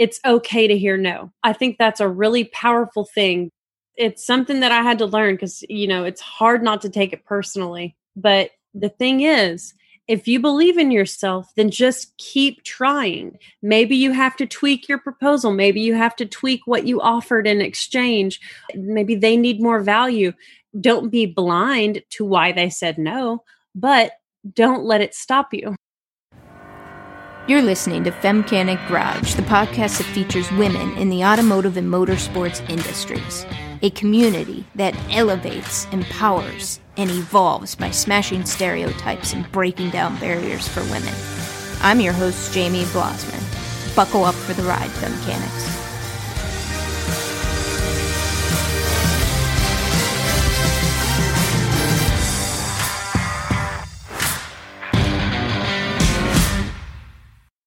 it's 0.00 0.18
okay 0.24 0.66
to 0.66 0.78
hear 0.78 0.96
no. 0.96 1.30
I 1.44 1.52
think 1.52 1.76
that's 1.76 2.00
a 2.00 2.08
really 2.08 2.44
powerful 2.44 3.04
thing. 3.04 3.50
It's 3.96 4.24
something 4.24 4.60
that 4.60 4.72
I 4.72 4.80
had 4.80 4.96
to 4.98 5.06
learn 5.06 5.34
because, 5.34 5.62
you 5.68 5.86
know, 5.86 6.04
it's 6.04 6.22
hard 6.22 6.62
not 6.62 6.80
to 6.82 6.88
take 6.88 7.12
it 7.12 7.26
personally. 7.26 7.94
But 8.16 8.52
the 8.72 8.88
thing 8.88 9.20
is, 9.20 9.74
if 10.08 10.26
you 10.26 10.40
believe 10.40 10.78
in 10.78 10.90
yourself, 10.90 11.52
then 11.54 11.70
just 11.70 12.16
keep 12.16 12.64
trying. 12.64 13.36
Maybe 13.60 13.94
you 13.94 14.12
have 14.12 14.36
to 14.36 14.46
tweak 14.46 14.88
your 14.88 14.96
proposal. 14.96 15.52
Maybe 15.52 15.82
you 15.82 15.94
have 15.94 16.16
to 16.16 16.24
tweak 16.24 16.62
what 16.64 16.86
you 16.86 17.02
offered 17.02 17.46
in 17.46 17.60
exchange. 17.60 18.40
Maybe 18.74 19.14
they 19.14 19.36
need 19.36 19.60
more 19.60 19.80
value. 19.80 20.32
Don't 20.80 21.10
be 21.10 21.26
blind 21.26 22.02
to 22.12 22.24
why 22.24 22.52
they 22.52 22.70
said 22.70 22.96
no, 22.96 23.44
but 23.74 24.12
don't 24.54 24.84
let 24.84 25.02
it 25.02 25.14
stop 25.14 25.52
you. 25.52 25.76
You're 27.46 27.62
listening 27.62 28.04
to 28.04 28.10
Femcanic 28.10 28.86
Garage, 28.86 29.34
the 29.34 29.42
podcast 29.42 29.98
that 29.98 30.06
features 30.14 30.52
women 30.52 30.96
in 30.98 31.08
the 31.08 31.24
automotive 31.24 31.76
and 31.78 31.88
motorsports 31.88 32.68
industries, 32.68 33.46
a 33.82 33.90
community 33.90 34.64
that 34.74 34.94
elevates, 35.10 35.86
empowers, 35.86 36.80
and 36.96 37.10
evolves 37.10 37.74
by 37.74 37.90
smashing 37.90 38.44
stereotypes 38.44 39.32
and 39.32 39.50
breaking 39.52 39.90
down 39.90 40.16
barriers 40.20 40.68
for 40.68 40.82
women. 40.84 41.14
I'm 41.80 42.00
your 42.00 42.12
host, 42.12 42.52
Jamie 42.52 42.84
Blosman. 42.84 43.96
Buckle 43.96 44.24
up 44.24 44.34
for 44.34 44.52
the 44.52 44.62
ride, 44.62 44.90
Femcanics. 44.90 45.79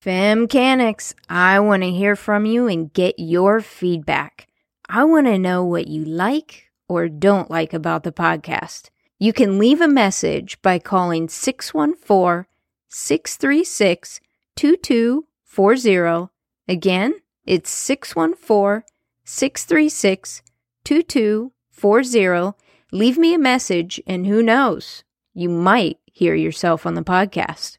Femcanics, 0.03 1.13
I 1.29 1.61
want 1.61 1.81
to 1.83 1.89
hear 1.89 2.17
from 2.17 2.45
you 2.45 2.67
and 2.67 2.91
get 2.91 3.15
your 3.17 3.61
feedback. 3.61 4.47
I 4.89 5.05
want 5.05 5.27
to 5.27 5.39
know 5.39 5.63
what 5.63 5.87
you 5.87 6.03
like 6.03 6.65
or 6.89 7.07
don't 7.07 7.49
like 7.49 7.73
about 7.73 8.03
the 8.03 8.11
podcast. 8.11 8.89
You 9.17 9.31
can 9.31 9.57
leave 9.57 9.79
a 9.79 9.87
message 9.87 10.61
by 10.61 10.77
calling 10.77 11.29
614 11.29 12.45
636 12.89 14.19
2240. 14.57 16.33
Again, 16.67 17.13
it's 17.45 17.69
614 17.69 18.83
636 19.23 20.41
2240. 20.83 22.57
Leave 22.91 23.17
me 23.17 23.33
a 23.33 23.39
message, 23.39 24.01
and 24.05 24.27
who 24.27 24.43
knows, 24.43 25.05
you 25.33 25.47
might 25.47 25.99
hear 26.11 26.35
yourself 26.35 26.85
on 26.85 26.95
the 26.95 27.03
podcast. 27.03 27.77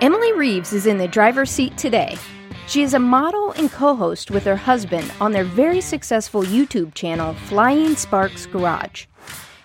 Emily 0.00 0.32
Reeves 0.32 0.72
is 0.72 0.86
in 0.86 0.96
the 0.96 1.08
driver's 1.08 1.50
seat 1.50 1.76
today. 1.76 2.16
She 2.68 2.82
is 2.82 2.94
a 2.94 3.00
model 3.00 3.50
and 3.52 3.68
co 3.72 3.96
host 3.96 4.30
with 4.30 4.44
her 4.44 4.54
husband 4.54 5.12
on 5.20 5.32
their 5.32 5.42
very 5.42 5.80
successful 5.80 6.42
YouTube 6.42 6.94
channel, 6.94 7.34
Flying 7.34 7.96
Sparks 7.96 8.46
Garage. 8.46 9.06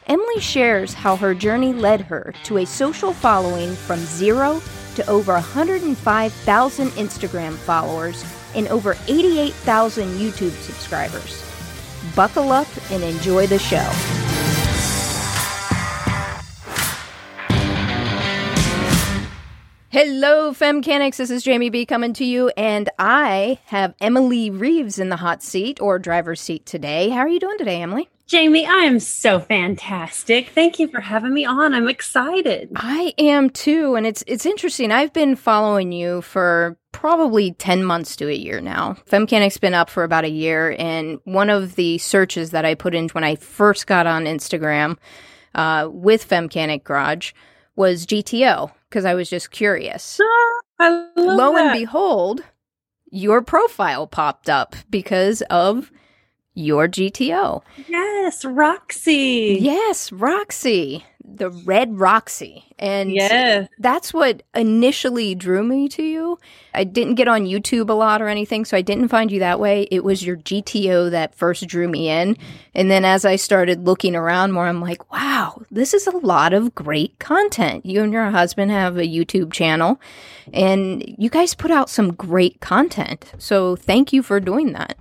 Emily 0.08 0.40
shares 0.40 0.96
how 0.96 1.16
her 1.18 1.36
journey 1.36 1.72
led 1.72 2.02
her 2.02 2.34
to 2.46 2.58
a 2.58 2.66
social 2.66 3.14
following 3.14 3.76
from 3.76 4.00
zero 4.00 4.60
to 4.96 5.08
over 5.08 5.34
105,000 5.34 6.88
Instagram 6.90 7.54
followers 7.54 8.26
and 8.56 8.68
over 8.70 8.98
88,000 9.08 10.18
YouTube 10.18 10.60
subscribers. 10.64 11.44
Buckle 12.16 12.52
up 12.52 12.68
and 12.90 13.04
enjoy 13.04 13.46
the 13.46 13.60
show. 13.60 13.88
Hello, 19.94 20.54
Femcanics. 20.54 21.18
This 21.18 21.30
is 21.30 21.44
Jamie 21.44 21.70
B 21.70 21.86
coming 21.86 22.14
to 22.14 22.26
you, 22.26 22.52
and 22.58 22.90
I 22.98 23.60
have 23.66 23.94
Emily 24.02 24.50
Reeves 24.50 24.98
in 24.98 25.10
the 25.10 25.18
hot 25.18 25.44
seat 25.44 25.80
or 25.80 26.00
driver's 26.00 26.42
seat 26.42 26.66
today. 26.66 27.10
How 27.10 27.20
are 27.20 27.28
you 27.28 27.40
doing 27.40 27.60
today, 27.60 27.80
Emily? 27.80 28.10
Jamie, 28.26 28.66
I 28.66 28.86
am 28.86 29.00
so 29.00 29.40
fantastic. 29.40 30.50
Thank 30.50 30.80
you 30.80 30.88
for 30.88 31.00
having 31.00 31.32
me 31.32 31.46
on. 31.46 31.76
I'm 31.76 31.88
excited. 31.88 32.72
I 32.76 33.14
am 33.20 33.52
too, 33.52 33.94
and 33.94 34.08
it's 34.08 34.24
it's 34.26 34.48
interesting. 34.48 34.92
I've 34.92 35.14
been 35.14 35.36
following 35.36 35.92
you 35.92 36.24
for 36.24 36.76
probably 36.92 37.52
10 37.52 37.84
months 37.84 38.16
to 38.16 38.28
a 38.28 38.34
year 38.34 38.62
now. 38.62 38.96
Femcanic's 39.08 39.60
been 39.60 39.76
up 39.76 39.92
for 39.92 40.04
about 40.04 40.26
a 40.26 40.30
year, 40.32 40.76
and 40.80 41.20
one 41.26 41.52
of 41.52 41.76
the 41.76 42.00
searches 42.00 42.50
that 42.50 42.66
I 42.66 42.74
put 42.74 42.96
in 42.96 43.10
when 43.10 43.24
I 43.24 43.36
first 43.36 43.86
got 43.86 44.08
on 44.08 44.24
Instagram 44.24 44.98
uh, 45.54 45.88
with 45.92 46.28
Femcanic 46.28 46.84
Garage 46.84 47.34
was 47.76 48.08
GTO 48.08 48.72
because 48.94 49.06
I 49.06 49.16
was 49.16 49.28
just 49.28 49.50
curious. 49.50 50.20
Lo 50.80 51.54
that. 51.54 51.66
and 51.66 51.74
behold, 51.74 52.44
your 53.10 53.42
profile 53.42 54.06
popped 54.06 54.52
up 54.52 54.76
because 54.88 55.42
of 55.50 55.92
your 56.54 56.88
GTO. 56.88 57.62
Yes, 57.88 58.46
Roxy. 58.46 59.58
Yes, 59.60 60.12
Roxy, 60.12 61.04
the 61.24 61.50
red 61.50 61.98
Roxy. 62.00 62.64
And 62.80 63.12
Yes. 63.14 63.70
that's 63.80 64.14
what 64.14 64.44
initially 64.54 65.36
drew 65.36 65.64
me 65.64 65.88
to 65.90 66.04
you. 66.04 66.38
I 66.74 66.84
didn't 66.84 67.16
get 67.16 67.28
on 67.28 67.46
YouTube 67.46 67.90
a 67.90 67.94
lot 67.94 68.22
or 68.22 68.28
anything, 68.28 68.66
so 68.66 68.76
I 68.76 68.82
didn't 68.82 69.08
find 69.08 69.32
you 69.32 69.40
that 69.40 69.60
way. 69.60 69.88
It 69.90 70.04
was 70.04 70.26
your 70.26 70.36
GTO 70.36 71.10
that 71.12 71.34
first 71.34 71.66
drew 71.68 71.88
me 71.88 72.10
in. 72.10 72.38
And 72.76 72.92
then 72.92 73.06
as 73.06 73.24
I 73.26 73.36
started 73.38 73.86
looking 73.86 74.16
around 74.16 74.52
more, 74.52 74.68
I'm 74.68 74.82
like, 74.82 75.12
wow, 75.14 75.62
this 75.72 75.94
is 75.94 76.08
a 76.08 76.18
lot 76.18 76.54
of 76.54 76.76
great 76.76 77.18
content. 77.20 77.86
You 77.86 78.04
and 78.04 78.12
your 78.12 78.30
husband 78.32 78.72
have 78.72 78.98
a 78.98 79.08
YouTube 79.08 79.54
channel, 79.54 80.00
and 80.52 81.04
you 81.18 81.30
guys 81.30 81.54
put 81.56 81.72
out 81.72 81.90
some 81.90 82.14
great 82.14 82.60
content. 82.60 83.32
So 83.38 83.76
thank 83.76 84.12
you 84.12 84.22
for 84.24 84.40
doing 84.40 84.74
that. 84.74 84.98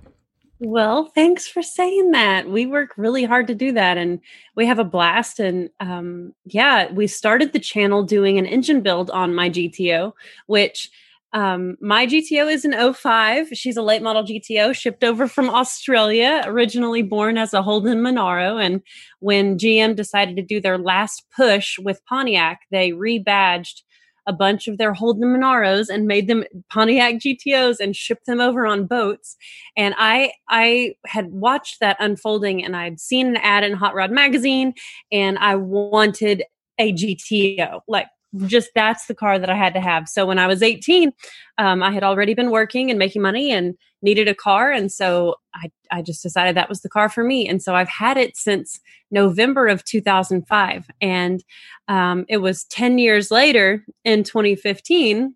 Well, 0.65 1.11
thanks 1.13 1.45
for 1.45 1.61
saying 1.61 2.11
that. 2.11 2.49
We 2.49 2.65
work 2.65 2.91
really 2.95 3.25
hard 3.25 3.47
to 3.47 3.55
do 3.55 3.73
that 3.73 3.97
and 3.97 4.21
we 4.55 4.65
have 4.65 4.79
a 4.79 4.85
blast. 4.85 5.37
And 5.37 5.69
um, 5.81 6.33
yeah, 6.45 6.89
we 6.89 7.05
started 7.07 7.51
the 7.51 7.59
channel 7.59 8.01
doing 8.01 8.37
an 8.37 8.45
engine 8.45 8.79
build 8.79 9.11
on 9.11 9.35
my 9.35 9.49
GTO, 9.49 10.13
which 10.47 10.89
um, 11.33 11.75
my 11.81 12.07
GTO 12.07 12.49
is 12.49 12.63
an 12.63 12.93
05. 12.93 13.49
She's 13.49 13.75
a 13.75 13.81
late 13.81 14.01
model 14.01 14.23
GTO 14.23 14.73
shipped 14.73 15.03
over 15.03 15.27
from 15.27 15.49
Australia, 15.49 16.41
originally 16.45 17.01
born 17.01 17.37
as 17.37 17.53
a 17.53 17.61
Holden 17.61 18.01
Monaro. 18.01 18.57
And 18.57 18.81
when 19.19 19.57
GM 19.57 19.97
decided 19.97 20.37
to 20.37 20.43
do 20.43 20.61
their 20.61 20.77
last 20.77 21.25
push 21.35 21.77
with 21.77 22.05
Pontiac, 22.05 22.61
they 22.71 22.91
rebadged 22.91 23.81
a 24.25 24.33
bunch 24.33 24.67
of 24.67 24.77
their 24.77 24.93
Holden 24.93 25.23
Monaros 25.23 25.89
and 25.89 26.07
made 26.07 26.27
them 26.27 26.43
Pontiac 26.71 27.15
GTOs 27.15 27.79
and 27.79 27.95
shipped 27.95 28.25
them 28.25 28.39
over 28.39 28.65
on 28.65 28.85
boats. 28.85 29.35
And 29.75 29.93
I 29.97 30.33
I 30.49 30.95
had 31.05 31.31
watched 31.31 31.79
that 31.79 31.97
unfolding 31.99 32.63
and 32.63 32.75
I'd 32.75 32.99
seen 32.99 33.27
an 33.27 33.37
ad 33.37 33.63
in 33.63 33.73
Hot 33.73 33.95
Rod 33.95 34.11
magazine 34.11 34.73
and 35.11 35.37
I 35.39 35.55
wanted 35.55 36.43
a 36.79 36.93
GTO. 36.93 37.81
Like 37.87 38.07
just 38.45 38.69
that's 38.73 39.05
the 39.05 39.15
car 39.15 39.37
that 39.37 39.49
I 39.49 39.55
had 39.55 39.73
to 39.73 39.81
have. 39.81 40.09
So 40.09 40.25
when 40.25 40.39
I 40.39 40.47
was 40.47 40.63
18, 40.63 41.11
um, 41.57 41.83
I 41.83 41.91
had 41.91 42.03
already 42.03 42.33
been 42.33 42.51
working 42.51 42.89
and 42.89 42.97
making 42.97 43.21
money 43.21 43.51
and 43.51 43.75
needed 44.01 44.27
a 44.27 44.35
car. 44.35 44.71
And 44.71 44.91
so 44.91 45.35
I, 45.53 45.71
I 45.91 46.01
just 46.01 46.23
decided 46.23 46.55
that 46.55 46.69
was 46.69 46.81
the 46.81 46.89
car 46.89 47.09
for 47.09 47.23
me. 47.23 47.47
And 47.47 47.61
so 47.61 47.75
I've 47.75 47.89
had 47.89 48.17
it 48.17 48.35
since 48.35 48.79
November 49.11 49.67
of 49.67 49.83
2005. 49.85 50.87
And 51.01 51.43
um, 51.87 52.25
it 52.27 52.37
was 52.37 52.65
10 52.65 52.97
years 52.97 53.31
later 53.31 53.85
in 54.03 54.23
2015 54.23 55.35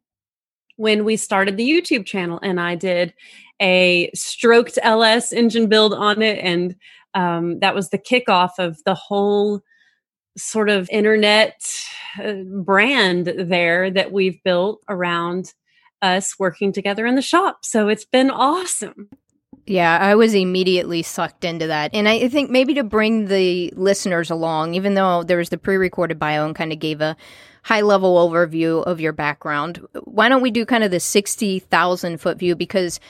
when 0.76 1.06
we 1.06 1.18
started 1.18 1.58
the 1.58 1.70
YouTube 1.70 2.06
channel 2.06 2.40
and 2.44 2.60
I 2.60 2.76
did 2.76 3.14
a 3.60 4.12
stroked 4.14 4.78
LS 4.84 5.34
engine 5.34 5.68
build 5.68 5.94
on 5.94 6.22
it. 6.22 6.40
And 6.40 6.76
um, 7.14 7.60
that 7.60 7.74
was 7.74 7.90
the 7.90 7.98
kickoff 7.98 8.52
of 8.60 8.84
the 8.84 8.94
whole 8.94 9.62
sort 10.38 10.70
of 10.70 10.90
internet 10.90 11.62
uh, 12.24 12.34
brand 12.64 13.28
there 13.38 13.92
that 13.92 14.12
we've 14.12 14.42
built 14.44 14.82
around 14.88 15.54
us 16.02 16.38
working 16.40 16.72
together 16.72 17.06
in 17.06 17.16
the 17.16 17.22
shop. 17.22 17.66
So 17.66 17.88
it's 17.90 18.06
been 18.06 18.30
awesome. 18.30 19.10
Yeah, 19.66 19.98
I 20.00 20.16
was 20.16 20.34
immediately 20.34 21.04
sucked 21.04 21.44
into 21.44 21.68
that. 21.68 21.94
And 21.94 22.08
I 22.08 22.30
think 22.30 22.50
maybe 22.50 22.74
to 22.76 22.84
bring 22.84 23.26
the 23.26 23.74
listeners 23.76 24.30
along, 24.30 24.76
even 24.76 24.94
though 24.94 25.24
there 25.24 25.38
was 25.38 25.50
the 25.50 25.58
pre 25.58 25.76
recorded 25.76 26.18
bio 26.18 26.46
and 26.46 26.56
kind 26.56 26.72
of 26.72 26.80
gave 26.80 27.02
a 27.02 27.18
high 27.64 27.82
level 27.82 28.16
overview 28.16 28.82
of 28.86 29.02
your 29.02 29.12
background, 29.12 29.86
why 30.06 30.30
don't 30.30 30.42
we 30.42 30.52
do 30.52 30.66
kind 30.66 30.86
of 30.86 30.92
the 30.92 31.02
60,000 31.02 32.22
foot 32.22 32.40
view? 32.40 32.56
Because 32.56 33.02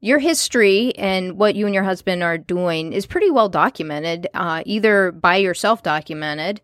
your 0.00 0.18
history 0.18 0.94
and 0.96 1.38
what 1.38 1.54
you 1.56 1.66
and 1.66 1.74
your 1.74 1.84
husband 1.84 2.22
are 2.22 2.38
doing 2.38 2.92
is 2.92 3.06
pretty 3.06 3.30
well 3.30 3.48
documented, 3.48 4.28
uh, 4.34 4.62
either 4.64 5.12
by 5.12 5.36
yourself 5.36 5.82
documented, 5.82 6.60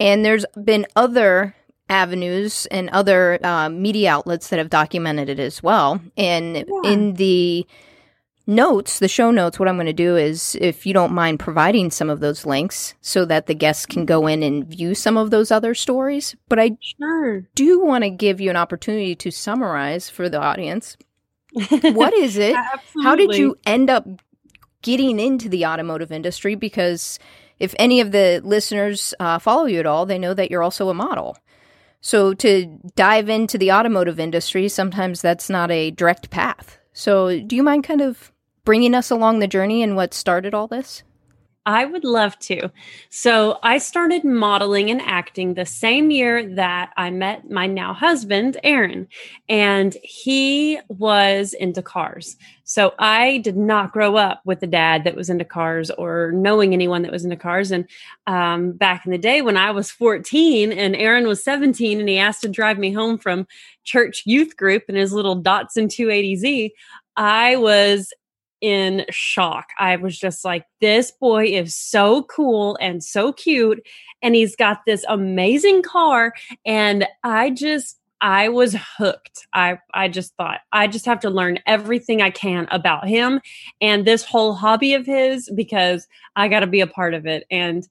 and 0.00 0.24
there's 0.24 0.44
been 0.64 0.86
other 0.96 1.54
avenues 1.88 2.66
and 2.66 2.90
other 2.90 3.38
uh, 3.44 3.68
media 3.68 4.10
outlets 4.10 4.48
that 4.48 4.58
have 4.58 4.70
documented 4.70 5.28
it 5.28 5.38
as 5.38 5.62
well. 5.62 6.00
And 6.16 6.56
Yeah. 6.56 6.64
in 6.90 7.14
the 7.14 7.64
notes, 8.48 8.98
the 8.98 9.08
show 9.08 9.30
notes, 9.30 9.58
what 9.58 9.68
I'm 9.68 9.76
going 9.76 9.86
to 9.86 9.92
do 9.92 10.16
is, 10.16 10.56
if 10.60 10.84
you 10.86 10.92
don't 10.92 11.12
mind 11.12 11.38
providing 11.40 11.90
some 11.90 12.10
of 12.10 12.20
those 12.20 12.44
links 12.46 12.94
so 13.00 13.24
that 13.24 13.46
the 13.46 13.54
guests 13.54 13.86
can 13.86 14.04
go 14.04 14.26
in 14.26 14.42
and 14.42 14.64
view 14.66 14.94
some 14.94 15.16
of 15.16 15.30
those 15.30 15.50
other 15.50 15.74
stories. 15.74 16.34
But 16.48 16.58
I 16.58 16.72
Sure. 16.80 17.42
do 17.54 17.80
want 17.80 18.04
to 18.04 18.10
give 18.10 18.40
you 18.40 18.50
an 18.50 18.56
opportunity 18.56 19.14
to 19.16 19.30
summarize 19.30 20.10
for 20.10 20.28
the 20.28 20.40
audience 20.40 20.96
what 21.92 22.14
is 22.14 22.36
it? 22.36 22.56
How 23.02 23.16
did 23.16 23.34
you 23.34 23.56
end 23.66 23.90
up 23.90 24.06
getting 24.82 25.18
into 25.18 25.48
the 25.48 25.66
automotive 25.66 26.12
industry? 26.12 26.54
Because 26.54 27.18
if 27.58 27.74
any 27.78 28.00
of 28.00 28.12
the 28.12 28.40
listeners 28.44 29.14
uh, 29.20 29.38
follow 29.38 29.64
you 29.66 29.80
at 29.80 29.86
all, 29.86 30.06
they 30.06 30.18
know 30.18 30.34
that 30.34 30.50
you're 30.50 30.62
also 30.62 30.88
a 30.88 30.94
model. 30.94 31.36
So 32.00 32.34
to 32.34 32.66
dive 32.94 33.28
into 33.28 33.58
the 33.58 33.72
automotive 33.72 34.20
industry, 34.20 34.68
sometimes 34.68 35.22
that's 35.22 35.50
not 35.50 35.70
a 35.70 35.90
direct 35.90 36.30
path. 36.30 36.78
So 36.92 37.40
do 37.40 37.56
you 37.56 37.62
mind 37.62 37.84
kind 37.84 38.00
of 38.00 38.32
bringing 38.64 38.94
us 38.94 39.10
along 39.10 39.38
the 39.38 39.48
journey 39.48 39.82
and 39.82 39.96
what 39.96 40.14
started 40.14 40.54
all 40.54 40.66
this? 40.66 41.02
I 41.66 41.84
would 41.84 42.04
love 42.04 42.38
to. 42.40 42.70
So, 43.10 43.58
I 43.62 43.78
started 43.78 44.24
modeling 44.24 44.90
and 44.90 45.02
acting 45.02 45.54
the 45.54 45.66
same 45.66 46.10
year 46.10 46.48
that 46.54 46.92
I 46.96 47.10
met 47.10 47.50
my 47.50 47.66
now 47.66 47.92
husband, 47.92 48.56
Aaron, 48.62 49.08
and 49.48 49.94
he 50.02 50.78
was 50.88 51.52
into 51.52 51.82
cars. 51.82 52.36
So, 52.64 52.94
I 53.00 53.38
did 53.38 53.56
not 53.56 53.92
grow 53.92 54.16
up 54.16 54.40
with 54.44 54.62
a 54.62 54.66
dad 54.68 55.04
that 55.04 55.16
was 55.16 55.28
into 55.28 55.44
cars 55.44 55.90
or 55.90 56.30
knowing 56.32 56.72
anyone 56.72 57.02
that 57.02 57.12
was 57.12 57.24
into 57.24 57.36
cars. 57.36 57.72
And 57.72 57.88
um, 58.28 58.72
back 58.72 59.04
in 59.04 59.12
the 59.12 59.18
day 59.18 59.42
when 59.42 59.56
I 59.56 59.72
was 59.72 59.90
14 59.90 60.72
and 60.72 60.94
Aaron 60.94 61.26
was 61.26 61.42
17 61.42 61.98
and 61.98 62.08
he 62.08 62.18
asked 62.18 62.42
to 62.42 62.48
drive 62.48 62.78
me 62.78 62.92
home 62.92 63.18
from 63.18 63.46
church 63.82 64.22
youth 64.24 64.56
group 64.56 64.84
in 64.88 64.94
his 64.94 65.12
little 65.12 65.42
Datsun 65.42 65.88
280Z, 65.88 66.70
I 67.16 67.56
was 67.56 68.12
in 68.60 69.04
shock. 69.10 69.68
I 69.78 69.96
was 69.96 70.18
just 70.18 70.44
like, 70.44 70.64
this 70.80 71.10
boy 71.10 71.46
is 71.46 71.74
so 71.74 72.24
cool 72.24 72.76
and 72.80 73.02
so 73.02 73.32
cute. 73.32 73.86
And 74.22 74.34
he's 74.34 74.56
got 74.56 74.80
this 74.86 75.04
amazing 75.08 75.82
car. 75.82 76.32
And 76.64 77.06
I 77.22 77.50
just, 77.50 77.98
I 78.20 78.48
was 78.48 78.74
hooked. 78.96 79.46
I, 79.52 79.78
I 79.92 80.08
just 80.08 80.34
thought, 80.36 80.60
I 80.72 80.86
just 80.86 81.04
have 81.04 81.20
to 81.20 81.30
learn 81.30 81.58
everything 81.66 82.22
I 82.22 82.30
can 82.30 82.66
about 82.70 83.06
him 83.06 83.40
and 83.80 84.04
this 84.04 84.24
whole 84.24 84.54
hobby 84.54 84.94
of 84.94 85.04
his 85.04 85.50
because 85.54 86.08
I 86.34 86.48
got 86.48 86.60
to 86.60 86.66
be 86.66 86.80
a 86.80 86.86
part 86.86 87.12
of 87.12 87.26
it. 87.26 87.44
And 87.50 87.86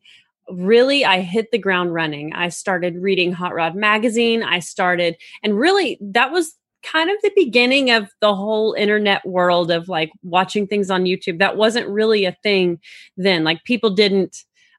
really 0.49 1.05
I 1.05 1.21
hit 1.21 1.51
the 1.51 1.57
ground 1.57 1.93
running. 1.93 2.33
I 2.33 2.49
started 2.49 2.97
reading 2.97 3.31
Hot 3.33 3.53
Rod 3.53 3.75
magazine. 3.75 4.43
I 4.43 4.59
started 4.59 5.15
and 5.43 5.57
really 5.57 5.97
that 6.01 6.31
was 6.31 6.55
kind 6.85 7.09
of 7.09 7.17
the 7.21 7.31
beginning 7.35 7.91
of 7.91 8.09
the 8.21 8.35
whole 8.35 8.73
internet 8.73 9.25
world 9.25 9.71
of 9.71 9.89
like 9.89 10.11
watching 10.23 10.67
things 10.67 10.89
on 10.89 11.03
YouTube. 11.03 11.39
That 11.39 11.57
wasn't 11.57 11.87
really 11.87 12.25
a 12.25 12.37
thing 12.43 12.79
then. 13.17 13.43
Like 13.43 13.63
people 13.63 13.89
didn't 13.89 14.37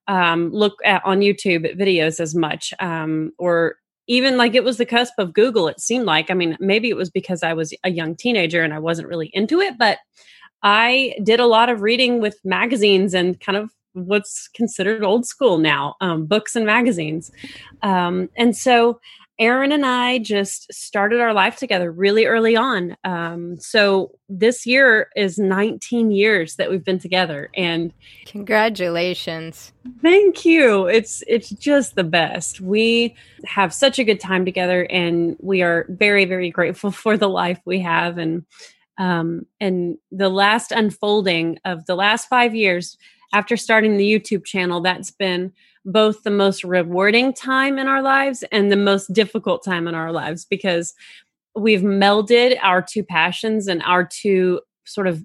um, 0.09 0.51
look 0.53 0.75
at 0.85 1.05
on 1.05 1.21
YouTube 1.21 1.69
at 1.69 1.77
videos 1.77 2.21
as 2.21 2.35
much, 2.35 2.73
um, 2.79 3.33
or 3.39 3.77
even 4.07 4.37
like 4.37 4.55
it 4.55 4.65
was 4.65 4.79
the 4.79 4.87
cusp 4.87 5.15
of 5.19 5.35
Google. 5.35 5.69
It 5.69 5.81
seemed 5.81 6.05
like. 6.05 6.31
I 6.31 6.35
mean, 6.35 6.57
maybe 6.61 6.89
it 6.89 6.97
was 6.97 7.11
because 7.11 7.43
I 7.43 7.53
was 7.53 7.75
a 7.83 7.91
young 7.91 8.15
teenager 8.15 8.63
and 8.63 8.73
I 8.73 8.79
wasn't 8.79 9.09
really 9.09 9.31
into 9.33 9.61
it, 9.61 9.77
but 9.79 9.99
I 10.63 11.15
did 11.23 11.41
a 11.41 11.47
lot 11.47 11.69
of 11.69 11.83
reading 11.83 12.21
with 12.21 12.39
magazines 12.45 13.15
and 13.15 13.39
kind 13.41 13.59
of 13.59 13.71
what's 13.95 14.49
considered 14.49 15.03
old 15.03 15.27
school 15.27 15.59
now, 15.59 15.97
um, 16.01 16.27
books 16.27 16.55
and 16.55 16.67
magazines, 16.67 17.33
um, 17.83 18.29
and 18.37 18.57
so 18.57 19.01
Aaron 19.39 19.71
and 19.71 19.85
I 19.85 20.19
just 20.19 20.73
started 20.73 21.21
our 21.21 21.35
life 21.35 21.57
together 21.57 21.93
really 21.93 22.25
early 22.25 22.57
on. 22.57 22.97
Um, 23.05 23.59
so 23.59 24.13
this 24.31 24.65
year 24.65 25.11
is 25.15 25.39
19 25.39 26.11
years 26.11 26.57
that 26.57 26.71
we've 26.71 26.85
been 26.85 26.99
together, 26.99 27.51
and 27.55 27.93
congratulations! 28.25 29.73
Thank 30.01 30.45
you. 30.45 30.87
It's 30.87 31.23
it's 31.27 31.51
just 31.51 31.97
the 31.97 32.05
best. 32.05 32.61
We 32.61 33.15
have 33.45 33.75
such 33.75 33.99
a 33.99 34.05
good 34.05 34.21
time 34.21 34.47
together, 34.47 34.87
and 34.91 35.37
we 35.41 35.63
are 35.63 35.85
very 35.91 36.25
very 36.25 36.51
grateful 36.51 36.91
for 37.03 37.17
the 37.17 37.29
life 37.29 37.61
we 37.67 37.81
have, 37.81 38.17
and 38.17 38.47
um, 38.99 39.45
and 39.61 39.99
the 40.11 40.31
last 40.31 40.73
unfolding 40.73 41.59
of 41.65 41.85
the 41.85 41.95
last 41.95 42.29
five 42.29 42.55
years 42.55 42.97
after 43.35 43.57
starting 43.57 43.99
the 43.99 44.11
YouTube 44.11 44.47
channel. 44.47 44.81
That's 44.81 45.11
been 45.11 45.53
both 45.87 46.25
the 46.25 46.31
most 46.31 46.65
rewarding 46.65 47.33
time 47.33 47.79
in 47.79 47.87
our 47.87 48.03
lives 48.03 48.45
and 48.53 48.71
the 48.71 48.77
most 48.77 49.13
difficult 49.13 49.65
time 49.65 49.87
in 49.87 49.95
our 49.95 50.13
lives 50.13 50.45
because 50.45 50.93
we've 51.55 51.81
melded 51.81 52.59
our 52.63 52.83
two 52.83 53.03
passions 53.03 53.69
and 53.69 53.83
our 53.85 54.05
two 54.05 54.61
sort 54.85 55.07
of 55.07 55.25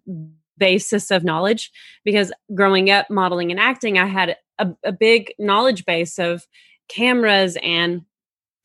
basis 0.58 1.12
of 1.12 1.24
knowledge. 1.24 1.72
Because 2.06 2.32
growing 2.54 2.90
up 2.92 3.10
modeling 3.10 3.52
and 3.52 3.60
acting 3.60 3.98
i 3.98 4.06
had 4.06 4.38
a, 4.60 4.70
a 4.86 4.92
big 4.92 5.34
knowledge 5.40 5.84
base 5.86 6.20
of 6.20 6.46
cameras 6.88 7.58
and 7.64 8.04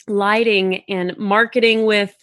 lighting 0.09 0.83
and 0.89 1.17
marketing 1.17 1.85
with 1.85 2.15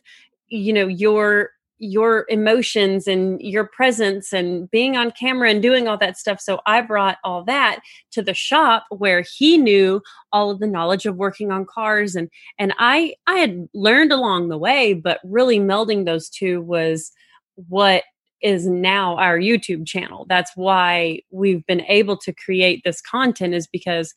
you 0.48 0.72
know 0.72 0.88
your 0.88 1.50
your 1.84 2.26
emotions 2.30 3.08
and 3.08 3.42
your 3.42 3.66
presence 3.66 4.32
and 4.32 4.72
being 4.72 4.96
on 4.96 5.12
camera 5.12 5.50
and 5.50 5.62
doing 5.62 5.88
all 5.88 5.98
that 5.98 6.18
stuff. 6.18 6.40
So 6.40 6.62
I 6.66 6.82
brought 6.82 7.18
all 7.24 7.44
that 7.44 7.82
to 8.12 8.22
the 8.22 8.34
shop 8.34 8.86
where 8.90 9.22
he 9.22 9.58
knew 9.58 10.02
all 10.32 10.50
of 10.50 10.60
the 10.60 10.68
knowledge 10.68 11.06
of 11.06 11.18
working 11.18 11.52
on 11.52 11.66
cars 11.66 12.16
and 12.16 12.30
and 12.58 12.74
I 12.80 13.16
I 13.28 13.36
had 13.36 13.68
learned 13.74 14.14
along 14.14 14.48
the 14.48 14.58
way, 14.58 14.94
but 14.94 15.20
really 15.26 15.60
melding 15.60 16.06
those 16.06 16.30
two 16.30 16.62
was 16.62 17.12
what 17.56 18.04
is 18.42 18.66
now 18.66 19.18
our 19.18 19.38
YouTube 19.38 19.86
channel. 19.86 20.26
That's 20.30 20.52
why 20.56 21.22
we've 21.32 21.66
been 21.66 21.82
able 21.82 22.18
to 22.18 22.34
create 22.34 22.82
this 22.84 23.02
content 23.02 23.54
is 23.54 23.68
because 23.68 24.14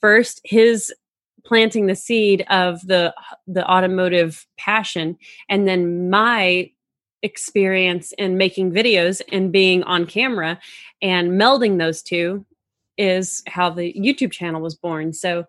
first 0.00 0.40
his 0.44 0.92
planting 1.44 1.86
the 1.86 1.96
seed 1.96 2.44
of 2.50 2.80
the 2.86 3.14
the 3.46 3.68
automotive 3.70 4.46
passion 4.58 5.16
and 5.48 5.66
then 5.66 6.10
my 6.10 6.70
experience 7.22 8.12
in 8.18 8.36
making 8.36 8.72
videos 8.72 9.20
and 9.30 9.52
being 9.52 9.82
on 9.84 10.06
camera 10.06 10.58
and 11.02 11.32
melding 11.32 11.78
those 11.78 12.02
two 12.02 12.44
is 12.96 13.42
how 13.46 13.70
the 13.70 13.92
YouTube 13.94 14.30
channel 14.30 14.60
was 14.60 14.74
born. 14.74 15.12
So 15.12 15.44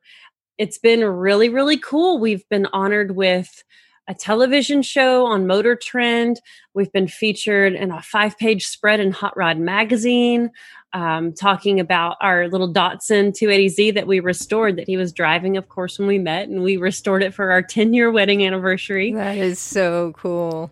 it's 0.57 0.77
been 0.77 1.03
really, 1.03 1.49
really 1.49 1.77
cool. 1.77 2.19
We've 2.19 2.47
been 2.49 2.67
honored 2.67 3.15
with 3.15 3.63
a 4.07 4.13
television 4.13 4.81
show 4.81 5.25
on 5.25 5.47
Motor 5.47 5.75
Trend. 5.75 6.41
We've 6.73 6.91
been 6.91 7.07
featured 7.07 7.73
in 7.73 7.91
a 7.91 8.01
five 8.01 8.37
page 8.37 8.67
spread 8.67 8.99
in 8.99 9.11
Hot 9.11 9.35
Rod 9.37 9.57
Magazine, 9.57 10.51
um, 10.93 11.33
talking 11.33 11.79
about 11.79 12.17
our 12.19 12.47
little 12.47 12.71
Datsun 12.71 13.31
280Z 13.31 13.93
that 13.95 14.07
we 14.07 14.19
restored 14.19 14.77
that 14.77 14.87
he 14.87 14.97
was 14.97 15.13
driving, 15.13 15.55
of 15.55 15.69
course, 15.69 15.99
when 15.99 16.07
we 16.07 16.19
met. 16.19 16.49
And 16.49 16.63
we 16.63 16.77
restored 16.77 17.23
it 17.23 17.33
for 17.33 17.51
our 17.51 17.61
10 17.61 17.93
year 17.93 18.11
wedding 18.11 18.45
anniversary. 18.45 19.13
That 19.13 19.37
is 19.37 19.59
so 19.59 20.13
cool 20.17 20.71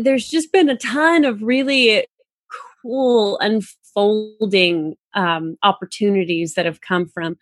there's 0.00 0.28
just 0.28 0.52
been 0.52 0.68
a 0.68 0.76
ton 0.76 1.24
of 1.24 1.42
really 1.42 2.06
cool 2.82 3.38
unfolding 3.38 4.96
um, 5.14 5.56
opportunities 5.62 6.54
that 6.54 6.66
have 6.66 6.80
come 6.80 7.06
from 7.06 7.36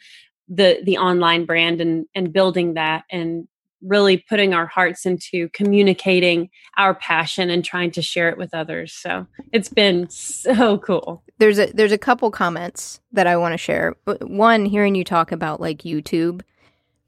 the 0.48 0.80
the 0.84 0.96
online 0.96 1.44
brand 1.44 1.80
and 1.80 2.06
and 2.14 2.32
building 2.32 2.74
that 2.74 3.04
and 3.10 3.46
really 3.82 4.16
putting 4.16 4.54
our 4.54 4.66
hearts 4.66 5.06
into 5.06 5.48
communicating 5.50 6.50
our 6.76 6.94
passion 6.94 7.48
and 7.50 7.64
trying 7.64 7.90
to 7.92 8.02
share 8.02 8.28
it 8.28 8.36
with 8.36 8.52
others. 8.52 8.92
So 8.92 9.26
it's 9.52 9.68
been 9.68 10.08
so 10.10 10.78
cool. 10.78 11.22
There's 11.38 11.58
a 11.58 11.66
there's 11.72 11.92
a 11.92 11.98
couple 11.98 12.30
comments 12.30 13.00
that 13.12 13.26
i 13.26 13.36
want 13.36 13.52
to 13.52 13.58
share 13.58 13.94
one 14.20 14.64
hearing 14.64 14.94
you 14.94 15.04
talk 15.04 15.32
about 15.32 15.60
like 15.60 15.82
youtube. 15.82 16.42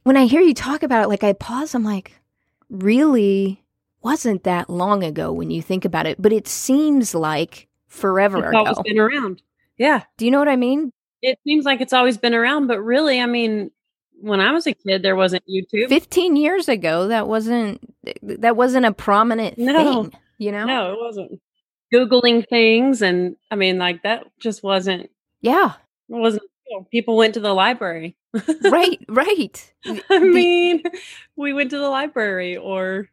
When 0.04 0.16
i 0.16 0.26
hear 0.26 0.40
you 0.40 0.54
talk 0.54 0.82
about 0.82 1.04
it 1.04 1.08
like 1.08 1.24
i 1.24 1.32
pause 1.32 1.74
i'm 1.74 1.84
like 1.84 2.12
really 2.68 3.62
wasn't 4.02 4.44
that 4.44 4.70
long 4.70 5.04
ago 5.04 5.32
when 5.32 5.50
you 5.50 5.62
think 5.62 5.84
about 5.84 6.06
it, 6.06 6.20
but 6.20 6.32
it 6.32 6.48
seems 6.48 7.14
like 7.14 7.68
forever 7.88 8.38
it's 8.38 8.48
ago. 8.48 8.58
always 8.58 8.78
been 8.80 8.98
around. 8.98 9.42
Yeah. 9.76 10.04
Do 10.16 10.24
you 10.24 10.30
know 10.30 10.38
what 10.38 10.48
I 10.48 10.56
mean? 10.56 10.92
It 11.22 11.38
seems 11.46 11.64
like 11.64 11.80
it's 11.80 11.92
always 11.92 12.16
been 12.16 12.34
around, 12.34 12.66
but 12.66 12.80
really, 12.80 13.20
I 13.20 13.26
mean, 13.26 13.70
when 14.20 14.40
I 14.40 14.52
was 14.52 14.66
a 14.66 14.74
kid, 14.74 15.02
there 15.02 15.16
wasn't 15.16 15.44
YouTube. 15.48 15.88
Fifteen 15.88 16.36
years 16.36 16.68
ago, 16.68 17.08
that 17.08 17.28
wasn't 17.28 17.80
that 18.22 18.56
wasn't 18.56 18.86
a 18.86 18.92
prominent 18.92 19.58
no. 19.58 20.04
thing. 20.04 20.12
You 20.38 20.52
know? 20.52 20.64
No, 20.64 20.92
it 20.92 20.98
wasn't. 20.98 21.40
Googling 21.92 22.48
things, 22.48 23.02
and 23.02 23.36
I 23.50 23.56
mean, 23.56 23.78
like 23.78 24.02
that 24.04 24.24
just 24.38 24.62
wasn't. 24.62 25.10
Yeah, 25.40 25.72
it 26.08 26.14
wasn't. 26.14 26.44
People 26.92 27.16
went 27.16 27.34
to 27.34 27.40
the 27.40 27.52
library. 27.52 28.16
right, 28.70 29.00
right. 29.08 29.72
I 30.08 30.18
mean, 30.20 30.84
we 31.36 31.52
went 31.52 31.70
to 31.70 31.78
the 31.78 31.88
library, 31.88 32.56
or 32.56 33.08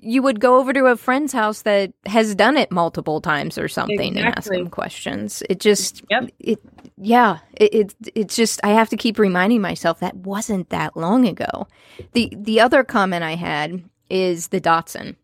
you 0.00 0.22
would 0.22 0.40
go 0.40 0.58
over 0.58 0.72
to 0.72 0.86
a 0.86 0.96
friend's 0.96 1.32
house 1.32 1.62
that 1.62 1.92
has 2.06 2.34
done 2.34 2.56
it 2.56 2.70
multiple 2.70 3.20
times 3.20 3.58
or 3.58 3.68
something 3.68 3.98
exactly. 3.98 4.22
and 4.22 4.38
ask 4.38 4.50
them 4.50 4.70
questions. 4.70 5.42
It 5.50 5.60
just, 5.60 6.02
yep. 6.08 6.30
it, 6.38 6.60
yeah, 6.96 7.38
it, 7.54 7.74
it, 7.74 7.94
it's 8.14 8.36
just, 8.36 8.60
I 8.62 8.68
have 8.68 8.88
to 8.90 8.96
keep 8.96 9.18
reminding 9.18 9.60
myself 9.60 10.00
that 10.00 10.14
wasn't 10.14 10.70
that 10.70 10.96
long 10.96 11.26
ago. 11.26 11.66
The, 12.12 12.32
the 12.36 12.60
other 12.60 12.84
comment 12.84 13.24
I 13.24 13.34
had 13.34 13.82
is 14.08 14.48
the 14.48 14.60
Datsun. 14.60 15.16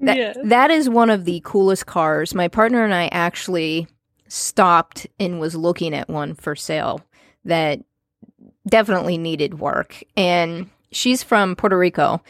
That, 0.00 0.16
yeah. 0.16 0.34
that 0.44 0.70
is 0.70 0.88
one 0.88 1.10
of 1.10 1.24
the 1.24 1.40
coolest 1.44 1.86
cars. 1.86 2.34
My 2.34 2.48
partner 2.48 2.84
and 2.84 2.92
I 2.92 3.08
actually 3.12 3.86
stopped 4.28 5.06
and 5.20 5.40
was 5.40 5.54
looking 5.54 5.94
at 5.94 6.08
one 6.08 6.34
for 6.34 6.56
sale 6.56 7.00
that 7.44 7.80
definitely 8.68 9.16
needed 9.16 9.60
work. 9.60 10.02
And 10.16 10.68
she's 10.90 11.22
from 11.22 11.54
Puerto 11.56 11.78
Rico 11.78 12.20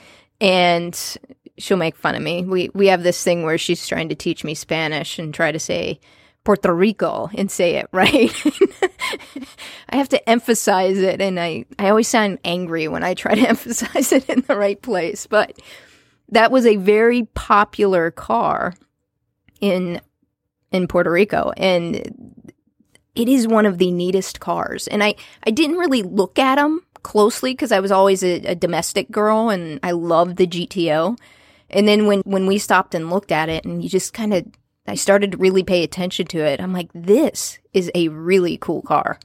and 0.40 1.16
she'll 1.58 1.76
make 1.76 1.96
fun 1.96 2.14
of 2.14 2.22
me. 2.22 2.44
We 2.44 2.70
we 2.74 2.88
have 2.88 3.02
this 3.02 3.22
thing 3.22 3.42
where 3.42 3.58
she's 3.58 3.86
trying 3.86 4.08
to 4.08 4.14
teach 4.14 4.44
me 4.44 4.54
Spanish 4.54 5.18
and 5.18 5.32
try 5.32 5.52
to 5.52 5.58
say 5.58 6.00
Puerto 6.44 6.72
Rico 6.72 7.28
and 7.34 7.50
say 7.50 7.76
it 7.76 7.88
right. 7.92 8.32
I 9.88 9.96
have 9.96 10.08
to 10.10 10.28
emphasize 10.28 10.98
it, 10.98 11.20
and 11.20 11.38
I, 11.38 11.64
I 11.78 11.90
always 11.90 12.08
sound 12.08 12.38
angry 12.44 12.88
when 12.88 13.02
I 13.02 13.14
try 13.14 13.34
to 13.34 13.48
emphasize 13.48 14.12
it 14.12 14.28
in 14.28 14.42
the 14.42 14.56
right 14.56 14.80
place. 14.80 15.26
But 15.26 15.58
that 16.30 16.50
was 16.50 16.66
a 16.66 16.76
very 16.76 17.24
popular 17.34 18.10
car 18.10 18.74
in 19.60 20.00
in 20.72 20.88
Puerto 20.88 21.10
Rico, 21.10 21.52
and 21.56 22.52
it 23.14 23.28
is 23.28 23.48
one 23.48 23.66
of 23.66 23.78
the 23.78 23.90
neatest 23.90 24.40
cars. 24.40 24.86
And 24.88 25.02
I, 25.02 25.14
I 25.44 25.50
didn't 25.50 25.78
really 25.78 26.02
look 26.02 26.38
at 26.38 26.56
them 26.56 26.84
closely 27.02 27.52
because 27.52 27.72
I 27.72 27.80
was 27.80 27.90
always 27.90 28.22
a, 28.22 28.34
a 28.42 28.54
domestic 28.54 29.10
girl, 29.10 29.48
and 29.48 29.80
I 29.82 29.92
loved 29.92 30.36
the 30.36 30.46
GTO. 30.46 31.16
And 31.70 31.86
then 31.86 32.06
when 32.06 32.20
when 32.24 32.46
we 32.46 32.58
stopped 32.58 32.94
and 32.94 33.10
looked 33.10 33.32
at 33.32 33.48
it, 33.48 33.64
and 33.64 33.82
you 33.82 33.88
just 33.88 34.12
kind 34.12 34.32
of 34.32 34.46
I 34.86 34.94
started 34.94 35.32
to 35.32 35.38
really 35.38 35.62
pay 35.62 35.82
attention 35.82 36.26
to 36.28 36.38
it. 36.38 36.60
I'm 36.60 36.72
like, 36.72 36.90
this 36.94 37.58
is 37.72 37.90
a 37.94 38.08
really 38.08 38.56
cool 38.56 38.82
car. 38.82 39.18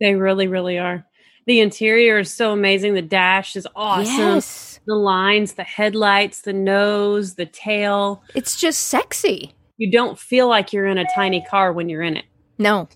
They 0.00 0.14
really, 0.14 0.46
really 0.46 0.78
are. 0.78 1.06
The 1.46 1.60
interior 1.60 2.18
is 2.18 2.32
so 2.32 2.52
amazing. 2.52 2.94
The 2.94 3.02
dash 3.02 3.56
is 3.56 3.66
awesome. 3.74 4.04
Yes. 4.04 4.80
The 4.86 4.94
lines, 4.94 5.54
the 5.54 5.64
headlights, 5.64 6.42
the 6.42 6.52
nose, 6.52 7.34
the 7.36 7.46
tail. 7.46 8.22
It's 8.34 8.60
just 8.60 8.82
sexy. 8.82 9.54
You 9.78 9.90
don't 9.90 10.18
feel 10.18 10.48
like 10.48 10.72
you're 10.72 10.86
in 10.86 10.98
a 10.98 11.06
tiny 11.14 11.42
car 11.42 11.72
when 11.72 11.88
you're 11.88 12.02
in 12.02 12.16
it. 12.16 12.26
No. 12.58 12.88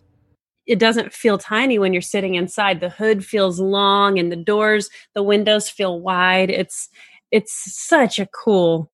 It 0.66 0.78
doesn't 0.78 1.12
feel 1.12 1.38
tiny 1.38 1.78
when 1.78 1.92
you're 1.92 2.02
sitting 2.02 2.34
inside. 2.34 2.80
The 2.80 2.90
hood 2.90 3.25
feels 3.25 3.58
long 3.58 4.18
and 4.18 4.30
the 4.30 4.37
doors, 4.37 4.90
the 5.14 5.22
windows 5.22 5.68
feel 5.68 6.00
wide. 6.00 6.50
It's 6.50 6.88
it's 7.32 7.52
such 7.88 8.20
a 8.20 8.26
cool 8.26 8.92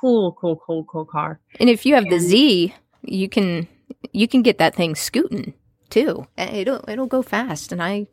cool, 0.00 0.32
cool, 0.32 0.56
cool, 0.56 0.84
cool 0.84 1.04
car. 1.04 1.40
And 1.58 1.68
if 1.68 1.86
you 1.86 1.94
have 1.94 2.04
and, 2.04 2.12
the 2.12 2.20
Z, 2.20 2.74
you 3.02 3.28
can 3.28 3.68
you 4.12 4.28
can 4.28 4.42
get 4.42 4.58
that 4.58 4.74
thing 4.74 4.94
scooting 4.94 5.54
too. 5.88 6.26
It'll 6.36 6.84
it'll 6.88 7.06
go 7.06 7.22
fast, 7.22 7.72
and 7.72 7.82
I 7.82 8.06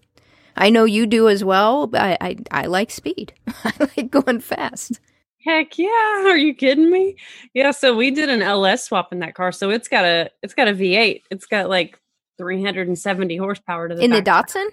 I 0.56 0.70
know 0.70 0.86
you 0.86 1.06
do 1.06 1.30
as 1.30 1.44
well. 1.44 1.88
But 1.88 2.02
I 2.02 2.18
I, 2.22 2.38
I 2.52 2.66
like 2.68 2.92
speed. 2.92 3.34
I 3.64 3.74
like 3.80 4.12
going 4.12 4.40
fast. 4.40 5.00
Heck 5.46 5.78
yeah! 5.78 6.26
Are 6.26 6.38
you 6.38 6.54
kidding 6.54 6.90
me? 6.90 7.16
Yeah. 7.54 7.72
So 7.72 7.96
we 7.96 8.12
did 8.12 8.30
an 8.30 8.42
LS 8.42 8.86
swap 8.86 9.14
in 9.14 9.20
that 9.20 9.36
car. 9.36 9.52
So 9.52 9.70
it's 9.70 9.88
got 9.88 10.04
a 10.06 10.30
it's 10.42 10.54
got 10.54 10.68
a 10.68 10.74
V8. 10.74 11.22
It's 11.32 11.46
got 11.46 11.70
like 11.70 12.00
370 12.38 13.38
horsepower 13.38 13.88
to 13.88 13.96
the 13.96 14.04
in 14.04 14.12
the 14.12 14.22
Datsun. 14.22 14.68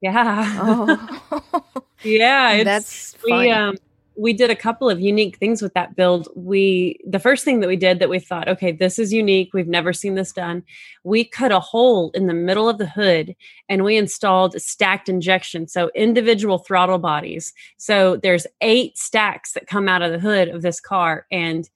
Yeah. 0.00 0.58
Oh. 0.60 1.64
yeah. 2.02 2.62
That's 2.64 3.14
fun. 3.14 3.40
we 3.40 3.50
um 3.50 3.76
we 4.16 4.32
did 4.32 4.50
a 4.50 4.56
couple 4.56 4.90
of 4.90 5.00
unique 5.00 5.36
things 5.36 5.62
with 5.62 5.74
that 5.74 5.96
build. 5.96 6.28
We 6.34 6.98
the 7.06 7.18
first 7.18 7.44
thing 7.44 7.60
that 7.60 7.68
we 7.68 7.76
did 7.76 7.98
that 7.98 8.08
we 8.08 8.18
thought, 8.18 8.48
okay, 8.48 8.72
this 8.72 8.98
is 8.98 9.12
unique. 9.12 9.50
We've 9.52 9.68
never 9.68 9.92
seen 9.92 10.14
this 10.14 10.32
done. 10.32 10.62
We 11.04 11.24
cut 11.24 11.52
a 11.52 11.60
hole 11.60 12.10
in 12.14 12.26
the 12.26 12.34
middle 12.34 12.68
of 12.68 12.78
the 12.78 12.86
hood 12.86 13.34
and 13.68 13.84
we 13.84 13.96
installed 13.96 14.60
stacked 14.60 15.08
injection, 15.08 15.68
so 15.68 15.90
individual 15.94 16.58
throttle 16.58 16.98
bodies. 16.98 17.52
So 17.78 18.16
there's 18.16 18.46
eight 18.60 18.98
stacks 18.98 19.52
that 19.52 19.66
come 19.66 19.88
out 19.88 20.02
of 20.02 20.12
the 20.12 20.20
hood 20.20 20.48
of 20.48 20.62
this 20.62 20.80
car 20.80 21.26
and 21.30 21.68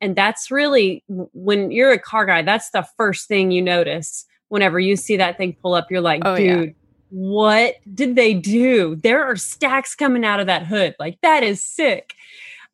and 0.00 0.16
that's 0.16 0.50
really 0.50 1.02
when 1.08 1.70
you're 1.70 1.92
a 1.92 1.98
car 1.98 2.26
guy, 2.26 2.42
that's 2.42 2.70
the 2.70 2.86
first 2.96 3.28
thing 3.28 3.50
you 3.50 3.62
notice 3.62 4.26
whenever 4.48 4.78
you 4.78 4.96
see 4.96 5.16
that 5.16 5.38
thing 5.38 5.56
pull 5.62 5.74
up. 5.74 5.90
You're 5.90 6.00
like, 6.00 6.22
oh, 6.24 6.36
dude, 6.36 6.66
yeah 6.66 6.72
what 7.14 7.76
did 7.94 8.16
they 8.16 8.34
do? 8.34 8.96
There 8.96 9.24
are 9.24 9.36
stacks 9.36 9.94
coming 9.94 10.24
out 10.24 10.40
of 10.40 10.48
that 10.48 10.66
hood. 10.66 10.96
Like 10.98 11.20
that 11.22 11.44
is 11.44 11.62
sick. 11.62 12.14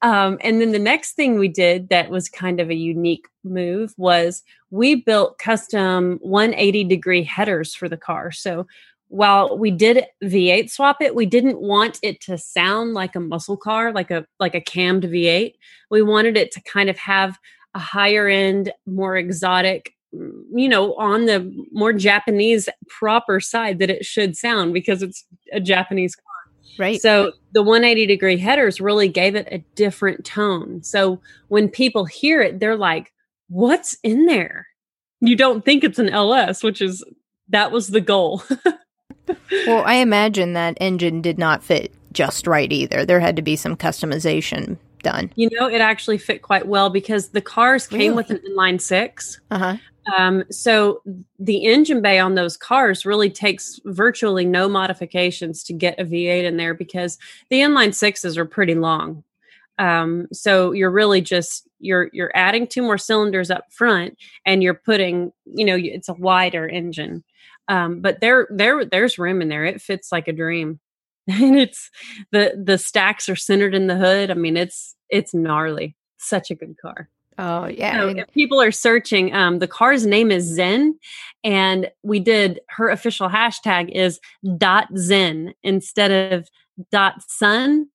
Um, 0.00 0.38
and 0.40 0.62
then 0.62 0.72
the 0.72 0.78
next 0.78 1.12
thing 1.12 1.38
we 1.38 1.48
did 1.48 1.90
that 1.90 2.08
was 2.08 2.30
kind 2.30 2.58
of 2.58 2.70
a 2.70 2.74
unique 2.74 3.26
move 3.44 3.92
was 3.98 4.42
we 4.70 4.94
built 4.94 5.38
custom 5.38 6.18
180 6.22 6.84
degree 6.84 7.22
headers 7.22 7.74
for 7.74 7.86
the 7.86 7.98
car. 7.98 8.32
So 8.32 8.66
while 9.08 9.58
we 9.58 9.70
did 9.70 10.06
V8 10.24 10.70
swap 10.70 11.02
it, 11.02 11.14
we 11.14 11.26
didn't 11.26 11.60
want 11.60 11.98
it 12.02 12.22
to 12.22 12.38
sound 12.38 12.94
like 12.94 13.14
a 13.14 13.20
muscle 13.20 13.58
car, 13.58 13.92
like 13.92 14.10
a 14.10 14.24
like 14.38 14.54
a 14.54 14.62
cammed 14.62 15.02
V8. 15.02 15.52
We 15.90 16.00
wanted 16.00 16.38
it 16.38 16.50
to 16.52 16.62
kind 16.62 16.88
of 16.88 16.96
have 16.96 17.38
a 17.74 17.78
higher 17.78 18.26
end, 18.26 18.72
more 18.86 19.18
exotic 19.18 19.92
you 20.12 20.68
know, 20.68 20.94
on 20.94 21.26
the 21.26 21.52
more 21.72 21.92
Japanese 21.92 22.68
proper 22.88 23.40
side 23.40 23.78
that 23.78 23.90
it 23.90 24.04
should 24.04 24.36
sound 24.36 24.74
because 24.74 25.02
it's 25.02 25.24
a 25.52 25.60
Japanese 25.60 26.16
car. 26.16 26.24
Right. 26.78 27.00
So 27.00 27.32
the 27.52 27.62
180 27.62 28.06
degree 28.06 28.38
headers 28.38 28.80
really 28.80 29.08
gave 29.08 29.34
it 29.34 29.48
a 29.50 29.58
different 29.74 30.24
tone. 30.24 30.82
So 30.82 31.20
when 31.48 31.68
people 31.68 32.04
hear 32.04 32.40
it, 32.40 32.60
they're 32.60 32.76
like, 32.76 33.12
what's 33.48 33.96
in 34.02 34.26
there? 34.26 34.66
You 35.20 35.36
don't 35.36 35.64
think 35.64 35.84
it's 35.84 35.98
an 35.98 36.08
LS, 36.08 36.62
which 36.62 36.80
is 36.80 37.04
that 37.48 37.72
was 37.72 37.88
the 37.88 38.00
goal. 38.00 38.42
well, 39.66 39.84
I 39.84 39.96
imagine 39.96 40.54
that 40.54 40.78
engine 40.80 41.20
did 41.20 41.38
not 41.38 41.62
fit 41.62 41.92
just 42.12 42.46
right 42.46 42.72
either. 42.72 43.04
There 43.04 43.20
had 43.20 43.36
to 43.36 43.42
be 43.42 43.56
some 43.56 43.76
customization 43.76 44.78
done. 45.02 45.30
You 45.34 45.48
know, 45.52 45.68
it 45.68 45.80
actually 45.80 46.18
fit 46.18 46.42
quite 46.42 46.66
well 46.66 46.90
because 46.90 47.30
the 47.30 47.40
cars 47.40 47.86
came 47.86 47.98
really? 47.98 48.14
with 48.14 48.30
an 48.30 48.40
inline 48.48 48.80
six. 48.80 49.40
Uh-huh. 49.50 49.76
Um, 50.16 50.44
so 50.50 51.02
the 51.38 51.66
engine 51.66 52.02
bay 52.02 52.18
on 52.18 52.34
those 52.34 52.56
cars 52.56 53.04
really 53.04 53.30
takes 53.30 53.80
virtually 53.84 54.44
no 54.44 54.68
modifications 54.68 55.62
to 55.64 55.72
get 55.72 56.00
a 56.00 56.04
V8 56.04 56.44
in 56.44 56.56
there 56.56 56.74
because 56.74 57.18
the 57.50 57.60
inline 57.60 57.94
sixes 57.94 58.38
are 58.38 58.46
pretty 58.46 58.74
long. 58.74 59.22
Um, 59.78 60.28
so 60.32 60.72
you're 60.72 60.90
really 60.90 61.22
just 61.22 61.66
you're 61.78 62.10
you're 62.12 62.32
adding 62.34 62.66
two 62.66 62.82
more 62.82 62.98
cylinders 62.98 63.50
up 63.50 63.72
front, 63.72 64.18
and 64.44 64.62
you're 64.62 64.74
putting 64.74 65.32
you 65.46 65.64
know 65.64 65.76
it's 65.76 66.08
a 66.08 66.14
wider 66.14 66.68
engine. 66.68 67.24
Um, 67.68 68.00
but 68.02 68.20
there 68.20 68.46
there 68.50 68.84
there's 68.84 69.18
room 69.18 69.40
in 69.40 69.48
there. 69.48 69.64
It 69.64 69.80
fits 69.80 70.12
like 70.12 70.28
a 70.28 70.34
dream, 70.34 70.80
and 71.28 71.58
it's 71.58 71.90
the 72.30 72.62
the 72.62 72.76
stacks 72.76 73.28
are 73.30 73.36
centered 73.36 73.74
in 73.74 73.86
the 73.86 73.96
hood. 73.96 74.30
I 74.30 74.34
mean 74.34 74.56
it's 74.56 74.94
it's 75.08 75.32
gnarly. 75.32 75.96
Such 76.18 76.50
a 76.50 76.54
good 76.54 76.76
car. 76.80 77.08
Oh 77.40 77.66
yeah. 77.66 77.96
So 77.96 78.08
if 78.08 78.30
people 78.34 78.60
are 78.60 78.70
searching, 78.70 79.34
um, 79.34 79.60
the 79.60 79.66
car's 79.66 80.04
name 80.04 80.30
is 80.30 80.44
Zen, 80.44 80.98
and 81.42 81.90
we 82.02 82.20
did 82.20 82.60
her 82.68 82.90
official 82.90 83.30
hashtag 83.30 83.90
is 83.90 84.20
Datzen 84.44 85.54
instead 85.62 86.32
of 86.34 86.50
Datsun. 86.92 87.86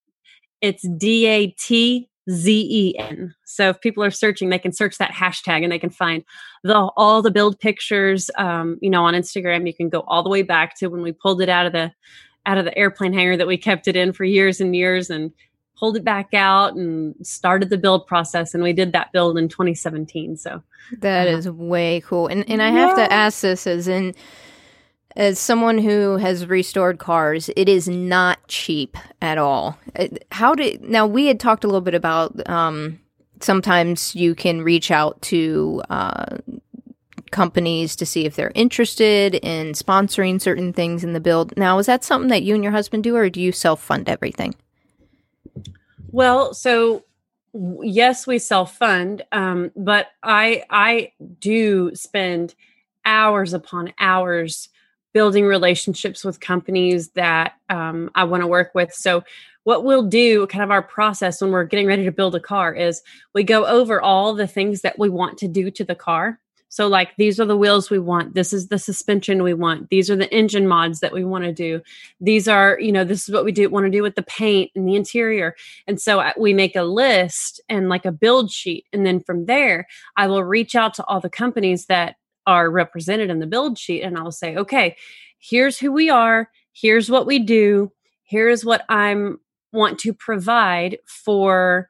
It's 0.61 0.87
D 0.97 1.27
A 1.27 1.47
T 1.59 2.09
Z 2.27 2.67
E 2.71 2.97
N. 2.97 3.35
So 3.45 3.69
if 3.69 3.81
people 3.81 4.03
are 4.03 4.09
searching, 4.09 4.49
they 4.49 4.57
can 4.57 4.73
search 4.73 4.97
that 4.97 5.11
hashtag 5.11 5.61
and 5.61 5.71
they 5.71 5.77
can 5.77 5.91
find 5.91 6.23
the 6.63 6.89
all 6.97 7.21
the 7.21 7.29
build 7.29 7.59
pictures. 7.59 8.31
Um, 8.39 8.79
you 8.81 8.89
know, 8.89 9.05
on 9.05 9.13
Instagram, 9.13 9.67
you 9.67 9.75
can 9.75 9.89
go 9.89 9.99
all 10.07 10.23
the 10.23 10.29
way 10.29 10.41
back 10.41 10.75
to 10.79 10.87
when 10.87 11.03
we 11.03 11.11
pulled 11.11 11.39
it 11.43 11.49
out 11.49 11.67
of 11.67 11.71
the 11.71 11.93
out 12.47 12.57
of 12.57 12.65
the 12.65 12.75
airplane 12.75 13.13
hangar 13.13 13.37
that 13.37 13.47
we 13.47 13.57
kept 13.57 13.87
it 13.87 13.95
in 13.95 14.11
for 14.11 14.23
years 14.23 14.59
and 14.59 14.75
years 14.75 15.11
and 15.11 15.31
pulled 15.77 15.97
it 15.97 16.03
back 16.03 16.33
out 16.33 16.75
and 16.75 17.15
started 17.25 17.69
the 17.69 17.77
build 17.77 18.07
process 18.07 18.53
and 18.53 18.63
we 18.63 18.73
did 18.73 18.91
that 18.93 19.11
build 19.11 19.37
in 19.37 19.47
2017 19.49 20.37
so. 20.37 20.61
That 20.99 21.27
uh, 21.27 21.31
is 21.31 21.49
way 21.49 22.01
cool 22.05 22.27
and 22.27 22.47
and 22.49 22.61
i 22.61 22.69
yeah. 22.69 22.87
have 22.87 22.95
to 22.97 23.11
ask 23.11 23.41
this 23.41 23.65
as 23.67 23.87
in 23.87 24.13
as 25.15 25.39
someone 25.39 25.77
who 25.77 26.17
has 26.17 26.45
restored 26.45 26.99
cars 26.99 27.49
it 27.55 27.69
is 27.69 27.87
not 27.87 28.45
cheap 28.47 28.97
at 29.21 29.37
all. 29.37 29.77
How 30.31 30.55
did 30.55 30.81
now 30.83 31.07
we 31.07 31.27
had 31.27 31.39
talked 31.39 31.63
a 31.63 31.67
little 31.67 31.81
bit 31.81 31.95
about 31.95 32.47
um, 32.49 32.99
sometimes 33.39 34.15
you 34.15 34.35
can 34.35 34.61
reach 34.61 34.91
out 34.91 35.21
to 35.23 35.81
uh, 35.89 36.37
companies 37.31 37.95
to 37.97 38.05
see 38.05 38.25
if 38.25 38.35
they're 38.35 38.51
interested 38.55 39.35
in 39.35 39.73
sponsoring 39.73 40.41
certain 40.41 40.73
things 40.73 41.03
in 41.03 41.13
the 41.13 41.19
build. 41.19 41.55
Now 41.57 41.77
is 41.79 41.85
that 41.85 42.03
something 42.03 42.29
that 42.29 42.43
you 42.43 42.55
and 42.55 42.63
your 42.63 42.73
husband 42.73 43.03
do 43.03 43.15
or 43.15 43.29
do 43.29 43.41
you 43.41 43.51
self-fund 43.51 44.09
everything 44.09 44.55
well, 46.15 46.53
so 46.53 47.03
yes, 47.83 48.25
we 48.25 48.39
self 48.39 48.77
fund, 48.77 49.21
um, 49.33 49.71
but 49.75 50.07
I 50.23 50.63
I 50.69 51.11
do 51.41 51.93
spend 51.93 52.55
hours 53.03 53.53
upon 53.53 53.93
hours 53.99 54.69
building 55.13 55.45
relationships 55.45 56.23
with 56.23 56.39
companies 56.39 57.09
that 57.09 57.55
um, 57.69 58.11
I 58.15 58.23
want 58.23 58.43
to 58.43 58.47
work 58.47 58.73
with. 58.73 58.93
So 58.93 59.25
what 59.65 59.83
we'll 59.83 60.03
do 60.07 60.47
kind 60.47 60.63
of 60.63 60.71
our 60.71 60.81
process 60.81 61.41
when 61.41 61.51
we're 61.51 61.65
getting 61.65 61.85
ready 61.85 62.05
to 62.05 62.13
build 62.13 62.33
a 62.33 62.39
car 62.39 62.73
is 62.73 63.01
we 63.33 63.43
go 63.43 63.65
over 63.65 64.01
all 64.01 64.33
the 64.33 64.47
things 64.47 64.81
that 64.81 64.97
we 64.97 65.09
want 65.09 65.37
to 65.39 65.49
do 65.49 65.69
to 65.69 65.83
the 65.83 65.95
car 65.95 66.39
so, 66.75 66.89
like, 66.89 67.15
these 67.15 67.39
are 67.39 67.45
the 67.45 67.55
wheels 67.55 67.89
we 67.89 67.99
want. 67.99 68.35
This 68.35 68.51
is 68.51 68.67
the 68.67 68.77
suspension 68.77 69.41
we 69.41 69.53
want. 69.53 69.89
These 69.89 70.09
are 70.09 70.17
the 70.17 70.29
engine 70.35 70.67
mods 70.67 70.99
that 70.99 71.13
we 71.13 71.23
want 71.23 71.45
to 71.45 71.53
do. 71.53 71.79
These 72.19 72.49
are, 72.49 72.77
you 72.81 72.91
know, 72.91 73.05
this 73.05 73.29
is 73.29 73.33
what 73.33 73.45
we 73.45 73.53
do 73.53 73.69
want 73.69 73.85
to 73.85 73.89
do 73.89 74.03
with 74.03 74.15
the 74.15 74.23
paint 74.23 74.71
and 74.75 74.85
the 74.85 74.97
interior. 74.97 75.55
And 75.87 76.01
so 76.01 76.19
uh, 76.19 76.33
we 76.37 76.53
make 76.53 76.75
a 76.75 76.83
list 76.83 77.61
and 77.69 77.87
like 77.87 78.03
a 78.03 78.11
build 78.11 78.51
sheet. 78.51 78.87
And 78.91 79.05
then 79.05 79.21
from 79.21 79.45
there, 79.45 79.87
I 80.17 80.27
will 80.27 80.43
reach 80.43 80.75
out 80.75 80.93
to 80.95 81.05
all 81.05 81.21
the 81.21 81.29
companies 81.29 81.85
that 81.85 82.17
are 82.45 82.69
represented 82.69 83.29
in 83.29 83.39
the 83.39 83.47
build 83.47 83.79
sheet 83.79 84.01
and 84.01 84.17
I'll 84.17 84.33
say, 84.33 84.57
okay, 84.57 84.97
here's 85.39 85.79
who 85.79 85.93
we 85.93 86.09
are. 86.09 86.49
Here's 86.73 87.09
what 87.09 87.25
we 87.25 87.39
do. 87.39 87.93
Here's 88.25 88.65
what 88.65 88.83
I'm 88.89 89.39
want 89.71 89.97
to 89.99 90.13
provide 90.13 90.97
for 91.05 91.89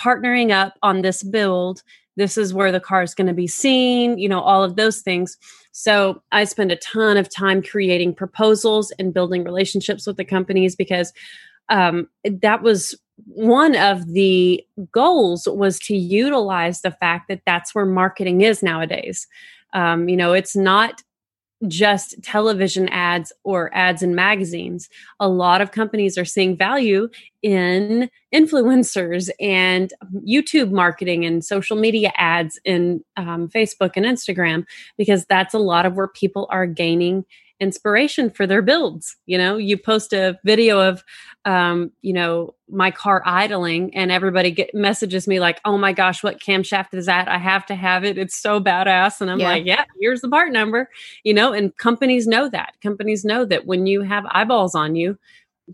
partnering 0.00 0.52
up 0.52 0.78
on 0.82 1.02
this 1.02 1.22
build. 1.22 1.82
This 2.16 2.36
is 2.36 2.52
where 2.52 2.72
the 2.72 2.80
car 2.80 3.02
is 3.02 3.14
going 3.14 3.26
to 3.26 3.32
be 3.32 3.46
seen, 3.46 4.18
you 4.18 4.28
know, 4.28 4.40
all 4.40 4.62
of 4.62 4.76
those 4.76 5.00
things. 5.00 5.36
So 5.72 6.22
I 6.32 6.44
spend 6.44 6.70
a 6.70 6.76
ton 6.76 7.16
of 7.16 7.34
time 7.34 7.62
creating 7.62 8.14
proposals 8.14 8.92
and 8.98 9.14
building 9.14 9.44
relationships 9.44 10.06
with 10.06 10.16
the 10.16 10.24
companies 10.24 10.76
because 10.76 11.12
um, 11.68 12.08
that 12.24 12.62
was 12.62 12.94
one 13.26 13.76
of 13.76 14.12
the 14.12 14.64
goals 14.90 15.46
was 15.46 15.78
to 15.80 15.96
utilize 15.96 16.80
the 16.80 16.90
fact 16.90 17.28
that 17.28 17.42
that's 17.46 17.74
where 17.74 17.86
marketing 17.86 18.42
is 18.42 18.62
nowadays. 18.62 19.26
Um, 19.72 20.08
you 20.08 20.16
know, 20.16 20.32
it's 20.32 20.56
not 20.56 21.02
just 21.68 22.20
television 22.22 22.88
ads 22.88 23.32
or 23.44 23.70
ads 23.74 24.02
in 24.02 24.14
magazines. 24.14 24.88
A 25.20 25.28
lot 25.28 25.60
of 25.60 25.72
companies 25.72 26.18
are 26.18 26.24
seeing 26.24 26.56
value 26.56 27.08
in 27.42 28.10
influencers 28.34 29.30
and 29.40 29.92
YouTube 30.26 30.70
marketing 30.70 31.24
and 31.24 31.44
social 31.44 31.76
media 31.76 32.12
ads 32.16 32.58
in 32.64 33.04
um, 33.16 33.48
Facebook 33.48 33.92
and 33.96 34.06
Instagram 34.06 34.64
because 34.96 35.24
that's 35.26 35.54
a 35.54 35.58
lot 35.58 35.86
of 35.86 35.94
where 35.94 36.08
people 36.08 36.46
are 36.50 36.66
gaining 36.66 37.24
inspiration 37.62 38.28
for 38.28 38.44
their 38.44 38.60
builds. 38.60 39.16
You 39.26 39.38
know, 39.38 39.56
you 39.56 39.78
post 39.78 40.12
a 40.12 40.36
video 40.44 40.80
of, 40.80 41.04
um, 41.44 41.92
you 42.02 42.12
know, 42.12 42.54
my 42.68 42.90
car 42.90 43.22
idling, 43.24 43.94
and 43.94 44.10
everybody 44.10 44.50
get 44.50 44.74
messages 44.74 45.28
me 45.28 45.38
like, 45.38 45.60
"Oh 45.64 45.78
my 45.78 45.92
gosh, 45.92 46.24
what 46.24 46.40
camshaft 46.40 46.92
is 46.92 47.06
that? 47.06 47.28
I 47.28 47.38
have 47.38 47.64
to 47.66 47.76
have 47.76 48.04
it. 48.04 48.18
It's 48.18 48.34
so 48.34 48.60
badass." 48.60 49.20
And 49.20 49.30
I'm 49.30 49.38
yeah. 49.38 49.48
like, 49.48 49.64
"Yeah, 49.64 49.84
here's 50.00 50.20
the 50.20 50.28
part 50.28 50.50
number." 50.52 50.90
You 51.22 51.34
know, 51.34 51.52
and 51.52 51.74
companies 51.76 52.26
know 52.26 52.48
that. 52.50 52.74
Companies 52.82 53.24
know 53.24 53.44
that 53.44 53.64
when 53.64 53.86
you 53.86 54.02
have 54.02 54.24
eyeballs 54.30 54.74
on 54.74 54.96
you, 54.96 55.16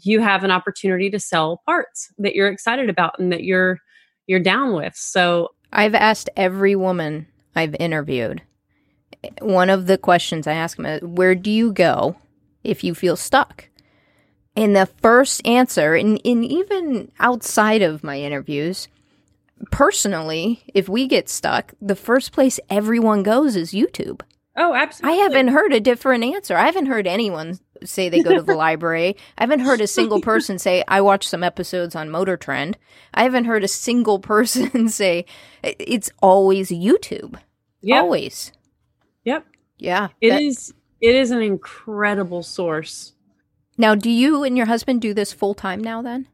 you 0.02 0.20
have 0.20 0.44
an 0.44 0.50
opportunity 0.50 1.10
to 1.10 1.18
sell 1.18 1.62
parts 1.64 2.12
that 2.18 2.34
you're 2.34 2.48
excited 2.48 2.90
about 2.90 3.18
and 3.18 3.32
that 3.32 3.44
you're 3.44 3.80
you're 4.26 4.40
down 4.40 4.74
with. 4.74 4.94
So 4.94 5.54
I've 5.72 5.94
asked 5.94 6.28
every 6.36 6.76
woman 6.76 7.26
I've 7.56 7.74
interviewed 7.76 8.42
one 9.40 9.70
of 9.70 9.86
the 9.86 9.98
questions 9.98 10.46
I 10.46 10.54
ask 10.54 10.76
them 10.76 10.86
is, 10.86 11.02
where 11.02 11.34
do 11.34 11.50
you 11.50 11.72
go 11.72 12.16
if 12.64 12.84
you 12.84 12.94
feel 12.94 13.16
stuck? 13.16 13.68
And 14.56 14.74
the 14.74 14.86
first 14.86 15.46
answer, 15.46 15.94
and, 15.94 16.20
and 16.24 16.44
even 16.44 17.12
outside 17.20 17.82
of 17.82 18.02
my 18.02 18.20
interviews, 18.20 18.88
personally, 19.70 20.64
if 20.74 20.88
we 20.88 21.06
get 21.06 21.28
stuck, 21.28 21.74
the 21.80 21.94
first 21.94 22.32
place 22.32 22.58
everyone 22.68 23.22
goes 23.22 23.54
is 23.54 23.72
YouTube. 23.72 24.22
Oh, 24.56 24.74
absolutely. 24.74 25.20
I 25.20 25.22
haven't 25.22 25.48
heard 25.48 25.72
a 25.72 25.78
different 25.80 26.24
answer. 26.24 26.56
I 26.56 26.66
haven't 26.66 26.86
heard 26.86 27.06
anyone 27.06 27.60
say 27.84 28.08
they 28.08 28.22
go 28.22 28.34
to 28.34 28.42
the 28.42 28.54
library. 28.56 29.16
I 29.36 29.44
haven't 29.44 29.60
heard 29.60 29.80
a 29.80 29.86
single 29.86 30.20
person 30.32 30.58
say, 30.58 30.82
I 30.88 31.00
watched 31.00 31.30
some 31.30 31.44
episodes 31.44 31.94
on 31.94 32.10
Motor 32.10 32.36
Trend. 32.36 32.76
I 33.14 33.22
haven't 33.22 33.44
heard 33.44 33.62
a 33.62 33.68
single 33.68 34.18
person 34.18 34.88
say, 34.88 35.26
it's 35.62 36.10
always 36.20 36.70
YouTube. 36.70 37.38
Yep. 37.82 38.02
Always. 38.02 38.52
Yep. 39.24 39.46
Yeah. 39.78 40.08
It 40.20 40.30
that- 40.30 40.42
is. 40.42 40.74
It 41.00 41.14
is 41.14 41.30
an 41.30 41.42
incredible 41.42 42.42
source. 42.42 43.12
Now, 43.76 43.94
do 43.94 44.10
you 44.10 44.42
and 44.42 44.56
your 44.56 44.66
husband 44.66 45.00
do 45.00 45.14
this 45.14 45.32
full 45.32 45.54
time 45.54 45.80
now 45.80 46.02
then? 46.02 46.26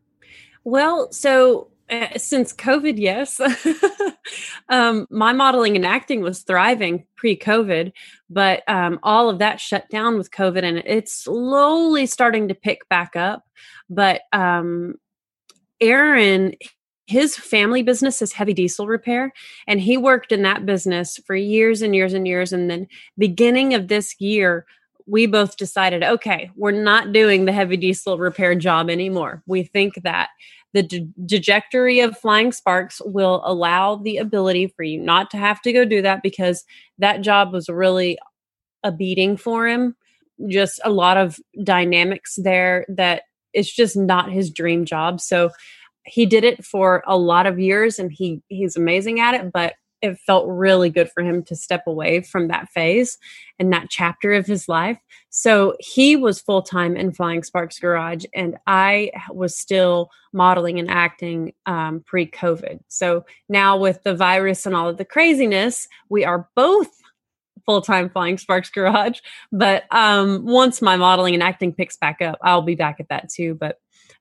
Well, 0.64 1.12
so 1.12 1.68
uh, 1.90 2.16
since 2.16 2.54
COVID, 2.54 2.98
yes. 2.98 3.40
um, 4.70 5.06
my 5.10 5.34
modeling 5.34 5.76
and 5.76 5.84
acting 5.84 6.22
was 6.22 6.42
thriving 6.42 7.06
pre 7.16 7.36
COVID, 7.36 7.92
but 8.30 8.62
um, 8.66 8.98
all 9.02 9.28
of 9.28 9.38
that 9.40 9.60
shut 9.60 9.88
down 9.90 10.16
with 10.16 10.30
COVID 10.30 10.64
and 10.64 10.82
it's 10.86 11.12
slowly 11.12 12.06
starting 12.06 12.48
to 12.48 12.54
pick 12.54 12.88
back 12.88 13.16
up. 13.16 13.44
But 13.90 14.22
um, 14.32 14.94
Aaron, 15.80 16.54
his 17.06 17.36
family 17.36 17.82
business 17.82 18.22
is 18.22 18.32
heavy 18.32 18.54
diesel 18.54 18.86
repair 18.86 19.32
and 19.66 19.80
he 19.80 19.96
worked 19.96 20.32
in 20.32 20.42
that 20.42 20.64
business 20.64 21.18
for 21.26 21.36
years 21.36 21.82
and 21.82 21.94
years 21.94 22.14
and 22.14 22.26
years 22.26 22.52
and 22.52 22.70
then 22.70 22.86
beginning 23.18 23.74
of 23.74 23.88
this 23.88 24.14
year 24.20 24.64
we 25.06 25.26
both 25.26 25.56
decided 25.56 26.02
okay 26.02 26.50
we're 26.56 26.70
not 26.70 27.12
doing 27.12 27.44
the 27.44 27.52
heavy 27.52 27.76
diesel 27.76 28.18
repair 28.18 28.54
job 28.54 28.88
anymore. 28.88 29.42
We 29.46 29.64
think 29.64 29.94
that 30.02 30.30
the 30.72 31.08
trajectory 31.28 32.00
of 32.00 32.18
flying 32.18 32.50
sparks 32.50 33.00
will 33.04 33.42
allow 33.44 33.94
the 33.94 34.16
ability 34.16 34.66
for 34.76 34.82
you 34.82 35.00
not 35.00 35.30
to 35.30 35.36
have 35.36 35.62
to 35.62 35.72
go 35.72 35.84
do 35.84 36.02
that 36.02 36.20
because 36.22 36.64
that 36.98 37.20
job 37.20 37.52
was 37.52 37.68
really 37.68 38.18
a 38.82 38.90
beating 38.90 39.36
for 39.36 39.68
him. 39.68 39.94
Just 40.48 40.80
a 40.84 40.90
lot 40.90 41.16
of 41.16 41.38
dynamics 41.62 42.38
there 42.42 42.84
that 42.88 43.22
it's 43.52 43.72
just 43.72 43.96
not 43.96 44.32
his 44.32 44.50
dream 44.50 44.84
job. 44.84 45.20
So 45.20 45.50
he 46.06 46.26
did 46.26 46.44
it 46.44 46.64
for 46.64 47.02
a 47.06 47.16
lot 47.16 47.46
of 47.46 47.58
years 47.58 47.98
and 47.98 48.12
he 48.12 48.42
he's 48.48 48.76
amazing 48.76 49.20
at 49.20 49.34
it 49.34 49.52
but 49.52 49.74
it 50.04 50.18
felt 50.18 50.46
really 50.46 50.90
good 50.90 51.10
for 51.10 51.22
him 51.22 51.42
to 51.42 51.56
step 51.56 51.82
away 51.86 52.20
from 52.20 52.48
that 52.48 52.68
phase 52.68 53.16
and 53.58 53.72
that 53.72 53.88
chapter 53.88 54.34
of 54.34 54.46
his 54.46 54.68
life. 54.68 54.98
So 55.30 55.76
he 55.80 56.14
was 56.14 56.42
full-time 56.42 56.94
in 56.94 57.12
flying 57.12 57.42
sparks 57.42 57.78
garage 57.78 58.26
and 58.34 58.58
i 58.66 59.10
was 59.30 59.56
still 59.56 60.10
modeling 60.34 60.78
and 60.78 60.90
acting 60.90 61.54
um, 61.64 62.04
pre-covid. 62.06 62.80
So 62.88 63.24
now 63.48 63.78
with 63.78 64.02
the 64.02 64.14
virus 64.14 64.66
and 64.66 64.76
all 64.76 64.90
of 64.90 64.98
the 64.98 65.06
craziness 65.06 65.88
we 66.10 66.24
are 66.24 66.50
both 66.54 66.88
full-time 67.64 68.10
flying 68.10 68.36
sparks 68.36 68.68
garage 68.68 69.20
but 69.50 69.84
um, 69.90 70.44
once 70.44 70.82
my 70.82 70.96
modeling 70.96 71.32
and 71.32 71.42
acting 71.42 71.72
picks 71.72 71.96
back 71.96 72.20
up 72.20 72.38
i'll 72.42 72.60
be 72.60 72.74
back 72.74 73.00
at 73.00 73.08
that 73.08 73.30
too 73.30 73.54
but 73.54 73.78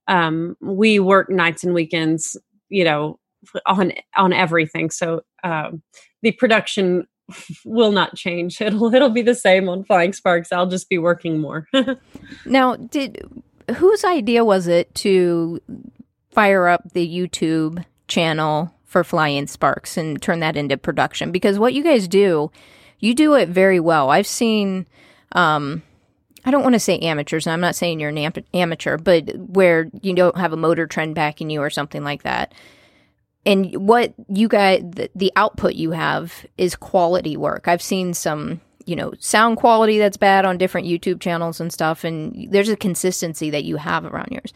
um, 0.08 0.58
we 0.62 1.00
work 1.00 1.30
nights 1.30 1.64
and 1.64 1.74
weekends, 1.74 2.38
you 2.70 2.84
know, 2.84 3.20
on 3.66 3.94
on 4.16 4.34
everything. 4.34 4.90
So 4.90 5.22
um, 5.44 5.82
the 6.22 6.32
production 6.32 7.08
will 7.66 7.92
not 7.92 8.16
change. 8.16 8.62
It'll 8.62 8.94
it'll 8.94 9.10
be 9.10 9.22
the 9.22 9.36
same 9.36 9.70
on 9.70 9.84
Flying 9.84 10.14
Sparks. 10.14 10.52
I'll 10.52 10.68
just 10.68 10.90
be 10.90 10.98
working 10.98 11.40
more. 11.40 11.68
now, 12.46 12.76
did 12.76 13.26
whose 13.78 14.04
idea 14.04 14.44
was 14.44 14.68
it 14.68 14.94
to 14.96 15.62
fire 16.32 16.68
up 16.68 16.92
the 16.94 17.08
YouTube 17.08 17.84
channel 18.08 18.74
for 18.86 19.04
Flying 19.04 19.48
Sparks 19.48 19.98
and 19.98 20.22
turn 20.22 20.40
that 20.40 20.58
into 20.58 20.78
production? 20.78 21.32
Because 21.32 21.60
what 21.60 21.74
you 21.74 21.84
guys 21.84 22.08
do, 22.08 22.52
you 23.00 23.14
do 23.14 23.36
it 23.36 23.50
very 23.50 23.80
well. 23.80 24.10
I've 24.10 24.28
seen 24.28 24.86
um, 25.34 25.82
I 26.46 26.52
don't 26.52 26.64
want 26.64 26.74
to 26.74 26.80
say 26.80 27.00
amateurs. 27.00 27.46
And 27.46 27.54
I'm 27.54 27.62
not 27.62 27.76
saying 27.76 28.00
you're 28.00 28.10
an 28.10 28.18
am- 28.18 28.34
amateur, 28.54 28.98
but 28.98 29.30
where 29.38 29.90
you 30.02 30.14
don't 30.14 30.38
have 30.38 30.54
a 30.54 30.58
motor 30.58 30.88
trend 30.88 31.16
backing 31.16 31.50
you 31.50 31.62
or 31.62 31.70
something 31.70 32.04
like 32.04 32.24
that. 32.24 32.54
And 33.46 33.76
what 33.76 34.14
you 34.30 34.48
guys, 34.48 34.82
the, 34.84 35.10
the 35.16 35.32
output 35.36 35.76
you 35.76 35.92
have 35.92 36.46
is 36.58 36.76
quality 36.76 37.36
work. 37.36 37.68
I've 37.68 37.82
seen 37.82 38.14
some, 38.14 38.62
you 38.86 38.96
know, 38.96 39.14
sound 39.20 39.58
quality 39.58 39.98
that's 40.00 40.18
bad 40.18 40.46
on 40.46 40.58
different 40.58 40.88
YouTube 40.88 41.20
channels 41.20 41.60
and 41.60 41.72
stuff, 41.72 42.04
and 42.04 42.48
there's 42.52 42.70
a 42.70 42.78
consistency 42.78 43.50
that 43.50 43.66
you 43.66 43.76
have 43.78 44.06
around 44.06 44.30
yours. 44.32 44.54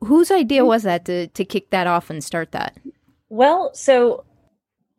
Whose 0.00 0.30
idea 0.30 0.64
was 0.64 0.82
that 0.82 1.04
to 1.04 1.28
to 1.28 1.44
kick 1.44 1.70
that 1.70 1.86
off 1.86 2.10
and 2.10 2.22
start 2.22 2.52
that? 2.52 2.76
Well, 3.28 3.70
so 3.74 4.24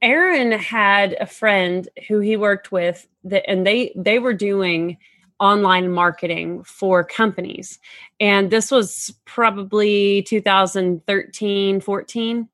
Aaron 0.01 0.51
had 0.53 1.15
a 1.19 1.25
friend 1.25 1.87
who 2.07 2.19
he 2.19 2.37
worked 2.37 2.71
with 2.71 3.07
that, 3.25 3.49
and 3.49 3.67
they 3.67 3.91
they 3.95 4.19
were 4.19 4.33
doing 4.33 4.97
online 5.39 5.91
marketing 5.91 6.63
for 6.63 7.03
companies. 7.03 7.79
And 8.19 8.49
this 8.49 8.71
was 8.71 9.13
probably 9.25 10.23
2013, 10.23 11.81
14. 11.81 12.49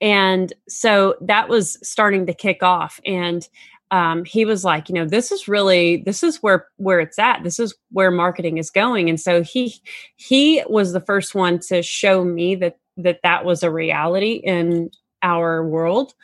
And 0.00 0.52
so 0.68 1.14
that 1.20 1.48
was 1.48 1.78
starting 1.86 2.26
to 2.26 2.34
kick 2.34 2.62
off. 2.62 3.00
And 3.06 3.48
um, 3.92 4.24
he 4.24 4.46
was 4.46 4.64
like, 4.64 4.88
you 4.88 4.94
know, 4.94 5.04
this 5.04 5.30
is 5.30 5.46
really 5.46 5.98
this 5.98 6.22
is 6.22 6.42
where 6.42 6.66
where 6.78 6.98
it's 6.98 7.18
at. 7.18 7.44
This 7.44 7.60
is 7.60 7.74
where 7.90 8.10
marketing 8.10 8.56
is 8.56 8.70
going. 8.70 9.10
And 9.10 9.20
so 9.20 9.42
he 9.42 9.74
he 10.16 10.62
was 10.66 10.92
the 10.92 11.00
first 11.00 11.34
one 11.34 11.58
to 11.68 11.82
show 11.82 12.24
me 12.24 12.54
that 12.56 12.78
that 12.96 13.20
that 13.22 13.44
was 13.44 13.62
a 13.62 13.70
reality 13.70 14.40
in 14.44 14.90
our 15.22 15.64
world, 15.66 16.14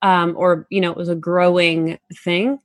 um, 0.00 0.34
or 0.36 0.66
you 0.70 0.80
know, 0.80 0.90
it 0.90 0.96
was 0.96 1.10
a 1.10 1.14
growing 1.14 1.98
thing. 2.24 2.58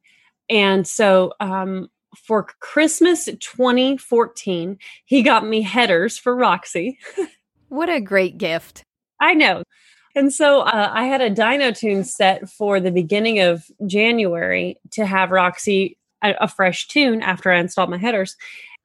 And 0.50 0.88
so 0.88 1.34
um, 1.42 1.90
for 2.16 2.48
Christmas 2.60 3.26
2014, 3.26 4.78
he 5.06 5.22
got 5.22 5.46
me 5.46 5.62
headers 5.62 6.18
for 6.18 6.36
Roxy. 6.36 6.98
what 7.70 7.90
a 7.90 8.02
great 8.02 8.38
gift. 8.38 8.84
I 9.20 9.34
know. 9.34 9.64
And 10.16 10.34
so 10.34 10.62
uh, 10.62 10.92
I 10.94 11.06
had 11.06 11.22
a 11.22 11.30
Dyno 11.30 11.78
Tune 11.78 12.04
set 12.04 12.50
for 12.50 12.80
the 12.80 12.92
beginning 12.92 13.40
of 13.40 13.66
January 13.86 14.80
to 14.92 15.06
have 15.06 15.32
Roxy 15.32 15.98
a, 16.24 16.36
a 16.42 16.48
fresh 16.48 16.88
tune 16.88 17.22
after 17.22 17.52
I 17.52 17.60
installed 17.60 17.90
my 17.90 17.98
headers. 17.98 18.36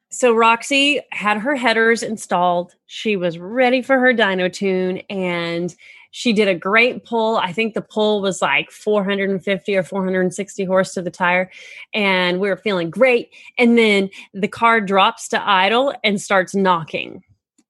So 0.09 0.33
Roxy 0.33 0.99
had 1.11 1.37
her 1.37 1.55
headers 1.55 2.03
installed. 2.03 2.75
She 2.85 3.15
was 3.15 3.39
ready 3.39 3.81
for 3.81 3.97
her 3.97 4.13
Dyno 4.13 4.51
Tune 4.51 4.97
and 5.09 5.73
she 6.11 6.33
did 6.33 6.47
a 6.47 6.55
great 6.55 7.05
pull. 7.05 7.37
I 7.37 7.53
think 7.53 7.73
the 7.73 7.81
pull 7.81 8.21
was 8.21 8.41
like 8.41 8.69
450 8.69 9.75
or 9.75 9.83
460 9.83 10.63
horse 10.65 10.93
to 10.93 11.01
the 11.01 11.09
tire. 11.09 11.49
And 11.93 12.39
we 12.39 12.49
were 12.49 12.57
feeling 12.57 12.89
great. 12.89 13.33
And 13.57 13.77
then 13.77 14.09
the 14.33 14.47
car 14.49 14.81
drops 14.81 15.29
to 15.29 15.41
idle 15.49 15.93
and 16.03 16.21
starts 16.21 16.53
knocking. 16.53 17.23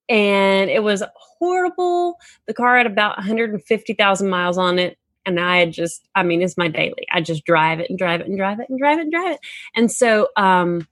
and 0.09 0.69
it 0.69 0.83
was 0.83 1.03
horrible. 1.15 2.17
The 2.45 2.53
car 2.53 2.77
had 2.77 2.85
about 2.85 3.17
150,000 3.17 4.29
miles 4.29 4.57
on 4.57 4.77
it. 4.77 4.97
And 5.25 5.39
I 5.39 5.67
just, 5.67 6.07
I 6.15 6.23
mean, 6.23 6.41
it's 6.41 6.57
my 6.57 6.67
daily. 6.67 7.07
I 7.11 7.21
just 7.21 7.45
drive 7.45 7.79
it 7.79 7.89
and 7.89 7.97
drive 7.97 8.21
it 8.21 8.27
and 8.27 8.37
drive 8.37 8.59
it 8.59 8.69
and 8.69 8.77
drive 8.77 8.97
it 8.97 9.03
and 9.03 9.11
drive 9.11 9.33
it. 9.33 9.39
And 9.75 9.91
so 9.91 10.29
um, 10.35 10.87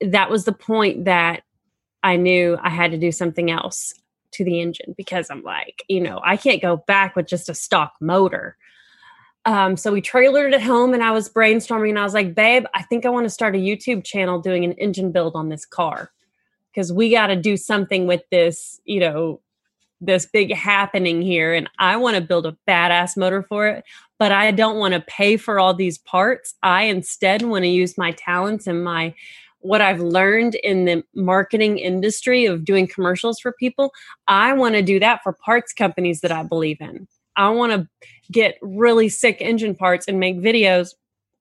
that 0.00 0.30
was 0.30 0.44
the 0.44 0.52
point 0.52 1.04
that 1.04 1.42
I 2.02 2.16
knew 2.16 2.56
I 2.62 2.70
had 2.70 2.92
to 2.92 2.98
do 2.98 3.12
something 3.12 3.50
else 3.50 3.92
to 4.32 4.44
the 4.44 4.60
engine 4.60 4.94
because 4.96 5.30
I'm 5.30 5.42
like, 5.42 5.82
you 5.88 6.00
know, 6.00 6.20
I 6.24 6.36
can't 6.36 6.62
go 6.62 6.76
back 6.76 7.16
with 7.16 7.26
just 7.26 7.48
a 7.48 7.54
stock 7.54 7.94
motor. 8.00 8.56
Um, 9.44 9.76
so 9.76 9.92
we 9.92 10.00
trailered 10.00 10.48
it 10.48 10.54
at 10.54 10.62
home 10.62 10.94
and 10.94 11.02
I 11.02 11.10
was 11.10 11.28
brainstorming 11.28 11.90
and 11.90 11.98
I 11.98 12.04
was 12.04 12.14
like, 12.14 12.34
babe, 12.34 12.64
I 12.74 12.82
think 12.82 13.04
I 13.04 13.10
want 13.10 13.24
to 13.24 13.30
start 13.30 13.56
a 13.56 13.58
YouTube 13.58 14.04
channel 14.04 14.40
doing 14.40 14.64
an 14.64 14.72
engine 14.72 15.10
build 15.10 15.34
on 15.34 15.48
this 15.48 15.66
car 15.66 16.12
because 16.70 16.92
we 16.92 17.10
got 17.10 17.26
to 17.26 17.36
do 17.36 17.56
something 17.56 18.06
with 18.06 18.22
this, 18.30 18.80
you 18.84 19.00
know, 19.00 19.40
this 20.00 20.26
big 20.26 20.52
happening 20.52 21.22
here. 21.22 21.54
And 21.54 21.68
I 21.78 21.96
want 21.96 22.16
to 22.16 22.22
build 22.22 22.46
a 22.46 22.56
badass 22.68 23.16
motor 23.16 23.42
for 23.42 23.68
it, 23.68 23.84
but 24.18 24.32
I 24.32 24.50
don't 24.50 24.78
want 24.78 24.94
to 24.94 25.00
pay 25.00 25.36
for 25.36 25.58
all 25.58 25.74
these 25.74 25.98
parts. 25.98 26.54
I 26.62 26.84
instead 26.84 27.42
want 27.42 27.64
to 27.64 27.68
use 27.68 27.96
my 27.96 28.12
talents 28.12 28.66
and 28.66 28.84
my 28.84 29.14
what 29.62 29.80
I've 29.80 30.00
learned 30.00 30.56
in 30.56 30.84
the 30.84 31.04
marketing 31.14 31.78
industry 31.78 32.46
of 32.46 32.64
doing 32.64 32.86
commercials 32.86 33.40
for 33.40 33.52
people. 33.52 33.92
I 34.28 34.52
want 34.52 34.74
to 34.74 34.82
do 34.82 35.00
that 35.00 35.22
for 35.22 35.32
parts 35.32 35.72
companies 35.72 36.20
that 36.20 36.32
I 36.32 36.42
believe 36.42 36.80
in. 36.80 37.08
I 37.36 37.48
want 37.50 37.72
to 37.72 37.88
get 38.30 38.58
really 38.60 39.08
sick 39.08 39.38
engine 39.40 39.74
parts 39.74 40.06
and 40.06 40.20
make 40.20 40.38
videos 40.38 40.94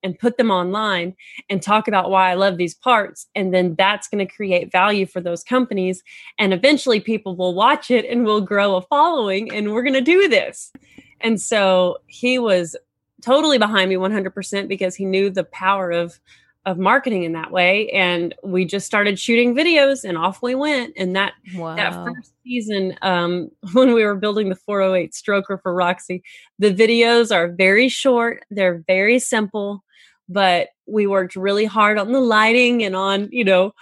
and 0.04 0.18
put 0.18 0.38
them 0.38 0.50
online 0.50 1.16
and 1.50 1.62
talk 1.62 1.88
about 1.88 2.10
why 2.10 2.32
I 2.32 2.34
love 2.34 2.58
these 2.58 2.74
parts. 2.74 3.28
And 3.36 3.54
then 3.54 3.76
that's 3.76 4.08
going 4.08 4.26
to 4.26 4.34
create 4.34 4.72
value 4.72 5.06
for 5.06 5.22
those 5.22 5.44
companies. 5.44 6.04
And 6.40 6.54
eventually 6.54 7.00
people 7.00 7.36
will 7.36 7.54
watch 7.54 7.92
it 7.92 8.06
and 8.06 8.26
we'll 8.26 8.42
grow 8.42 8.76
a 8.76 8.82
following 8.82 9.54
and 9.54 9.74
we're 9.74 9.84
going 9.84 9.94
to 9.94 10.02
do 10.02 10.28
this. 10.28 10.72
And 11.20 11.40
so 11.40 12.00
he 12.08 12.40
was 12.40 12.76
totally 13.22 13.60
behind 13.60 13.90
me 13.90 13.96
100% 13.96 14.68
because 14.68 14.96
he 14.96 15.06
knew 15.06 15.30
the 15.30 15.44
power 15.44 15.92
of 15.92 16.20
of 16.66 16.78
marketing 16.78 17.24
in 17.24 17.32
that 17.32 17.52
way 17.52 17.90
and 17.90 18.36
we 18.44 18.66
just 18.66 18.86
started 18.86 19.20
shooting 19.20 19.56
videos 19.56 20.04
and 20.04 20.18
off 20.18 20.44
we 20.44 20.54
went 20.54 20.94
and 20.96 21.16
that 21.16 21.34
wow. 21.56 21.76
that 21.76 21.94
first 21.94 22.34
season 22.44 22.96
um, 23.02 23.50
when 23.74 23.94
we 23.94 24.06
were 24.06 24.16
building 24.16 24.50
the 24.50 24.56
408 24.56 25.12
stroker 25.12 25.60
for 25.62 25.74
roxy 25.74 26.24
the 26.60 26.74
videos 26.74 27.34
are 27.36 27.50
very 27.50 27.90
short 27.90 28.46
they're 28.52 28.84
very 28.88 29.18
simple 29.18 29.84
but 30.30 30.70
we 30.86 31.08
worked 31.08 31.36
really 31.36 31.66
hard 31.66 31.98
on 31.98 32.12
the 32.12 32.22
lighting 32.22 32.84
and 32.84 32.96
on 32.96 33.28
you 33.32 33.44
know 33.44 33.74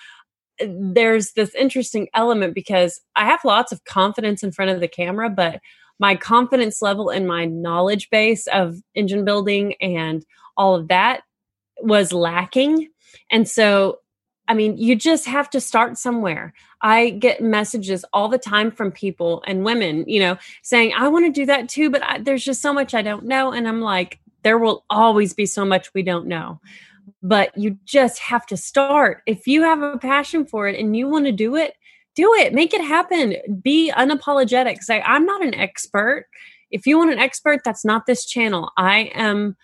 there's 0.62 1.34
this 1.34 1.54
interesting 1.56 2.08
element 2.14 2.56
because 2.56 3.02
i 3.18 3.26
have 3.26 3.44
lots 3.44 3.74
of 3.74 3.84
confidence 3.84 4.42
in 4.42 4.54
front 4.54 4.72
of 4.72 4.80
the 4.80 4.88
camera 4.88 5.30
but 5.30 5.60
my 6.00 6.16
confidence 6.16 6.82
level 6.82 7.10
and 7.10 7.28
my 7.28 7.44
knowledge 7.44 8.10
base 8.10 8.48
of 8.48 8.78
engine 8.96 9.26
building 9.26 9.74
and 9.82 10.26
all 10.56 10.76
of 10.76 10.88
that 10.88 11.24
was 11.82 12.14
lacking. 12.14 12.90
And 13.32 13.48
so, 13.48 14.00
I 14.48 14.54
mean, 14.54 14.78
you 14.78 14.96
just 14.96 15.26
have 15.26 15.50
to 15.52 15.62
start 15.62 15.98
somewhere. 15.98 16.54
I 16.82 17.12
get 17.12 17.42
messages 17.42 18.06
all 18.14 18.30
the 18.30 18.38
time 18.38 18.72
from 18.72 18.92
people 18.92 19.44
and 19.46 19.64
women, 19.64 20.06
you 20.08 20.20
know, 20.20 20.38
saying, 20.64 20.94
I 20.96 21.08
want 21.08 21.26
to 21.26 21.32
do 21.32 21.46
that 21.46 21.70
too, 21.70 21.90
but 21.90 22.04
I, 22.04 22.20
there's 22.20 22.44
just 22.44 22.62
so 22.62 22.74
much 22.74 22.94
I 22.94 23.02
don't 23.02 23.26
know. 23.26 23.52
And 23.52 23.68
I'm 23.68 23.82
like, 23.82 24.20
there 24.44 24.58
will 24.58 24.86
always 24.90 25.34
be 25.34 25.46
so 25.46 25.66
much 25.66 25.94
we 25.94 26.02
don't 26.02 26.28
know. 26.28 26.60
But 27.22 27.56
you 27.58 27.78
just 27.86 28.20
have 28.20 28.46
to 28.48 28.58
start. 28.58 29.24
If 29.26 29.46
you 29.46 29.64
have 29.64 29.82
a 29.82 29.98
passion 29.98 30.46
for 30.46 30.68
it 30.68 30.80
and 30.80 30.96
you 30.96 31.08
want 31.10 31.26
to 31.26 31.32
do 31.32 31.56
it, 31.56 31.74
do 32.16 32.34
it. 32.34 32.54
Make 32.54 32.74
it 32.74 32.84
happen. 32.84 33.36
Be 33.62 33.92
unapologetic. 33.96 34.82
Say, 34.82 35.02
I'm 35.02 35.26
not 35.26 35.44
an 35.44 35.54
expert. 35.54 36.28
If 36.72 36.88
you 36.88 36.98
want 36.98 37.12
an 37.12 37.20
expert, 37.20 37.62
that's 37.64 37.84
not 37.84 38.06
this 38.06 38.26
channel. 38.26 38.72
I 38.78 39.12
am 39.14 39.58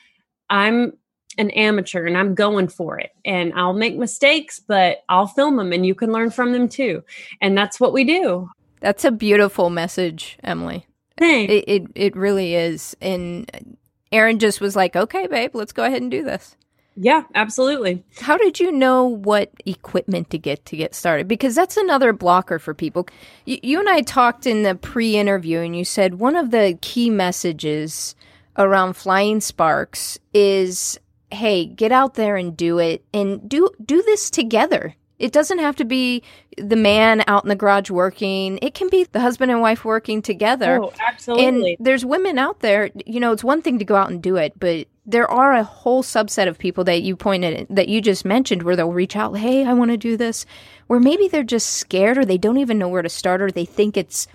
I'm 0.49 0.93
an 1.37 1.49
amateur 1.51 2.05
and 2.05 2.17
I'm 2.17 2.35
going 2.35 2.67
for 2.67 2.99
it. 2.99 3.11
And 3.23 3.53
I'll 3.53 3.73
make 3.73 3.97
mistakes, 3.97 4.59
but 4.59 5.03
I'll 5.09 5.27
film 5.27 5.57
them 5.57 5.73
and 5.73 5.85
you 5.85 5.95
can 5.95 6.11
learn 6.11 6.29
from 6.29 6.51
them 6.51 6.69
too. 6.69 7.03
And 7.41 7.57
that's 7.57 7.79
what 7.79 7.93
we 7.93 8.03
do. 8.03 8.49
That's 8.81 9.05
a 9.05 9.11
beautiful 9.11 9.69
message, 9.69 10.37
Emily. 10.43 10.85
It, 11.17 11.63
it, 11.67 11.83
it 11.95 12.15
really 12.15 12.55
is. 12.55 12.95
And 13.01 13.77
Aaron 14.11 14.39
just 14.39 14.61
was 14.61 14.75
like, 14.75 14.95
okay, 14.95 15.27
babe, 15.27 15.51
let's 15.53 15.71
go 15.71 15.83
ahead 15.83 16.01
and 16.01 16.11
do 16.11 16.23
this. 16.23 16.55
Yeah, 16.97 17.23
absolutely. 17.35 18.05
How 18.21 18.37
did 18.37 18.59
you 18.59 18.71
know 18.71 19.05
what 19.05 19.51
equipment 19.65 20.29
to 20.29 20.37
get 20.37 20.65
to 20.65 20.77
get 20.77 20.95
started? 20.95 21.27
Because 21.27 21.53
that's 21.53 21.75
another 21.75 22.13
blocker 22.13 22.57
for 22.57 22.73
people. 22.73 23.07
You, 23.43 23.59
you 23.61 23.79
and 23.79 23.89
I 23.89 24.01
talked 24.01 24.45
in 24.45 24.63
the 24.63 24.75
pre 24.75 25.17
interview, 25.17 25.59
and 25.59 25.75
you 25.75 25.83
said 25.83 26.15
one 26.15 26.37
of 26.37 26.51
the 26.51 26.77
key 26.81 27.09
messages 27.09 28.15
around 28.57 28.93
flying 28.93 29.41
sparks 29.41 30.17
is 30.33 30.97
hey, 31.31 31.65
get 31.65 31.91
out 31.91 32.15
there 32.15 32.35
and 32.37 32.55
do 32.55 32.79
it 32.79 33.03
and 33.13 33.47
do 33.49 33.69
do 33.83 34.01
this 34.03 34.29
together. 34.29 34.95
It 35.17 35.31
doesn't 35.31 35.59
have 35.59 35.77
to 35.77 35.85
be 35.85 36.23
the 36.57 36.75
man 36.75 37.23
out 37.27 37.43
in 37.43 37.49
the 37.49 37.55
garage 37.55 37.89
working. 37.89 38.59
It 38.61 38.73
can 38.73 38.89
be 38.89 39.05
the 39.05 39.21
husband 39.21 39.49
and 39.49 39.61
wife 39.61 39.85
working 39.85 40.21
together. 40.21 40.81
Oh, 40.83 40.91
absolutely. 41.07 41.77
And 41.77 41.85
there's 41.85 42.03
women 42.03 42.37
out 42.37 42.59
there, 42.59 42.89
you 43.05 43.21
know, 43.21 43.31
it's 43.31 43.43
one 43.43 43.61
thing 43.61 43.79
to 43.79 43.85
go 43.85 43.95
out 43.95 44.09
and 44.09 44.21
do 44.21 44.35
it, 44.35 44.59
but 44.59 44.87
there 45.05 45.29
are 45.29 45.53
a 45.53 45.63
whole 45.63 46.03
subset 46.03 46.49
of 46.49 46.57
people 46.57 46.83
that 46.85 47.03
you 47.03 47.15
pointed 47.15 47.67
that 47.69 47.87
you 47.87 48.01
just 48.01 48.25
mentioned 48.25 48.63
where 48.63 48.75
they'll 48.75 48.91
reach 48.91 49.15
out, 49.15 49.37
"Hey, 49.37 49.63
I 49.63 49.73
want 49.73 49.91
to 49.91 49.97
do 49.97 50.17
this." 50.17 50.45
Where 50.87 50.99
maybe 50.99 51.27
they're 51.27 51.43
just 51.43 51.73
scared 51.73 52.17
or 52.17 52.25
they 52.25 52.37
don't 52.37 52.57
even 52.57 52.77
know 52.77 52.89
where 52.89 53.01
to 53.01 53.09
start 53.09 53.41
or 53.41 53.51
they 53.51 53.65
think 53.65 53.97
it's 53.97 54.27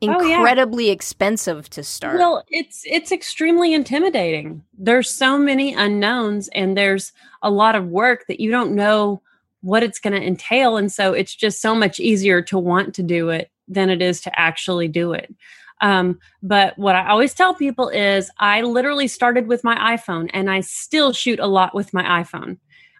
incredibly 0.00 0.84
oh, 0.84 0.86
yeah. 0.88 0.92
expensive 0.92 1.70
to 1.70 1.82
start. 1.82 2.18
Well, 2.18 2.44
it's 2.48 2.82
it's 2.84 3.12
extremely 3.12 3.72
intimidating. 3.72 4.62
There's 4.78 5.10
so 5.10 5.38
many 5.38 5.74
unknowns 5.74 6.48
and 6.48 6.76
there's 6.76 7.12
a 7.42 7.50
lot 7.50 7.74
of 7.74 7.86
work 7.86 8.26
that 8.28 8.40
you 8.40 8.50
don't 8.50 8.74
know 8.74 9.22
what 9.62 9.82
it's 9.82 9.98
going 9.98 10.12
to 10.12 10.24
entail 10.24 10.76
and 10.76 10.92
so 10.92 11.12
it's 11.12 11.34
just 11.34 11.60
so 11.60 11.74
much 11.74 11.98
easier 11.98 12.40
to 12.40 12.58
want 12.58 12.94
to 12.94 13.02
do 13.02 13.30
it 13.30 13.50
than 13.66 13.90
it 13.90 14.00
is 14.00 14.20
to 14.20 14.38
actually 14.38 14.86
do 14.86 15.12
it. 15.12 15.34
Um, 15.80 16.18
but 16.42 16.76
what 16.78 16.96
I 16.96 17.08
always 17.08 17.34
tell 17.34 17.54
people 17.54 17.88
is 17.88 18.30
I 18.38 18.62
literally 18.62 19.08
started 19.08 19.46
with 19.46 19.64
my 19.64 19.96
iPhone 19.96 20.30
and 20.32 20.50
I 20.50 20.60
still 20.60 21.12
shoot 21.12 21.38
a 21.38 21.46
lot 21.46 21.74
with 21.74 21.92
my 21.92 22.22
iPhone. 22.22 22.58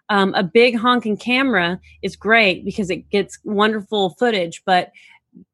Um, 0.09 0.33
a 0.35 0.43
big 0.43 0.77
honking 0.77 1.17
camera 1.17 1.79
is 2.01 2.15
great 2.15 2.63
because 2.63 2.89
it 2.89 3.09
gets 3.09 3.39
wonderful 3.43 4.11
footage, 4.11 4.63
but 4.65 4.91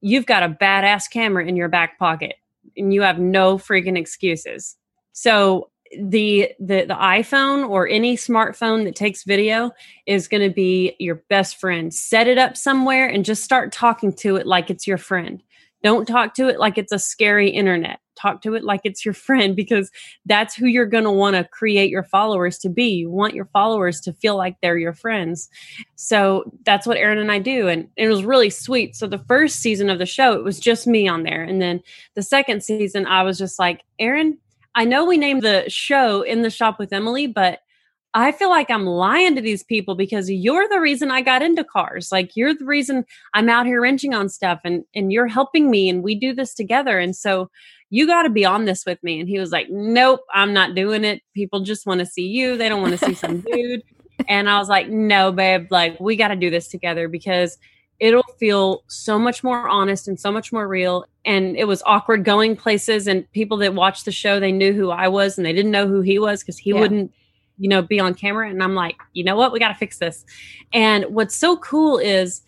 you've 0.02 0.26
got 0.26 0.43
a 0.43 0.50
badass 0.50 1.10
camera 1.10 1.46
in 1.46 1.56
your 1.56 1.69
back 1.69 1.98
pocket 1.98 2.36
and 2.78 2.93
you 2.93 3.02
have 3.02 3.19
no 3.19 3.58
freaking 3.58 3.98
excuses. 3.98 4.76
So 5.12 5.69
the 6.00 6.52
the 6.60 6.86
the 6.86 6.96
iPhone 6.96 7.69
or 7.69 7.88
any 7.88 8.17
smartphone 8.17 8.84
that 8.86 8.96
takes 8.96 9.24
video 9.24 9.72
is 10.08 10.28
going 10.28 10.48
to 10.48 10.54
be 10.54 10.96
your 11.00 11.22
best 11.30 11.58
friend. 11.58 11.93
Set 11.93 12.28
it 12.28 12.38
up 12.38 12.58
somewhere 12.58 13.08
and 13.08 13.26
just 13.26 13.43
start 13.43 13.72
talking 13.72 14.13
to 14.13 14.38
it 14.38 14.48
like 14.48 14.69
it's 14.69 14.88
your 14.88 14.98
friend. 14.98 15.43
Don't 15.84 16.08
talk 16.08 16.34
to 16.36 16.48
it 16.48 16.60
like 16.60 16.78
it's 16.78 16.91
a 16.91 17.00
scary 17.00 17.50
internet. 17.50 18.00
Talk 18.15 18.41
to 18.43 18.54
it 18.56 18.63
like 18.63 18.82
it's 18.84 19.06
your 19.06 19.13
friend 19.13 19.56
because 19.56 19.91
that's 20.26 20.56
who 20.56 20.67
you're 20.67 20.86
going 20.86 21.04
to 21.04 21.12
want 21.12 21.36
to 21.36 21.43
create 21.43 21.89
your 21.89 22.04
followers 22.04 22.58
to 22.60 22.69
be. 22.69 22.89
You 22.89 23.10
want 23.10 23.36
your 23.36 23.45
followers 23.45 23.99
to 24.02 24.13
feel 24.13 24.38
like 24.38 24.58
they're 24.62 24.78
your 24.78 24.93
friends. 24.93 25.49
So 25.95 26.52
that's 26.65 26.86
what 26.88 26.97
Aaron 26.97 27.19
and 27.19 27.32
I 27.32 27.39
do. 27.39 27.67
And 27.67 27.88
it 27.95 28.08
was 28.08 28.23
really 28.23 28.49
sweet. 28.49 28.95
So 28.95 29.08
the 29.08 29.17
first 29.17 29.58
season 29.58 29.89
of 29.89 29.99
the 29.99 30.06
show, 30.06 30.34
it 30.34 30.43
was 30.43 30.60
just 30.60 30.88
me 30.88 31.08
on 31.08 31.23
there. 31.23 31.43
And 31.43 31.62
then 31.62 31.82
the 32.15 32.23
second 32.23 32.63
season, 32.63 33.06
I 33.06 33.23
was 33.23 33.38
just 33.38 33.60
like, 33.60 33.84
Aaron, 33.99 34.38
I 34.76 34.86
know 34.86 35.06
we 35.06 35.17
named 35.17 35.43
the 35.43 35.65
show 35.67 36.21
In 36.21 36.41
the 36.41 36.49
Shop 36.49 36.80
with 36.80 36.93
Emily, 36.93 37.28
but 37.28 37.60
I 38.15 38.32
feel 38.32 38.49
like 38.49 38.69
I'm 38.69 38.86
lying 38.86 39.36
to 39.36 39.41
these 39.41 39.63
people 39.63 39.95
because 39.95 40.30
you're 40.30 40.67
the 40.69 40.80
reason 40.80 41.10
I 41.10 41.21
got 41.21 41.41
into 41.41 41.63
cars. 41.63 42.12
Like 42.12 42.36
you're 42.36 42.54
the 42.54 42.65
reason 42.65 43.06
I'm 43.34 43.49
out 43.49 43.65
here 43.65 43.82
wrenching 43.82 44.13
on 44.13 44.30
stuff 44.30 44.62
and 44.63 44.84
and 44.93 45.12
you're 45.12 45.28
helping 45.28 45.71
me 45.71 45.89
and 45.89 46.04
we 46.04 46.13
do 46.13 46.34
this 46.34 46.54
together. 46.54 46.99
And 46.99 47.15
so 47.15 47.49
you 47.93 48.08
got 48.08 48.23
to 48.23 48.29
be 48.32 48.43
on 48.43 48.65
this 48.65 48.88
with 48.88 48.97
me. 49.03 49.19
And 49.19 49.29
he 49.29 49.38
was 49.38 49.51
like, 49.51 49.67
Nope, 49.69 50.21
I'm 50.34 50.51
not 50.51 50.73
doing 50.73 51.03
it. 51.03 51.21
People 51.36 51.60
just 51.60 51.86
want 51.86 51.99
to 51.99 52.08
see 52.08 52.25
you. 52.25 52.58
They 52.58 52.67
don't 52.67 52.82
want 52.82 52.97
to 52.97 53.06
see 53.06 53.13
some 53.13 53.41
dude. 53.51 53.84
And 54.27 54.49
I 54.49 54.58
was 54.58 54.67
like, 54.67 54.89
No, 54.89 55.32
babe, 55.32 55.67
like 55.69 55.99
we 55.99 56.15
got 56.15 56.29
to 56.29 56.36
do 56.36 56.49
this 56.49 56.67
together 56.67 57.08
because 57.08 57.60
it'll 57.99 58.23
feel 58.39 58.84
so 58.88 59.19
much 59.19 59.43
more 59.43 59.69
honest 59.69 60.08
and 60.08 60.19
so 60.19 60.32
much 60.32 60.51
more 60.51 60.67
real. 60.67 61.06
And 61.23 61.56
it 61.56 61.65
was 61.65 61.84
awkward 61.86 62.25
going 62.25 62.56
places 62.56 63.06
and 63.06 63.32
people 63.32 63.58
that 63.58 63.75
watched 63.75 64.06
the 64.06 64.12
show, 64.12 64.39
they 64.39 64.51
knew 64.51 64.73
who 64.73 64.89
I 64.89 65.08
was 65.08 65.38
and 65.38 65.45
they 65.45 65.53
didn't 65.53 65.71
know 65.71 65.88
who 65.88 66.01
he 66.01 66.17
was 66.17 66.41
because 66.41 66.58
he 66.58 66.71
yeah. 66.71 66.79
wouldn't 66.79 67.13
you 67.60 67.69
know, 67.69 67.84
be 67.84 67.99
on 67.99 68.15
camera. 68.15 68.49
And 68.49 68.63
I'm 68.63 68.73
like, 68.73 68.97
you 69.13 69.23
know 69.23 69.36
what? 69.36 69.51
We 69.51 69.60
got 69.60 69.67
to 69.67 69.75
fix 69.75 69.99
this. 69.99 70.25
And 70.73 71.06
what's 71.13 71.36
so 71.36 71.58
cool 71.58 71.99
is 71.99 72.41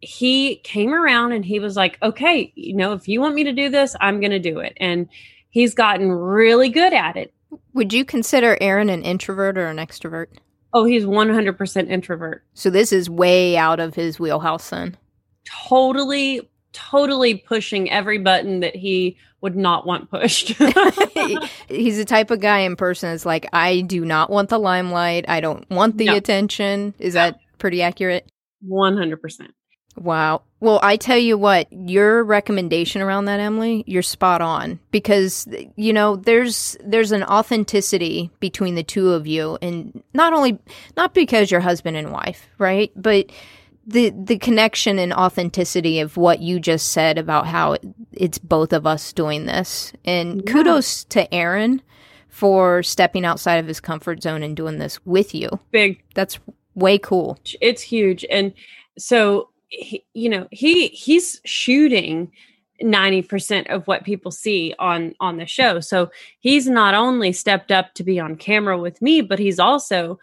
he 0.00 0.56
came 0.56 0.92
around 0.92 1.32
and 1.32 1.44
he 1.44 1.60
was 1.60 1.76
like, 1.76 1.98
okay, 2.02 2.52
you 2.54 2.74
know, 2.74 2.92
if 2.92 3.08
you 3.08 3.20
want 3.20 3.34
me 3.34 3.44
to 3.44 3.52
do 3.52 3.68
this, 3.68 3.94
I'm 4.00 4.20
going 4.20 4.30
to 4.30 4.38
do 4.38 4.60
it. 4.60 4.74
And 4.78 5.08
he's 5.50 5.74
gotten 5.74 6.10
really 6.10 6.70
good 6.70 6.92
at 6.92 7.16
it. 7.16 7.34
Would 7.74 7.92
you 7.92 8.04
consider 8.04 8.56
Aaron 8.60 8.88
an 8.88 9.02
introvert 9.02 9.58
or 9.58 9.66
an 9.66 9.76
extrovert? 9.76 10.28
Oh, 10.72 10.84
he's 10.84 11.04
100% 11.04 11.90
introvert. 11.90 12.44
So 12.54 12.70
this 12.70 12.92
is 12.92 13.10
way 13.10 13.56
out 13.56 13.80
of 13.80 13.94
his 13.94 14.20
wheelhouse 14.20 14.70
then. 14.70 14.96
Totally 15.44 16.48
totally 16.72 17.34
pushing 17.34 17.90
every 17.90 18.18
button 18.18 18.60
that 18.60 18.76
he 18.76 19.16
would 19.40 19.56
not 19.56 19.86
want 19.86 20.10
pushed. 20.10 20.48
He's 21.68 21.96
the 21.96 22.04
type 22.06 22.30
of 22.30 22.40
guy 22.40 22.60
in 22.60 22.76
person 22.76 23.10
that's 23.10 23.26
like, 23.26 23.48
I 23.52 23.80
do 23.80 24.04
not 24.04 24.30
want 24.30 24.50
the 24.50 24.58
limelight. 24.58 25.24
I 25.28 25.40
don't 25.40 25.68
want 25.70 25.96
the 25.96 26.08
attention. 26.08 26.94
Is 26.98 27.14
that 27.14 27.40
pretty 27.58 27.82
accurate? 27.82 28.30
100%. 28.68 29.48
Wow. 29.96 30.42
Well, 30.60 30.78
I 30.82 30.96
tell 30.96 31.18
you 31.18 31.38
what, 31.38 31.68
your 31.72 32.22
recommendation 32.22 33.00
around 33.00 33.24
that, 33.24 33.40
Emily, 33.40 33.82
you're 33.86 34.02
spot 34.02 34.42
on 34.42 34.78
because 34.90 35.48
you 35.76 35.92
know 35.92 36.16
there's 36.16 36.76
there's 36.84 37.12
an 37.12 37.24
authenticity 37.24 38.30
between 38.40 38.74
the 38.74 38.82
two 38.82 39.12
of 39.12 39.26
you, 39.26 39.58
and 39.62 40.02
not 40.12 40.32
only 40.32 40.58
not 40.96 41.14
because 41.14 41.50
you're 41.50 41.60
husband 41.60 41.96
and 41.96 42.12
wife, 42.12 42.46
right? 42.58 42.92
But 42.94 43.32
the 43.86 44.10
the 44.10 44.38
connection 44.38 44.98
and 44.98 45.12
authenticity 45.12 46.00
of 46.00 46.16
what 46.16 46.40
you 46.40 46.60
just 46.60 46.92
said 46.92 47.18
about 47.18 47.46
how 47.46 47.76
it's 48.12 48.38
both 48.38 48.72
of 48.72 48.86
us 48.86 49.12
doing 49.12 49.46
this, 49.46 49.92
and 50.04 50.42
yeah. 50.46 50.52
kudos 50.52 51.04
to 51.04 51.32
Aaron 51.32 51.82
for 52.28 52.82
stepping 52.82 53.24
outside 53.24 53.56
of 53.56 53.66
his 53.66 53.80
comfort 53.80 54.22
zone 54.22 54.42
and 54.42 54.56
doing 54.56 54.78
this 54.78 55.04
with 55.04 55.34
you. 55.34 55.48
Big. 55.72 56.02
That's 56.14 56.38
way 56.74 56.98
cool. 56.98 57.38
It's 57.60 57.82
huge, 57.82 58.24
and 58.30 58.52
so 58.98 59.49
he, 59.70 60.04
you 60.14 60.28
know 60.28 60.46
he 60.50 60.88
he's 60.88 61.40
shooting 61.44 62.30
90% 62.82 63.66
of 63.68 63.86
what 63.86 64.04
people 64.04 64.30
see 64.30 64.74
on 64.78 65.14
on 65.20 65.36
the 65.36 65.46
show. 65.46 65.80
So 65.80 66.10
he's 66.40 66.66
not 66.66 66.94
only 66.94 67.30
stepped 67.30 67.70
up 67.70 67.92
to 67.94 68.02
be 68.02 68.18
on 68.18 68.36
camera 68.36 68.78
with 68.78 69.00
me 69.00 69.20
but 69.22 69.38
he's 69.38 69.58
also 69.58 70.18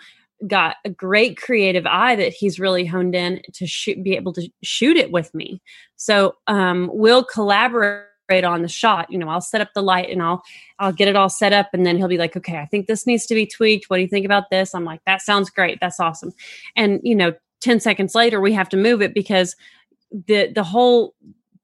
got 0.46 0.76
a 0.86 0.90
great 0.90 1.38
creative 1.38 1.88
eye 1.88 2.16
that 2.16 2.34
he's 2.34 2.60
really 2.60 2.86
honed 2.86 3.16
in 3.16 3.42
to 3.54 3.66
shoot 3.66 4.04
be 4.04 4.16
able 4.16 4.34
to 4.34 4.50
shoot 4.64 4.98
it 4.98 5.12
with 5.12 5.34
me. 5.34 5.62
So 5.96 6.36
um 6.48 6.90
we'll 6.94 7.24
collaborate 7.24 8.04
on 8.44 8.62
the 8.62 8.68
shot. 8.68 9.10
You 9.10 9.18
know 9.18 9.30
i'll 9.30 9.42
set 9.42 9.62
up 9.62 9.70
the 9.74 9.84
light 9.84 10.10
and 10.10 10.22
i'll 10.22 10.44
i'll 10.80 10.92
get 10.92 11.08
it 11.08 11.16
all 11.16 11.30
set 11.30 11.54
up 11.54 11.70
and 11.74 11.86
then 11.86 11.96
he'll 11.96 12.10
be 12.10 12.18
like 12.18 12.36
okay 12.36 12.58
i 12.58 12.66
think 12.66 12.88
this 12.88 13.08
needs 13.08 13.26
to 13.28 13.36
be 13.36 13.46
tweaked. 13.46 13.90
What 13.90 13.98
do 13.98 14.02
you 14.04 14.10
think 14.10 14.26
about 14.26 14.50
this? 14.50 14.76
I'm 14.76 14.84
like 14.84 15.02
that 15.06 15.22
sounds 15.22 15.50
great. 15.50 15.78
That's 15.80 16.00
awesome. 16.00 16.34
And 16.76 17.00
you 17.04 17.16
know 17.16 17.34
10 17.62 17.80
seconds 17.80 18.16
later 18.16 18.40
we 18.40 18.54
have 18.54 18.70
to 18.70 18.78
move 18.78 19.02
it 19.02 19.14
because 19.14 19.56
the 20.12 20.52
the 20.54 20.64
whole 20.64 21.16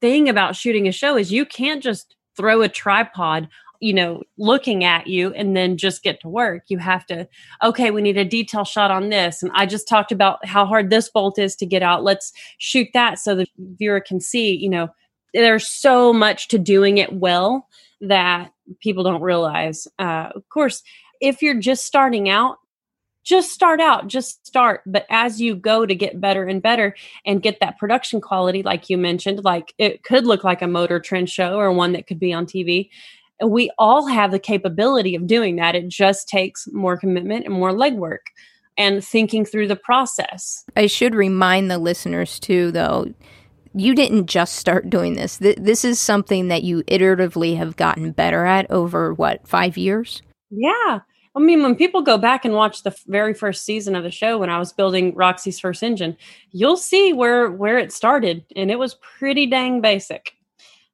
thing 0.01 0.27
about 0.27 0.55
shooting 0.55 0.87
a 0.87 0.91
show 0.91 1.15
is 1.15 1.31
you 1.31 1.45
can't 1.45 1.81
just 1.81 2.15
throw 2.35 2.61
a 2.61 2.67
tripod 2.67 3.47
you 3.79 3.93
know 3.93 4.23
looking 4.37 4.83
at 4.83 5.07
you 5.07 5.33
and 5.33 5.55
then 5.55 5.77
just 5.77 6.03
get 6.03 6.21
to 6.21 6.29
work. 6.29 6.63
You 6.67 6.77
have 6.77 7.05
to 7.07 7.27
okay 7.61 7.91
we 7.91 8.01
need 8.01 8.17
a 8.17 8.25
detail 8.25 8.63
shot 8.63 8.91
on 8.91 9.09
this. 9.09 9.43
And 9.43 9.51
i 9.53 9.65
just 9.65 9.87
talked 9.87 10.11
about 10.11 10.45
how 10.45 10.65
hard 10.65 10.89
this 10.89 11.09
bolt 11.09 11.37
is 11.37 11.55
to 11.57 11.65
get 11.65 11.83
out. 11.83 12.03
Let's 12.03 12.31
shoot 12.57 12.87
that 12.93 13.19
so 13.19 13.35
the 13.35 13.45
viewer 13.57 13.99
can 13.99 14.19
see 14.19 14.55
you 14.55 14.69
know 14.69 14.87
there's 15.33 15.67
so 15.67 16.13
much 16.13 16.47
to 16.49 16.59
doing 16.59 16.99
it 16.99 17.11
well 17.11 17.67
that 18.01 18.51
people 18.81 19.03
don't 19.03 19.21
realize. 19.21 19.87
Uh, 19.99 20.29
of 20.33 20.47
course 20.49 20.81
if 21.19 21.41
you're 21.41 21.59
just 21.59 21.85
starting 21.85 22.29
out 22.29 22.57
just 23.23 23.51
start 23.51 23.79
out, 23.79 24.07
just 24.07 24.45
start. 24.45 24.81
But 24.85 25.05
as 25.09 25.41
you 25.41 25.55
go 25.55 25.85
to 25.85 25.95
get 25.95 26.19
better 26.19 26.45
and 26.45 26.61
better 26.61 26.95
and 27.25 27.41
get 27.41 27.59
that 27.59 27.77
production 27.77 28.21
quality, 28.21 28.63
like 28.63 28.89
you 28.89 28.97
mentioned, 28.97 29.43
like 29.43 29.73
it 29.77 30.03
could 30.03 30.25
look 30.25 30.43
like 30.43 30.61
a 30.61 30.67
motor 30.67 30.99
trend 30.99 31.29
show 31.29 31.55
or 31.55 31.71
one 31.71 31.93
that 31.93 32.07
could 32.07 32.19
be 32.19 32.33
on 32.33 32.45
TV. 32.45 32.89
We 33.43 33.71
all 33.77 34.07
have 34.07 34.31
the 34.31 34.39
capability 34.39 35.15
of 35.15 35.27
doing 35.27 35.55
that. 35.57 35.75
It 35.75 35.87
just 35.87 36.27
takes 36.27 36.67
more 36.71 36.97
commitment 36.97 37.45
and 37.45 37.53
more 37.53 37.71
legwork 37.71 38.19
and 38.77 39.03
thinking 39.03 39.45
through 39.45 39.67
the 39.67 39.75
process. 39.75 40.63
I 40.75 40.87
should 40.87 41.15
remind 41.15 41.69
the 41.69 41.77
listeners 41.77 42.39
too, 42.39 42.71
though, 42.71 43.13
you 43.75 43.95
didn't 43.95 44.27
just 44.27 44.55
start 44.55 44.89
doing 44.89 45.15
this. 45.15 45.37
This 45.37 45.83
is 45.83 45.99
something 45.99 46.47
that 46.49 46.63
you 46.63 46.83
iteratively 46.83 47.57
have 47.57 47.75
gotten 47.75 48.11
better 48.11 48.45
at 48.45 48.69
over 48.69 49.13
what, 49.13 49.47
five 49.47 49.77
years? 49.77 50.21
Yeah. 50.49 50.99
I 51.35 51.39
mean, 51.39 51.63
when 51.63 51.75
people 51.75 52.01
go 52.01 52.17
back 52.17 52.45
and 52.45 52.53
watch 52.53 52.83
the 52.83 52.95
very 53.07 53.33
first 53.33 53.65
season 53.65 53.95
of 53.95 54.03
the 54.03 54.11
show 54.11 54.37
when 54.37 54.51
I 54.51 54.59
was 54.59 54.71
building 54.71 55.15
Roxy's 55.15 55.59
first 55.59 55.81
engine, 55.81 56.15
you'll 56.51 56.77
see 56.77 57.11
where 57.11 57.49
where 57.51 57.79
it 57.79 57.91
started, 57.91 58.45
and 58.55 58.69
it 58.69 58.77
was 58.77 58.95
pretty 58.95 59.47
dang 59.47 59.81
basic. 59.81 60.33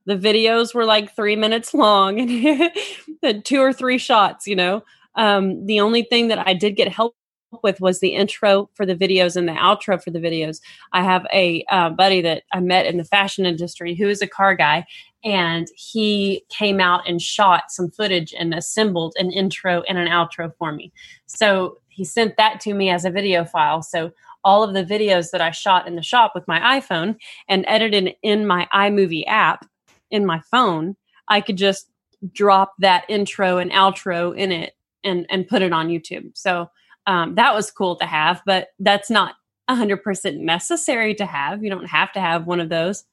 The 0.06 0.16
videos 0.16 0.74
were 0.74 0.86
like 0.86 1.16
three 1.16 1.36
minutes 1.36 1.74
long 1.74 2.20
and 3.24 3.44
two 3.44 3.60
or 3.60 3.74
three 3.74 3.98
shots. 3.98 4.48
You 4.48 4.56
know, 4.56 4.84
um, 5.16 5.66
the 5.66 5.82
only 5.82 6.04
thing 6.04 6.30
that 6.30 6.48
I 6.48 6.54
did 6.54 6.78
get 6.78 6.88
help 6.92 7.16
with 7.64 7.82
was 7.82 8.00
the 8.00 8.16
intro 8.16 8.70
for 8.76 8.86
the 8.86 8.96
videos 8.96 9.36
and 9.36 9.48
the 9.48 9.54
outro 9.54 10.02
for 10.02 10.12
the 10.12 10.20
videos. 10.20 10.62
I 10.94 11.04
have 11.04 11.26
a 11.34 11.66
uh, 11.70 11.90
buddy 11.90 12.22
that 12.22 12.44
I 12.54 12.60
met 12.60 12.86
in 12.86 12.98
the 12.98 13.04
fashion 13.04 13.46
industry 13.46 13.96
who 13.96 14.08
is 14.08 14.22
a 14.22 14.28
car 14.28 14.56
guy, 14.56 14.86
and 15.24 15.68
he 15.76 16.44
came 16.50 16.80
out 16.80 17.08
and 17.08 17.22
shot 17.22 17.72
some 17.72 17.92
footage 17.92 18.34
and 18.38 18.54
assembled 18.54 19.14
an 19.18 19.32
intro 19.32 19.82
and 19.88 19.98
an 19.98 20.08
outro 20.08 20.54
for 20.58 20.72
me. 20.72 20.92
So 21.26 21.80
he 21.90 22.06
sent 22.06 22.38
that 22.38 22.60
to 22.62 22.74
me 22.74 22.90
as 22.90 23.06
a 23.06 23.12
video 23.12 23.44
file. 23.44 23.82
So 23.82 24.12
all 24.44 24.64
of 24.64 24.74
the 24.74 24.86
videos 24.86 25.32
that 25.32 25.42
I 25.42 25.52
shot 25.52 25.88
in 25.88 25.96
the 25.96 26.02
shop 26.02 26.32
with 26.34 26.48
my 26.48 26.80
iPhone 26.80 27.18
and 27.48 27.66
edited 27.68 28.16
in 28.22 28.48
my 28.48 28.68
iMovie 28.74 29.28
app 29.28 29.66
in 30.10 30.26
my 30.26 30.40
phone, 30.52 30.96
I 31.28 31.42
could 31.42 31.58
just 31.58 31.90
drop 32.34 32.74
that 32.80 33.06
intro 33.10 33.58
and 33.58 33.72
outro 33.72 34.36
in 34.36 34.52
it 34.52 34.74
and 35.04 35.26
and 35.30 35.48
put 35.48 35.62
it 35.62 35.74
on 35.74 35.90
YouTube. 35.90 36.32
So 36.38 36.70
um, 37.08 37.36
that 37.36 37.54
was 37.54 37.72
cool 37.72 37.96
to 37.98 38.06
have, 38.06 38.42
but 38.46 38.70
that's 38.80 39.10
not 39.10 39.36
100% 39.70 40.38
necessary 40.38 41.16
to 41.16 41.26
have. 41.26 41.64
You 41.64 41.70
don't 41.70 41.86
have 41.86 42.12
to 42.14 42.20
have 42.20 42.48
one 42.48 42.60
of 42.60 42.70
those 42.70 43.06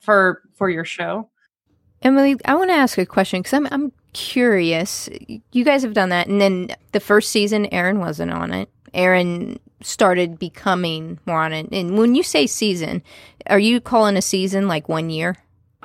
for 0.00 0.42
for 0.54 0.68
your 0.68 0.84
show. 0.84 1.28
Emily, 2.02 2.36
I 2.44 2.54
want 2.54 2.70
to 2.70 2.74
ask 2.74 2.98
a 2.98 3.06
question 3.06 3.40
because 3.40 3.52
I'm 3.52 3.68
I'm 3.70 3.92
curious. 4.12 5.08
You 5.52 5.64
guys 5.64 5.82
have 5.82 5.94
done 5.94 6.10
that, 6.10 6.26
and 6.26 6.40
then 6.40 6.74
the 6.92 7.00
first 7.00 7.30
season, 7.30 7.66
Aaron 7.66 8.00
wasn't 8.00 8.32
on 8.32 8.52
it. 8.52 8.68
Aaron 8.94 9.58
started 9.80 10.38
becoming 10.38 11.18
more 11.26 11.42
on 11.42 11.52
it. 11.52 11.68
And 11.72 11.98
when 11.98 12.14
you 12.14 12.22
say 12.22 12.46
season, 12.46 13.02
are 13.46 13.58
you 13.58 13.80
calling 13.80 14.16
a 14.16 14.22
season 14.22 14.68
like 14.68 14.88
one 14.88 15.10
year? 15.10 15.36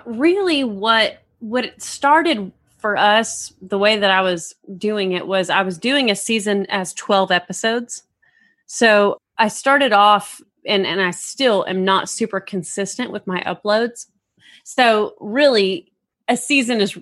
Really, 0.06 0.64
what 0.64 1.24
what 1.40 1.82
started 1.82 2.52
for 2.78 2.98
us, 2.98 3.54
the 3.62 3.78
way 3.78 3.98
that 3.98 4.12
I 4.12 4.22
was 4.22 4.56
doing 4.78 5.14
it 5.14 5.28
was 5.28 5.50
I 5.50 5.62
was 5.62 5.78
doing 5.78 6.10
a 6.10 6.16
season 6.16 6.66
as 6.68 6.94
twelve 6.94 7.32
episodes. 7.32 8.04
So 8.66 9.18
I 9.38 9.48
started 9.48 9.94
off, 9.94 10.42
and 10.66 10.86
and 10.86 11.02
I 11.02 11.12
still 11.12 11.66
am 11.68 11.86
not 11.86 12.10
super 12.10 12.40
consistent 12.40 13.12
with 13.12 13.28
my 13.28 13.42
uploads. 13.42 14.08
So 14.64 15.16
really, 15.20 15.92
a 16.30 16.36
season 16.36 16.82
is 16.82 16.98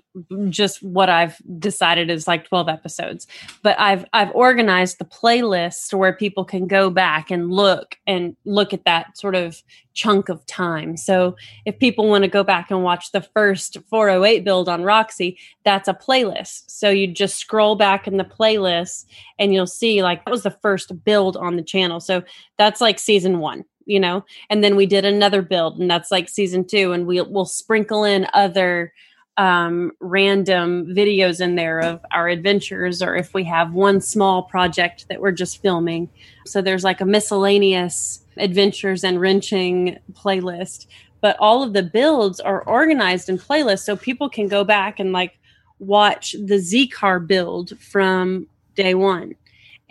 just 0.50 0.84
what 0.84 1.10
I've 1.10 1.38
decided 1.58 2.12
is 2.12 2.28
like 2.28 2.48
12 2.48 2.70
episodes. 2.70 3.26
But 3.64 3.80
I've 3.80 4.06
I've 4.14 4.32
organized 4.36 5.00
the 5.00 5.06
playlist 5.06 5.94
where 5.94 6.14
people 6.14 6.46
can 6.46 6.68
go 6.68 6.90
back 6.90 7.32
and 7.32 7.52
look 7.52 7.98
and 8.06 8.36
look 8.46 8.74
at 8.74 8.86
that 8.86 9.18
sort 9.18 9.36
of 9.36 9.64
chunk 9.94 10.30
of 10.30 10.46
time. 10.46 10.96
So 10.96 11.36
if 11.66 11.80
people 11.80 12.08
want 12.08 12.24
to 12.24 12.30
go 12.30 12.44
back 12.44 12.70
and 12.70 12.84
watch 12.84 13.12
the 13.12 13.22
first 13.22 13.78
408 13.90 14.44
build 14.44 14.70
on 14.70 14.84
Roxy, 14.84 15.40
that's 15.64 15.88
a 15.88 15.94
playlist. 15.94 16.64
So 16.68 16.90
you 16.90 17.08
just 17.08 17.38
scroll 17.38 17.76
back 17.76 18.08
in 18.08 18.18
the 18.18 18.26
playlist 18.26 19.06
and 19.40 19.54
you'll 19.54 19.66
see 19.66 20.04
like 20.04 20.24
that 20.26 20.32
was 20.32 20.44
the 20.44 20.52
first 20.52 21.04
build 21.04 21.36
on 21.38 21.56
the 21.56 21.64
channel. 21.64 22.00
So 22.00 22.24
that's 22.58 22.82
like 22.82 23.00
season 23.00 23.40
1 23.40 23.66
you 23.88 24.00
know 24.00 24.26
and 24.50 24.64
then 24.64 24.76
we 24.76 24.88
did 24.88 25.06
another 25.06 25.44
build 25.44 25.80
and 25.80 25.92
that's 25.92 26.10
like 26.10 26.28
season 26.28 26.66
two 26.66 26.92
and 26.92 27.06
we, 27.06 27.22
we'll 27.22 27.46
sprinkle 27.46 28.04
in 28.04 28.26
other 28.34 28.92
um, 29.38 29.92
random 30.00 30.86
videos 30.88 31.42
in 31.42 31.56
there 31.56 31.80
of 31.80 32.06
our 32.12 32.28
adventures 32.28 33.02
or 33.02 33.16
if 33.16 33.34
we 33.34 33.44
have 33.44 33.74
one 33.74 34.00
small 34.00 34.44
project 34.44 35.08
that 35.10 35.20
we're 35.20 35.32
just 35.32 35.62
filming. 35.62 36.10
So 36.46 36.62
there's 36.62 36.84
like 36.84 37.02
a 37.02 37.06
miscellaneous 37.06 38.24
adventures 38.38 39.04
and 39.04 39.20
wrenching 39.20 40.00
playlist. 40.14 40.88
But 41.22 41.38
all 41.40 41.64
of 41.64 41.74
the 41.74 41.84
builds 41.84 42.40
are 42.40 42.62
organized 42.62 43.30
in 43.30 43.38
playlists 43.38 43.84
so 43.84 43.96
people 43.96 44.30
can 44.30 44.48
go 44.48 44.64
back 44.64 45.00
and 45.00 45.12
like 45.12 45.38
watch 45.80 46.36
the 46.46 46.60
Z 46.60 46.88
car 46.90 47.20
build 47.20 47.78
from 47.80 48.48
day 48.76 48.94
one. 48.94 49.36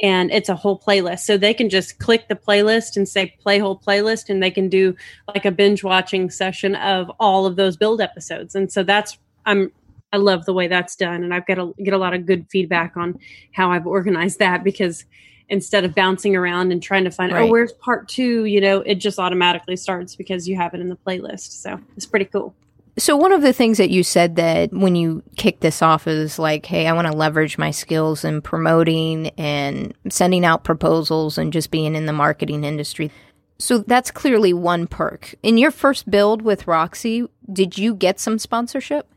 And 0.01 0.31
it's 0.33 0.49
a 0.49 0.57
whole 0.57 0.79
playlist. 0.79 1.21
So 1.21 1.37
they 1.37 1.55
can 1.55 1.69
just 1.69 1.99
click 1.99 2.29
the 2.29 2.35
playlist 2.35 2.97
and 2.97 3.09
say 3.09 3.35
play 3.41 3.59
whole 3.59 3.79
playlist 3.79 4.29
and 4.29 4.43
they 4.43 4.51
can 4.51 4.69
do 4.69 4.97
like 5.29 5.45
a 5.45 5.51
binge 5.51 5.85
watching 5.85 6.31
session 6.31 6.75
of 6.77 7.11
all 7.21 7.47
of 7.47 7.57
those 7.57 7.77
build 7.77 8.01
episodes. 8.01 8.55
And 8.55 8.73
so 8.73 8.83
that's 8.83 9.19
I'm 9.47 9.73
I 10.13 10.17
love 10.17 10.45
the 10.45 10.53
way 10.53 10.69
that's 10.69 10.95
done, 10.95 11.25
and 11.25 11.35
I've 11.35 11.45
got 11.45 11.57
to 11.57 11.75
get 11.83 11.93
a 11.93 11.99
lot 11.99 12.15
of 12.15 12.25
good 12.25 12.47
feedback 12.49 12.97
on 12.97 13.19
how 13.53 13.73
I've 13.73 13.87
organized 13.87 14.39
that 14.39 14.63
because 14.63 15.05
instead 15.49 15.85
of 15.85 15.95
bouncing 15.95 16.37
around 16.37 16.71
and 16.71 16.83
trying 16.83 17.05
to 17.05 17.11
find 17.11 17.33
oh, 17.33 17.35
right. 17.35 17.49
oh 17.49 17.51
where's 17.51 17.73
part 17.73 18.09
two, 18.09 18.45
you 18.45 18.61
know, 18.61 18.81
it 18.81 18.97
just 18.97 19.19
automatically 19.19 19.77
starts 19.77 20.15
because 20.15 20.49
you 20.49 20.57
have 20.57 20.73
it 20.73 20.81
in 20.81 20.89
the 20.89 20.97
playlist. 20.97 21.61
So 21.61 21.81
it's 21.97 22.07
pretty 22.07 22.27
cool. 22.27 22.55
So 22.97 23.17
one 23.17 23.33
of 23.33 23.43
the 23.43 23.53
things 23.53 23.79
that 23.79 23.91
you 23.91 24.05
said 24.05 24.37
that 24.37 24.73
when 24.73 24.95
you 24.95 25.25
kicked 25.37 25.63
this 25.63 25.83
off 25.83 26.07
is 26.07 26.39
like, 26.39 26.65
hey, 26.65 26.87
I 26.87 26.93
want 26.93 27.09
to 27.09 27.13
leverage 27.13 27.59
my 27.59 27.73
skills 27.73 28.25
in 28.25 28.41
promoting 28.41 29.31
and 29.31 29.93
sending 30.09 30.45
out 30.45 30.63
proposals 30.63 31.37
and 31.37 31.53
just 31.53 31.73
being 31.73 31.97
in 31.97 32.07
the 32.07 32.13
marketing 32.13 32.63
industry. 32.63 33.11
So 33.59 33.79
that's 33.79 34.13
clearly 34.13 34.53
one 34.53 34.87
perk. 34.87 35.35
In 35.43 35.59
your 35.59 35.73
first 35.73 36.09
build 36.09 36.43
with 36.43 36.69
Roxy, 36.69 37.27
did 37.53 37.77
you 37.77 37.95
get 37.95 38.21
some 38.21 38.39
sponsorship? 38.39 39.09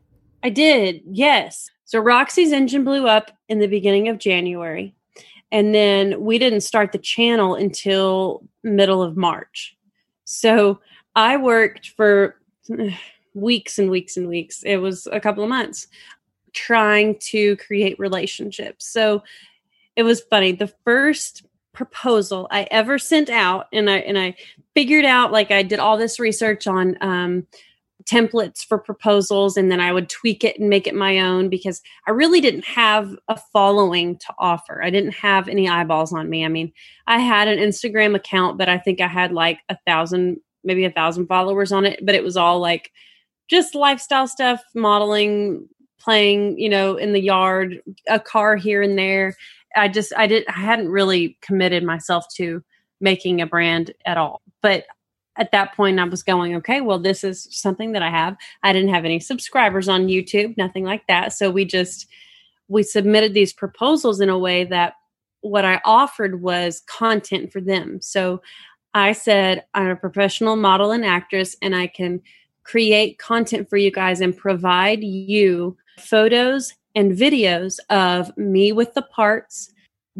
I 0.44 0.50
did, 0.50 1.02
yes. 1.06 1.70
So 1.86 2.00
Roxy's 2.00 2.52
engine 2.52 2.84
blew 2.84 3.08
up 3.08 3.32
in 3.50 3.60
the 3.60 3.68
beginning 3.68 4.10
of 4.10 4.18
January. 4.18 4.94
And 5.52 5.74
then 5.74 6.22
we 6.22 6.38
didn't 6.38 6.62
start 6.62 6.92
the 6.92 6.98
channel 6.98 7.56
until 7.56 8.44
middle 8.64 9.02
of 9.02 9.16
March. 9.16 9.78
So 10.26 10.80
I 11.16 11.38
worked 11.38 11.92
for 11.92 12.36
weeks 13.34 13.80
and 13.80 13.90
weeks 13.90 14.18
and 14.18 14.28
weeks. 14.28 14.64
It 14.64 14.78
was 14.78 15.08
a 15.12 15.20
couple 15.20 15.44
of 15.44 15.50
months 15.50 15.88
trying 16.54 17.18
to 17.20 17.56
create 17.58 17.98
relationships. 18.00 18.92
So 18.92 19.24
it 19.96 20.04
was 20.04 20.22
funny. 20.22 20.52
The 20.52 20.74
first 20.84 21.46
proposal 21.74 22.48
I 22.52 22.68
ever 22.72 22.98
sent 22.98 23.30
out, 23.30 23.68
and 23.72 23.90
I 23.90 23.98
and 23.98 24.18
I 24.18 24.36
figured 24.74 25.06
out 25.06 25.32
like 25.32 25.52
I 25.52 25.64
did 25.64 25.80
all 25.80 25.98
this 25.98 26.20
research 26.20 26.68
on 26.68 26.98
um, 27.02 27.48
templates 28.10 28.66
for 28.66 28.78
proposals 28.78 29.58
and 29.58 29.70
then 29.70 29.80
I 29.80 29.92
would 29.92 30.10
tweak 30.10 30.44
it 30.44 30.58
and 30.60 30.70
make 30.70 30.88
it 30.88 30.96
my 30.96 31.20
own 31.20 31.50
because 31.50 31.82
I 32.08 32.12
really 32.12 32.40
didn't 32.40 32.66
have 32.66 33.16
a 33.28 33.38
following 33.52 34.18
to 34.18 34.34
offer. 34.40 34.82
I 34.84 34.90
didn't 34.90 35.16
have 35.16 35.48
any 35.48 35.68
eyeballs 35.68 36.14
on 36.14 36.30
me. 36.30 36.46
I 36.46 36.48
mean, 36.48 36.72
I 37.06 37.20
had 37.20 37.48
an 37.48 37.60
Instagram 37.60 38.16
account, 38.16 38.58
but 38.58 38.70
I 38.70 38.78
think 38.78 39.02
I 39.02 39.08
had 39.08 39.34
like 39.34 39.60
a 39.68 39.78
thousand, 39.86 40.38
maybe 40.64 40.86
a 40.86 40.92
thousand 40.92 41.28
followers 41.28 41.72
on 41.72 41.86
it, 41.86 42.06
but 42.06 42.16
it 42.16 42.24
was 42.24 42.38
all 42.38 42.60
like 42.60 42.92
just 43.50 43.76
lifestyle 43.76 44.28
stuff, 44.28 44.64
modeling, 44.74 45.68
playing, 46.00 46.58
you 46.58 46.70
know, 46.70 46.96
in 46.96 47.12
the 47.12 47.22
yard, 47.22 47.82
a 48.08 48.20
car 48.20 48.56
here 48.56 48.82
and 48.82 48.98
there. 48.98 49.36
I 49.76 49.90
just 49.90 50.14
I 50.16 50.28
didn't, 50.28 50.50
I 50.50 50.60
hadn't 50.60 50.90
really 50.90 51.38
committed 51.42 51.84
myself 51.84 52.26
to 52.38 52.64
making 53.02 53.42
a 53.42 53.46
brand 53.46 53.94
at 54.06 54.18
all. 54.18 54.42
But 54.62 54.86
at 55.38 55.52
that 55.52 55.76
point 55.76 56.00
I 56.00 56.04
was 56.04 56.24
going, 56.24 56.56
okay, 56.56 56.82
well, 56.82 57.00
this 57.00 57.24
is 57.24 57.48
something 57.52 57.92
that 57.94 58.04
I 58.04 58.10
have. 58.10 58.38
I 58.64 58.74
didn't 58.74 58.94
have 58.94 59.06
any 59.06 59.20
subscribers 59.20 59.88
on 59.88 60.08
YouTube, 60.08 60.58
nothing 60.58 60.84
like 60.84 61.06
that. 61.08 61.34
So 61.34 61.50
we 61.50 61.66
just 61.66 62.08
we 62.68 62.84
submitted 62.84 63.34
these 63.34 63.54
proposals 63.54 64.20
in 64.20 64.30
a 64.30 64.38
way 64.38 64.66
that 64.66 64.96
what 65.42 65.66
I 65.66 65.80
offered 65.86 66.42
was 66.42 66.82
content 66.82 67.52
for 67.52 67.62
them. 67.62 68.02
So 68.02 68.42
I 68.94 69.14
said, 69.14 69.64
I'm 69.74 69.88
a 69.88 69.96
professional 69.96 70.56
model 70.56 70.92
and 70.92 71.06
actress, 71.06 71.56
and 71.62 71.76
I 71.76 71.88
can 71.88 72.22
create 72.64 73.20
content 73.20 73.70
for 73.70 73.78
you 73.78 73.92
guys 73.92 74.20
and 74.20 74.36
provide 74.36 75.04
you 75.04 75.78
photos 76.00 76.74
and 76.96 77.14
videos 77.14 77.78
of 77.90 78.36
me 78.38 78.72
with 78.72 78.94
the 78.94 79.04
parts, 79.04 79.72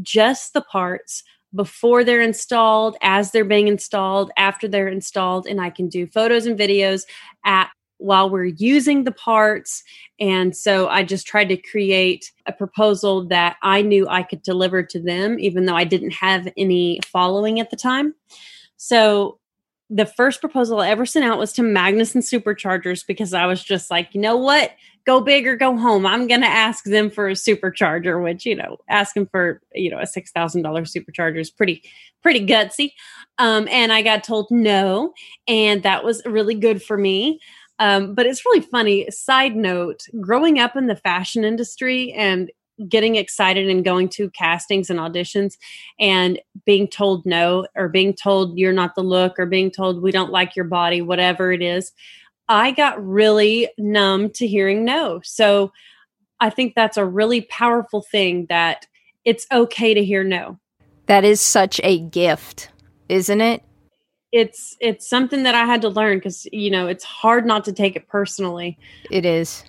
just 0.02 0.54
the 0.54 0.62
parts, 0.62 1.24
before 1.58 2.06
they're 2.06 2.22
installed, 2.22 2.96
as 3.02 3.32
they're 3.32 3.44
being 3.44 3.68
installed, 3.68 4.32
after 4.38 4.70
they're 4.70 4.88
installed, 4.88 5.46
and 5.46 5.60
I 5.60 5.70
can 5.70 5.90
do 5.90 6.08
photos 6.08 6.46
and 6.46 6.58
videos 6.58 7.06
at 7.44 7.70
while 7.98 8.30
we're 8.30 8.46
using 8.46 9.04
the 9.04 9.12
parts. 9.12 9.84
And 10.20 10.56
so 10.56 10.88
I 10.88 11.04
just 11.04 11.28
tried 11.28 11.50
to 11.50 11.58
create 11.58 12.32
a 12.46 12.54
proposal 12.54 13.26
that 13.26 13.58
I 13.64 13.82
knew 13.82 14.08
I 14.08 14.22
could 14.24 14.44
deliver 14.44 14.84
to 14.84 15.00
them, 15.00 15.40
even 15.40 15.66
though 15.66 15.76
I 15.76 15.84
didn't 15.84 16.12
have 16.12 16.48
any 16.56 17.00
following 17.06 17.60
at 17.60 17.72
the 17.72 17.76
time. 17.76 18.14
So 18.78 19.40
the 19.90 20.06
first 20.06 20.42
proposal 20.42 20.80
I 20.80 20.90
ever 20.90 21.06
sent 21.06 21.26
out 21.26 21.40
was 21.40 21.54
to 21.54 21.64
Magnuson 21.64 22.22
Superchargers 22.22 23.06
because 23.06 23.34
I 23.34 23.48
was 23.48 23.64
just 23.64 23.90
like, 23.90 24.14
you 24.14 24.22
know 24.22 24.38
what? 24.38 24.74
Go 25.08 25.22
big 25.22 25.48
or 25.48 25.56
go 25.56 25.76
home. 25.76 26.06
I'm 26.06 26.28
going 26.28 26.42
to 26.42 26.48
ask 26.48 26.84
them 26.84 27.10
for 27.10 27.30
a 27.30 27.34
supercharger, 27.34 28.22
which, 28.22 28.46
you 28.46 28.56
know, 28.56 28.78
asking 28.90 29.28
for, 29.28 29.62
you 29.74 29.90
know, 29.90 30.00
a 30.00 30.04
$6,000 30.04 30.64
supercharger 30.64 31.40
is 31.40 31.50
pretty, 31.50 31.82
pretty 32.22 32.46
gutsy. 32.46 32.92
Um, 33.40 33.68
and 33.72 33.92
I 33.94 34.02
got 34.04 34.24
told 34.24 34.48
no. 34.52 35.14
And 35.48 35.82
that 35.84 36.04
was 36.04 36.22
really 36.26 36.56
good 36.56 36.84
for 36.84 36.98
me. 36.98 37.40
Um, 37.80 38.16
but 38.16 38.26
it's 38.26 38.46
really 38.46 38.62
funny. 38.62 39.10
Side 39.10 39.56
note 39.56 40.04
growing 40.20 40.60
up 40.60 40.76
in 40.76 40.88
the 40.88 40.96
fashion 40.96 41.46
industry 41.46 42.12
and 42.12 42.52
getting 42.88 43.16
excited 43.16 43.70
and 43.70 43.84
going 43.84 44.08
to 44.08 44.30
castings 44.32 44.90
and 44.90 45.00
auditions 45.00 45.58
and 46.00 46.40
being 46.66 46.88
told 46.88 47.26
no 47.26 47.66
or 47.76 47.90
being 47.90 48.14
told 48.14 48.58
you're 48.58 48.74
not 48.74 48.94
the 48.96 49.02
look 49.02 49.40
or 49.40 49.46
being 49.48 49.72
told 49.72 50.02
we 50.02 50.12
don't 50.12 50.32
like 50.32 50.56
your 50.56 50.66
body 50.66 51.02
whatever 51.02 51.52
it 51.52 51.64
is 51.64 51.92
i 52.50 52.72
got 52.72 53.06
really 53.06 53.70
numb 53.78 54.30
to 54.32 54.48
hearing 54.48 54.86
no. 54.86 55.22
So 55.24 55.72
i 56.40 56.50
think 56.50 56.76
that's 56.76 56.98
a 56.98 57.06
really 57.06 57.42
powerful 57.42 58.02
thing 58.02 58.46
that 58.50 58.88
it's 59.26 59.46
okay 59.52 59.94
to 59.94 60.04
hear 60.04 60.24
no. 60.24 60.60
That 61.08 61.24
is 61.24 61.42
such 61.42 61.80
a 61.84 62.00
gift 62.00 62.70
isn't 63.10 63.42
it? 63.42 63.64
It's 64.32 64.76
it's 64.82 65.10
something 65.10 65.44
that 65.44 65.56
i 65.56 65.66
had 65.66 65.82
to 65.82 65.90
learn 65.90 66.18
because 66.18 66.46
you 66.52 66.70
know 66.70 66.88
it's 66.88 67.04
hard 67.04 67.46
not 67.46 67.64
to 67.66 67.74
take 67.74 67.96
it 67.96 68.08
personally. 68.08 68.78
It 69.10 69.26
is. 69.26 69.64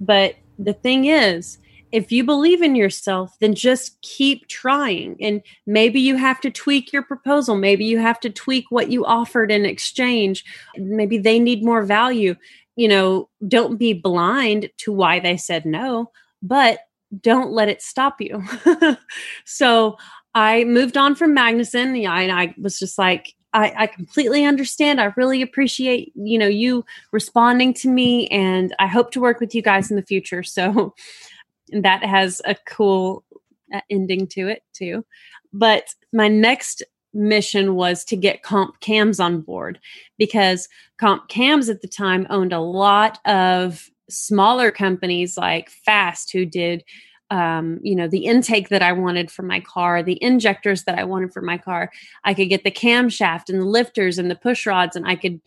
But 0.00 0.36
the 0.58 0.72
thing 0.72 1.04
is 1.04 1.58
if 1.92 2.12
you 2.12 2.24
believe 2.24 2.62
in 2.62 2.74
yourself, 2.74 3.36
then 3.40 3.54
just 3.54 4.00
keep 4.02 4.46
trying. 4.48 5.16
And 5.20 5.42
maybe 5.66 6.00
you 6.00 6.16
have 6.16 6.40
to 6.42 6.50
tweak 6.50 6.92
your 6.92 7.02
proposal. 7.02 7.56
Maybe 7.56 7.84
you 7.84 7.98
have 7.98 8.20
to 8.20 8.30
tweak 8.30 8.66
what 8.70 8.90
you 8.90 9.04
offered 9.04 9.50
in 9.50 9.64
exchange. 9.64 10.44
Maybe 10.76 11.18
they 11.18 11.38
need 11.38 11.64
more 11.64 11.82
value. 11.82 12.34
You 12.76 12.88
know, 12.88 13.28
don't 13.46 13.76
be 13.76 13.92
blind 13.92 14.70
to 14.78 14.92
why 14.92 15.18
they 15.20 15.36
said 15.36 15.64
no, 15.64 16.10
but 16.42 16.80
don't 17.20 17.52
let 17.52 17.68
it 17.68 17.82
stop 17.82 18.20
you. 18.20 18.44
so 19.44 19.96
I 20.34 20.64
moved 20.64 20.96
on 20.96 21.14
from 21.14 21.34
Magnuson. 21.34 22.00
Yeah, 22.00 22.18
and 22.18 22.32
I 22.32 22.54
was 22.58 22.78
just 22.78 22.98
like, 22.98 23.34
I, 23.54 23.72
I, 23.76 23.86
completely 23.86 24.44
understand. 24.44 25.00
I 25.00 25.12
really 25.16 25.40
appreciate, 25.40 26.12
you 26.14 26.38
know, 26.38 26.46
you 26.46 26.84
responding 27.12 27.72
to 27.74 27.88
me 27.88 28.28
and 28.28 28.74
I 28.78 28.86
hope 28.86 29.10
to 29.12 29.20
work 29.20 29.40
with 29.40 29.54
you 29.54 29.62
guys 29.62 29.90
in 29.90 29.96
the 29.96 30.02
future. 30.02 30.42
So 30.42 30.94
that 31.72 32.04
has 32.04 32.40
a 32.44 32.56
cool 32.66 33.24
uh, 33.72 33.80
ending 33.90 34.26
to 34.28 34.48
it 34.48 34.62
too. 34.72 35.04
But 35.52 35.94
my 36.12 36.28
next 36.28 36.82
mission 37.14 37.74
was 37.74 38.04
to 38.04 38.16
get 38.16 38.42
comp 38.42 38.80
cams 38.80 39.18
on 39.18 39.40
board 39.40 39.78
because 40.18 40.68
comp 40.98 41.28
cams 41.28 41.68
at 41.68 41.80
the 41.80 41.88
time 41.88 42.26
owned 42.30 42.52
a 42.52 42.60
lot 42.60 43.18
of 43.26 43.88
smaller 44.10 44.70
companies 44.70 45.36
like 45.36 45.70
fast 45.70 46.30
who 46.32 46.44
did 46.44 46.84
um, 47.30 47.78
you 47.82 47.94
know 47.94 48.08
the 48.08 48.24
intake 48.24 48.70
that 48.70 48.82
i 48.82 48.92
wanted 48.92 49.30
for 49.30 49.42
my 49.42 49.60
car 49.60 50.02
the 50.02 50.22
injectors 50.22 50.84
that 50.84 50.98
i 50.98 51.04
wanted 51.04 51.32
for 51.32 51.42
my 51.42 51.58
car 51.58 51.90
i 52.24 52.32
could 52.32 52.48
get 52.48 52.64
the 52.64 52.70
camshaft 52.70 53.50
and 53.50 53.60
the 53.60 53.66
lifters 53.66 54.18
and 54.18 54.30
the 54.30 54.36
push 54.36 54.64
rods 54.66 54.96
and 54.96 55.06
i 55.06 55.14
could 55.14 55.40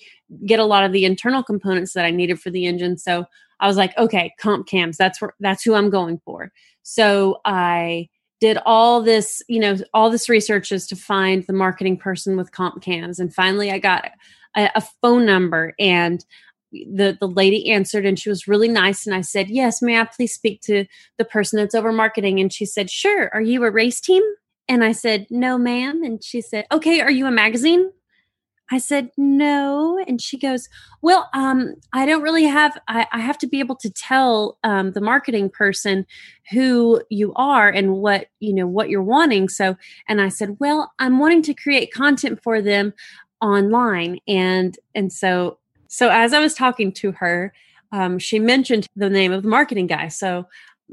get 0.46 0.60
a 0.60 0.66
lot 0.66 0.84
of 0.84 0.92
the 0.92 1.06
internal 1.06 1.42
components 1.42 1.94
that 1.94 2.06
i 2.06 2.12
needed 2.12 2.40
for 2.40 2.52
the 2.52 2.68
engine 2.68 2.98
so 2.98 3.26
I 3.62 3.68
was 3.68 3.78
like, 3.78 3.98
okay, 3.98 4.34
comp 4.40 4.68
cams, 4.68 4.98
that's 4.98 5.22
where 5.22 5.34
that's 5.40 5.64
who 5.64 5.76
I'm 5.76 5.90
going 5.90 6.20
for. 6.26 6.52
So 6.84 7.40
I 7.46 8.10
did 8.42 8.58
all 8.66 9.02
this, 9.02 9.44
you 9.48 9.60
know, 9.60 9.78
all 9.94 10.10
this 10.10 10.28
research 10.28 10.72
is 10.72 10.88
to 10.88 10.96
find 10.96 11.46
the 11.46 11.54
marketing 11.54 11.96
person 11.96 12.36
with 12.36 12.52
comp 12.52 12.82
cams. 12.82 13.20
And 13.20 13.34
finally 13.34 13.72
I 13.72 13.78
got 13.78 14.10
a, 14.58 14.70
a 14.76 14.82
phone 15.02 15.26
number 15.26 15.74
and 15.80 16.26
the 16.72 17.18
the 17.20 17.28
lady 17.28 17.70
answered 17.70 18.06
and 18.06 18.18
she 18.18 18.30
was 18.30 18.48
really 18.48 18.70
nice 18.70 19.06
and 19.06 19.14
I 19.14 19.22
said, 19.22 19.50
"Yes, 19.50 19.82
may 19.82 20.00
I 20.00 20.06
please 20.06 20.34
speak 20.34 20.62
to 20.62 20.86
the 21.18 21.26
person 21.26 21.58
that's 21.58 21.76
over 21.76 21.92
marketing?" 21.92 22.40
And 22.40 22.52
she 22.52 22.66
said, 22.66 22.90
"Sure. 22.90 23.30
Are 23.34 23.42
you 23.42 23.64
a 23.64 23.72
race 23.72 24.00
team?" 24.00 24.24
And 24.70 24.84
I 24.84 24.94
said, 24.94 25.28
"No, 25.30 25.58
ma'am." 25.58 26.02
And 26.04 26.24
she 26.24 26.42
said, 26.42 26.66
"Okay, 26.72 27.02
are 27.02 27.12
you 27.12 27.26
a 27.28 27.32
magazine?" 27.32 27.92
I 28.72 28.78
said, 28.78 29.12
no. 29.18 30.02
And 30.08 30.22
she 30.22 30.38
goes, 30.38 30.70
well, 31.02 31.30
um, 31.34 31.76
I 31.92 32.06
don't 32.06 32.22
really 32.22 32.46
have, 32.46 32.78
I, 32.88 33.06
I, 33.12 33.20
have 33.20 33.38
to 33.40 33.48
be 33.48 33.60
able 33.60 33.76
to 33.76 33.90
tell 33.90 34.58
um, 34.64 34.94
the 34.94 35.02
marketing 35.02 35.50
person 35.50 36.06
who 36.52 37.02
you 37.10 37.34
are 37.36 37.68
and 37.68 37.96
what, 37.96 38.28
you 38.40 38.54
know, 38.54 38.66
what 38.66 38.90
you're 38.90 39.04
wanting. 39.04 39.50
So, 39.50 39.76
and 40.08 40.22
I 40.22 40.30
said, 40.30 40.56
well, 40.60 40.92
I'm 41.00 41.20
wanting 41.20 41.42
to 41.44 41.54
create 41.54 41.94
content 41.94 42.42
for 42.42 42.62
them 42.62 42.94
online. 43.42 44.20
And, 44.28 44.78
and 44.96 45.12
so, 45.12 45.58
so 45.90 46.10
as 46.10 46.34
I 46.34 46.40
was 46.40 46.54
talking 46.54 46.94
to 46.94 47.12
her, 47.14 47.54
um, 47.92 48.20
she 48.20 48.40
mentioned 48.40 48.88
the 48.96 49.10
name 49.10 49.34
of 49.34 49.44
the 49.44 49.50
marketing 49.50 49.88
guy. 49.88 50.08
So 50.08 50.48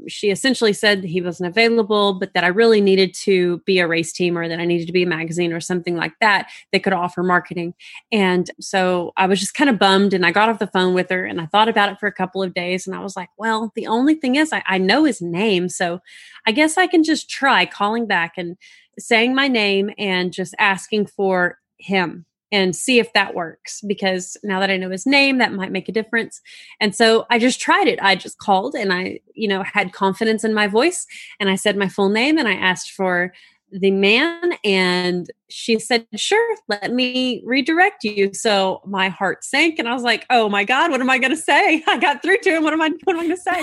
she 0.07 0.29
essentially 0.29 0.73
said 0.73 1.03
he 1.03 1.21
wasn't 1.21 1.49
available, 1.49 2.13
but 2.13 2.33
that 2.33 2.43
I 2.43 2.47
really 2.47 2.81
needed 2.81 3.13
to 3.21 3.59
be 3.59 3.79
a 3.79 3.87
race 3.87 4.11
team 4.13 4.37
or 4.37 4.47
that 4.47 4.59
I 4.59 4.65
needed 4.65 4.87
to 4.87 4.93
be 4.93 5.03
a 5.03 5.07
magazine 5.07 5.53
or 5.53 5.59
something 5.59 5.95
like 5.95 6.13
that 6.21 6.49
that 6.71 6.83
could 6.83 6.93
offer 6.93 7.23
marketing. 7.23 7.73
And 8.11 8.49
so 8.59 9.11
I 9.17 9.27
was 9.27 9.39
just 9.39 9.55
kind 9.55 9.69
of 9.69 9.79
bummed 9.79 10.13
and 10.13 10.25
I 10.25 10.31
got 10.31 10.49
off 10.49 10.59
the 10.59 10.67
phone 10.67 10.93
with 10.93 11.09
her 11.09 11.25
and 11.25 11.41
I 11.41 11.47
thought 11.47 11.69
about 11.69 11.91
it 11.91 11.99
for 11.99 12.07
a 12.07 12.13
couple 12.13 12.41
of 12.43 12.53
days 12.53 12.87
and 12.87 12.95
I 12.95 12.99
was 12.99 13.15
like, 13.15 13.29
well, 13.37 13.71
the 13.75 13.87
only 13.87 14.15
thing 14.15 14.35
is 14.35 14.53
I, 14.53 14.63
I 14.65 14.77
know 14.77 15.03
his 15.03 15.21
name. 15.21 15.69
So 15.69 15.99
I 16.45 16.51
guess 16.51 16.77
I 16.77 16.87
can 16.87 17.03
just 17.03 17.29
try 17.29 17.65
calling 17.65 18.07
back 18.07 18.33
and 18.37 18.57
saying 18.97 19.35
my 19.35 19.47
name 19.47 19.91
and 19.97 20.33
just 20.33 20.55
asking 20.59 21.07
for 21.07 21.57
him 21.77 22.25
and 22.51 22.75
see 22.75 22.99
if 22.99 23.13
that 23.13 23.35
works 23.35 23.81
because 23.81 24.37
now 24.43 24.59
that 24.59 24.69
I 24.69 24.77
know 24.77 24.89
his 24.89 25.05
name, 25.05 25.37
that 25.37 25.53
might 25.53 25.71
make 25.71 25.87
a 25.87 25.93
difference. 25.93 26.41
And 26.79 26.95
so 26.95 27.25
I 27.29 27.39
just 27.39 27.59
tried 27.59 27.87
it. 27.87 27.99
I 28.01 28.15
just 28.15 28.39
called 28.39 28.75
and 28.75 28.91
I, 28.91 29.19
you 29.33 29.47
know, 29.47 29.63
had 29.63 29.93
confidence 29.93 30.43
in 30.43 30.53
my 30.53 30.67
voice 30.67 31.05
and 31.39 31.49
I 31.49 31.55
said 31.55 31.77
my 31.77 31.87
full 31.87 32.09
name 32.09 32.37
and 32.37 32.47
I 32.47 32.53
asked 32.53 32.91
for 32.91 33.33
the 33.71 33.91
man 33.91 34.53
and 34.63 35.29
she 35.49 35.77
said 35.77 36.05
sure 36.15 36.55
let 36.69 36.91
me 36.91 37.43
redirect 37.45 38.03
you 38.03 38.33
so 38.33 38.81
my 38.85 39.09
heart 39.09 39.43
sank 39.43 39.77
and 39.77 39.87
i 39.87 39.93
was 39.93 40.01
like 40.01 40.25
oh 40.29 40.49
my 40.49 40.63
god 40.63 40.89
what 40.89 41.01
am 41.01 41.09
i 41.09 41.19
going 41.19 41.29
to 41.29 41.37
say 41.37 41.83
i 41.87 41.97
got 41.99 42.21
through 42.21 42.37
to 42.37 42.49
him 42.49 42.63
what 42.63 42.73
am 42.73 42.81
i 42.81 42.89
what 43.03 43.15
am 43.15 43.19
i 43.19 43.27
going 43.27 43.35
to 43.35 43.41
say 43.41 43.61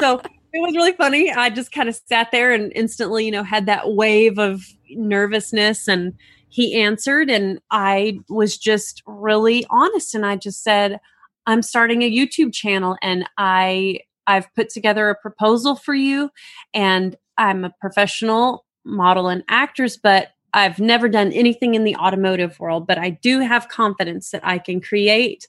so 0.00 0.20
it 0.52 0.60
was 0.60 0.74
really 0.74 0.92
funny 0.92 1.32
i 1.32 1.48
just 1.48 1.72
kind 1.72 1.88
of 1.88 1.98
sat 2.06 2.30
there 2.30 2.52
and 2.52 2.72
instantly 2.74 3.24
you 3.24 3.30
know 3.30 3.42
had 3.42 3.66
that 3.66 3.94
wave 3.94 4.38
of 4.38 4.62
nervousness 4.90 5.88
and 5.88 6.12
he 6.48 6.80
answered 6.80 7.30
and 7.30 7.60
i 7.70 8.18
was 8.28 8.56
just 8.56 9.02
really 9.06 9.64
honest 9.70 10.14
and 10.14 10.24
i 10.26 10.36
just 10.36 10.62
said 10.62 10.98
i'm 11.46 11.62
starting 11.62 12.02
a 12.02 12.10
youtube 12.10 12.52
channel 12.52 12.96
and 13.02 13.28
i 13.38 13.98
i've 14.26 14.52
put 14.54 14.68
together 14.68 15.08
a 15.08 15.14
proposal 15.14 15.76
for 15.76 15.94
you 15.94 16.30
and 16.74 17.16
i'm 17.36 17.64
a 17.64 17.74
professional 17.80 18.64
model 18.84 19.28
and 19.28 19.44
actress 19.48 19.96
but 19.96 20.28
I've 20.54 20.78
never 20.78 21.08
done 21.08 21.30
anything 21.32 21.74
in 21.74 21.84
the 21.84 21.94
automotive 21.96 22.58
world, 22.58 22.86
but 22.86 22.98
I 22.98 23.10
do 23.10 23.40
have 23.40 23.68
confidence 23.68 24.30
that 24.30 24.40
I 24.44 24.58
can 24.58 24.80
create 24.80 25.46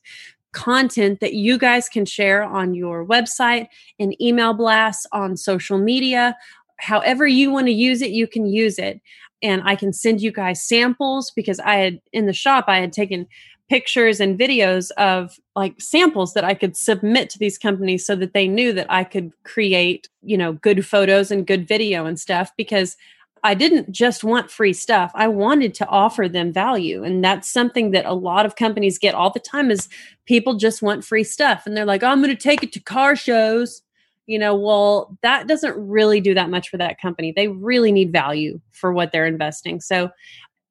content 0.52 1.20
that 1.20 1.34
you 1.34 1.58
guys 1.58 1.90
can 1.90 2.06
share 2.06 2.44
on 2.44 2.74
your 2.74 3.06
website, 3.06 3.68
in 3.98 4.20
email 4.22 4.54
blasts, 4.54 5.06
on 5.12 5.38
social 5.38 5.78
media. 5.78 6.36
However, 6.80 7.28
you 7.28 7.52
want 7.52 7.68
to 7.68 7.74
use 7.74 8.02
it, 8.02 8.12
you 8.12 8.28
can 8.28 8.46
use 8.46 8.80
it. 8.80 9.00
And 9.42 9.62
I 9.66 9.76
can 9.76 9.94
send 9.94 10.22
you 10.22 10.32
guys 10.32 10.64
samples 10.64 11.32
because 11.32 11.60
I 11.60 11.76
had 11.76 12.02
in 12.12 12.26
the 12.26 12.34
shop, 12.34 12.66
I 12.68 12.78
had 12.78 12.94
taken 12.94 13.28
pictures 13.70 14.20
and 14.20 14.38
videos 14.38 14.90
of 14.92 15.40
like 15.56 15.80
samples 15.80 16.34
that 16.34 16.44
I 16.44 16.56
could 16.56 16.76
submit 16.76 17.30
to 17.30 17.40
these 17.40 17.58
companies 17.58 18.06
so 18.06 18.16
that 18.16 18.34
they 18.34 18.48
knew 18.48 18.74
that 18.74 18.88
I 18.90 19.04
could 19.04 19.32
create, 19.44 20.10
you 20.24 20.38
know, 20.38 20.54
good 20.54 20.86
photos 20.86 21.30
and 21.30 21.46
good 21.46 21.68
video 21.68 22.06
and 22.06 22.20
stuff 22.20 22.52
because 22.58 22.98
I 23.44 23.54
didn't 23.54 23.92
just 23.92 24.24
want 24.24 24.52
free 24.52 24.74
stuff. 24.74 25.12
I 25.16 25.28
wanted 25.28 25.74
to 25.76 25.88
offer 25.88 26.28
them 26.28 26.52
value. 26.52 27.04
And 27.04 27.24
that's 27.24 27.50
something 27.50 27.92
that 27.92 28.06
a 28.06 28.14
lot 28.14 28.46
of 28.46 28.56
companies 28.56 29.00
get 29.00 29.16
all 29.16 29.30
the 29.30 29.40
time 29.40 29.72
is 29.72 29.88
people 30.26 30.56
just 30.56 30.82
want 30.82 31.06
free 31.06 31.24
stuff. 31.24 31.64
And 31.66 31.78
they're 31.78 31.86
like, 31.86 32.04
oh, 32.04 32.08
I'm 32.08 32.22
going 32.22 32.36
to 32.36 32.42
take 32.42 32.64
it 32.64 32.74
to 32.74 32.80
car 32.80 33.16
shows. 33.16 33.82
You 34.30 34.38
know, 34.38 34.54
well, 34.54 35.18
that 35.24 35.48
doesn't 35.48 35.76
really 35.76 36.22
do 36.22 36.36
that 36.36 36.52
much 36.52 36.70
for 36.70 36.78
that 36.78 37.02
company. 37.02 37.34
They 37.36 37.48
really 37.48 37.92
need 37.92 38.12
value 38.12 38.62
for 38.74 38.94
what 38.94 39.12
they're 39.12 39.26
investing. 39.26 39.82
So 39.82 40.12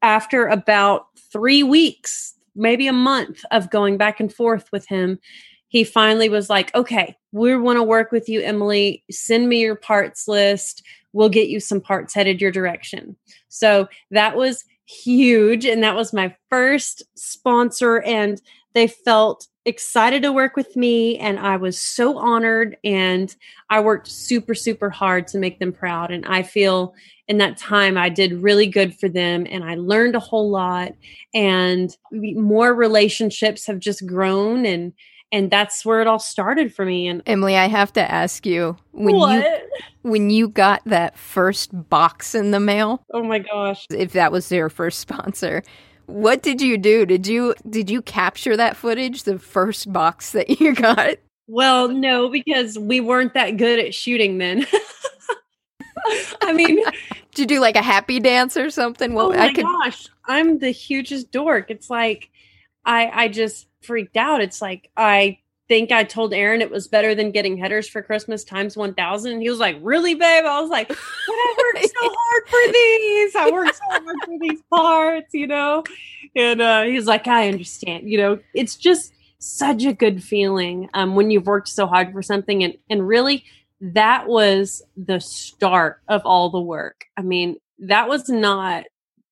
after 0.00 0.46
about 0.46 1.06
three 1.32 1.64
weeks, 1.64 2.34
maybe 2.54 2.86
a 2.86 2.92
month 2.92 3.44
of 3.50 3.68
going 3.68 3.96
back 3.96 4.20
and 4.20 4.32
forth 4.32 4.68
with 4.70 4.86
him, 4.86 5.18
he 5.66 5.82
finally 5.82 6.28
was 6.28 6.48
like, 6.48 6.72
okay, 6.76 7.16
we 7.32 7.56
want 7.56 7.78
to 7.78 7.82
work 7.82 8.12
with 8.12 8.28
you, 8.28 8.40
Emily. 8.42 9.02
Send 9.10 9.48
me 9.48 9.60
your 9.60 9.74
parts 9.74 10.28
list. 10.28 10.84
We'll 11.12 11.28
get 11.28 11.48
you 11.48 11.58
some 11.58 11.80
parts 11.80 12.14
headed 12.14 12.40
your 12.40 12.52
direction. 12.52 13.16
So 13.48 13.88
that 14.12 14.36
was 14.36 14.64
huge. 14.86 15.66
And 15.66 15.82
that 15.82 15.96
was 15.96 16.12
my 16.12 16.32
first 16.48 17.02
sponsor. 17.16 18.02
And 18.02 18.40
they 18.74 18.86
felt 18.86 19.46
excited 19.68 20.22
to 20.22 20.32
work 20.32 20.56
with 20.56 20.74
me. 20.76 21.18
And 21.18 21.38
I 21.38 21.56
was 21.56 21.78
so 21.78 22.18
honored. 22.18 22.76
And 22.82 23.34
I 23.70 23.80
worked 23.80 24.08
super, 24.08 24.54
super 24.54 24.90
hard 24.90 25.26
to 25.28 25.38
make 25.38 25.58
them 25.58 25.72
proud. 25.72 26.10
And 26.10 26.24
I 26.26 26.42
feel 26.42 26.94
in 27.28 27.38
that 27.38 27.58
time 27.58 27.98
I 27.98 28.08
did 28.08 28.42
really 28.42 28.66
good 28.66 28.94
for 28.98 29.08
them. 29.08 29.46
And 29.48 29.62
I 29.62 29.74
learned 29.74 30.16
a 30.16 30.20
whole 30.20 30.50
lot. 30.50 30.92
And 31.34 31.94
more 32.10 32.74
relationships 32.74 33.66
have 33.66 33.78
just 33.78 34.06
grown. 34.06 34.64
And 34.64 34.94
and 35.30 35.50
that's 35.50 35.84
where 35.84 36.00
it 36.00 36.06
all 36.06 36.18
started 36.18 36.74
for 36.74 36.86
me 36.86 37.06
and 37.06 37.22
Emily 37.26 37.54
I 37.54 37.66
have 37.66 37.92
to 37.92 38.10
ask 38.10 38.46
you 38.46 38.78
when 38.92 39.14
what? 39.14 39.44
you 39.44 40.10
when 40.10 40.30
you 40.30 40.48
got 40.48 40.82
that 40.86 41.18
first 41.18 41.70
box 41.90 42.34
in 42.34 42.50
the 42.50 42.60
mail 42.60 43.04
oh 43.12 43.22
my 43.22 43.38
gosh 43.38 43.84
if 43.90 44.12
that 44.12 44.32
was 44.32 44.48
their 44.48 44.70
first 44.70 45.00
sponsor 45.00 45.62
what 46.08 46.42
did 46.42 46.60
you 46.60 46.78
do 46.78 47.04
did 47.06 47.26
you 47.26 47.54
did 47.68 47.88
you 47.88 48.02
capture 48.02 48.56
that 48.56 48.76
footage 48.76 49.22
the 49.24 49.38
first 49.38 49.92
box 49.92 50.32
that 50.32 50.60
you 50.60 50.74
got 50.74 51.16
well 51.46 51.88
no 51.88 52.28
because 52.28 52.78
we 52.78 53.00
weren't 53.00 53.34
that 53.34 53.56
good 53.56 53.78
at 53.78 53.94
shooting 53.94 54.38
then 54.38 54.66
I 56.42 56.52
mean, 56.52 56.82
did 57.34 57.38
you 57.38 57.46
do 57.46 57.60
like 57.60 57.76
a 57.76 57.82
happy 57.82 58.20
dance 58.20 58.56
or 58.56 58.70
something? 58.70 59.14
Well, 59.14 59.32
oh 59.32 59.36
my 59.36 59.46
I 59.46 59.52
could... 59.52 59.64
gosh, 59.64 60.08
I'm 60.26 60.58
the 60.58 60.70
hugest 60.70 61.30
dork. 61.30 61.70
It's 61.70 61.90
like 61.90 62.30
I 62.84 63.10
I 63.12 63.28
just 63.28 63.66
freaked 63.82 64.16
out. 64.16 64.40
It's 64.40 64.62
like 64.62 64.90
I 64.96 65.38
think 65.68 65.92
I 65.92 66.04
told 66.04 66.32
Aaron 66.32 66.62
it 66.62 66.70
was 66.70 66.88
better 66.88 67.14
than 67.14 67.30
getting 67.30 67.56
headers 67.56 67.88
for 67.88 68.02
Christmas 68.02 68.42
times 68.42 68.76
1000. 68.76 69.32
And 69.32 69.42
he 69.42 69.50
was 69.50 69.58
like, 69.58 69.76
Really, 69.80 70.14
babe? 70.14 70.44
I 70.44 70.60
was 70.60 70.70
like, 70.70 70.88
But 70.88 70.96
I 70.98 71.54
worked 71.58 71.86
so 71.86 71.94
hard 72.02 72.48
for 72.48 72.72
these. 72.72 73.36
I 73.36 73.50
worked 73.50 73.76
so 73.76 73.84
hard 73.90 74.16
for 74.24 74.38
these 74.40 74.62
parts, 74.70 75.34
you 75.34 75.46
know? 75.46 75.84
And 76.34 76.60
uh, 76.60 76.82
he's 76.82 77.06
like, 77.06 77.26
I 77.26 77.48
understand. 77.48 78.08
You 78.08 78.18
know, 78.18 78.38
it's 78.54 78.76
just 78.76 79.12
such 79.38 79.84
a 79.84 79.92
good 79.92 80.22
feeling 80.22 80.88
um, 80.94 81.14
when 81.14 81.30
you've 81.30 81.46
worked 81.46 81.68
so 81.68 81.86
hard 81.86 82.12
for 82.12 82.22
something. 82.22 82.64
And, 82.64 82.74
and 82.90 83.06
really, 83.06 83.44
that 83.80 84.26
was 84.26 84.82
the 84.96 85.20
start 85.20 86.00
of 86.08 86.22
all 86.24 86.50
the 86.50 86.60
work. 86.60 87.04
I 87.16 87.22
mean, 87.22 87.56
that 87.80 88.08
was 88.08 88.28
not 88.28 88.84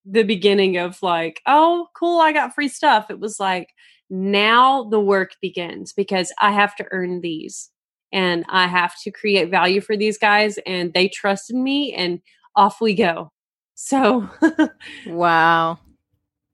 the 0.04 0.22
beginning 0.22 0.76
of 0.76 1.02
like, 1.02 1.40
oh, 1.46 1.88
cool, 1.94 2.20
I 2.20 2.32
got 2.32 2.54
free 2.54 2.68
stuff. 2.68 3.10
It 3.10 3.18
was 3.18 3.40
like, 3.40 3.70
now 4.10 4.84
the 4.84 5.00
work 5.00 5.32
begins 5.40 5.92
because 5.92 6.32
I 6.40 6.52
have 6.52 6.76
to 6.76 6.86
earn 6.90 7.20
these 7.20 7.70
and 8.12 8.44
I 8.48 8.66
have 8.66 8.94
to 9.02 9.10
create 9.10 9.50
value 9.50 9.80
for 9.80 9.96
these 9.96 10.18
guys 10.18 10.58
and 10.66 10.92
they 10.94 11.08
trusted 11.08 11.56
me 11.56 11.92
and 11.94 12.20
off 12.54 12.80
we 12.80 12.94
go. 12.94 13.32
So, 13.74 14.28
wow 15.06 15.78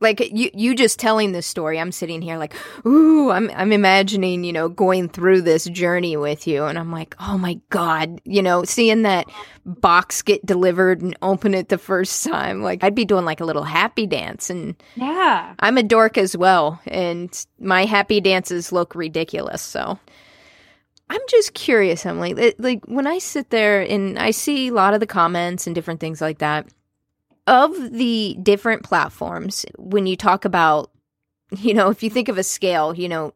like 0.03 0.21
you 0.33 0.51
you 0.53 0.75
just 0.75 0.99
telling 0.99 1.33
this 1.33 1.47
story 1.47 1.79
i'm 1.79 1.93
sitting 1.93 2.21
here 2.21 2.37
like 2.37 2.55
ooh 2.85 3.31
i'm 3.31 3.51
i'm 3.55 3.73
imagining 3.73 4.45
you 4.45 4.53
know 4.53 4.69
going 4.69 5.09
through 5.09 5.41
this 5.41 5.65
journey 5.67 6.17
with 6.17 6.47
you. 6.47 6.65
And 6.65 6.79
i'm 6.79 6.91
like 6.91 7.15
oh 7.21 7.39
my 7.39 7.61
god 7.71 8.21
you 8.25 8.43
know 8.43 8.65
seeing 8.65 9.03
that 9.03 9.27
box 9.65 10.23
get 10.23 10.45
delivered 10.45 11.01
and 11.01 11.17
open 11.23 11.55
it 11.55 11.69
the 11.69 11.79
first 11.79 12.25
time 12.25 12.63
like 12.63 12.83
i'd 12.85 12.95
be 12.95 13.05
doing 13.05 13.25
like 13.25 13.41
a 13.41 13.45
little 13.45 13.65
happy 13.65 14.07
dance. 14.07 14.51
And 14.51 14.75
yeah. 14.97 15.55
I'm 15.61 15.79
a 15.79 15.83
dork 15.83 16.19
as 16.19 16.37
well 16.37 16.81
and 16.87 17.47
my 17.59 17.85
happy 17.85 18.21
dances 18.21 18.73
look 18.73 18.95
ridiculous 18.95 19.63
so. 19.63 19.99
I'm 21.11 21.21
just 21.29 21.53
curious, 21.53 22.07
Emily. 22.07 22.55
Like 22.59 22.87
when 22.87 23.07
I 23.07 23.19
sit 23.19 23.51
there 23.51 23.83
and 23.83 24.19
I 24.19 24.31
see 24.31 24.69
a 24.69 24.73
lot 24.73 24.95
of 24.95 25.01
the 25.01 25.07
comments 25.07 25.67
and 25.67 25.75
different 25.75 26.01
things 26.01 26.23
like 26.23 26.39
that, 26.39 26.67
of 27.47 27.93
the 27.93 28.37
different 28.43 28.83
platforms, 28.85 29.67
when 29.79 30.07
you 30.07 30.17
talk 30.17 30.45
about, 30.45 30.91
you 31.57 31.75
know, 31.75 31.91
if 31.91 32.03
you 32.03 32.11
think 32.11 32.29
of 32.29 32.39
a 32.39 32.43
scale, 32.43 32.95
you 32.95 33.09
know, 33.09 33.35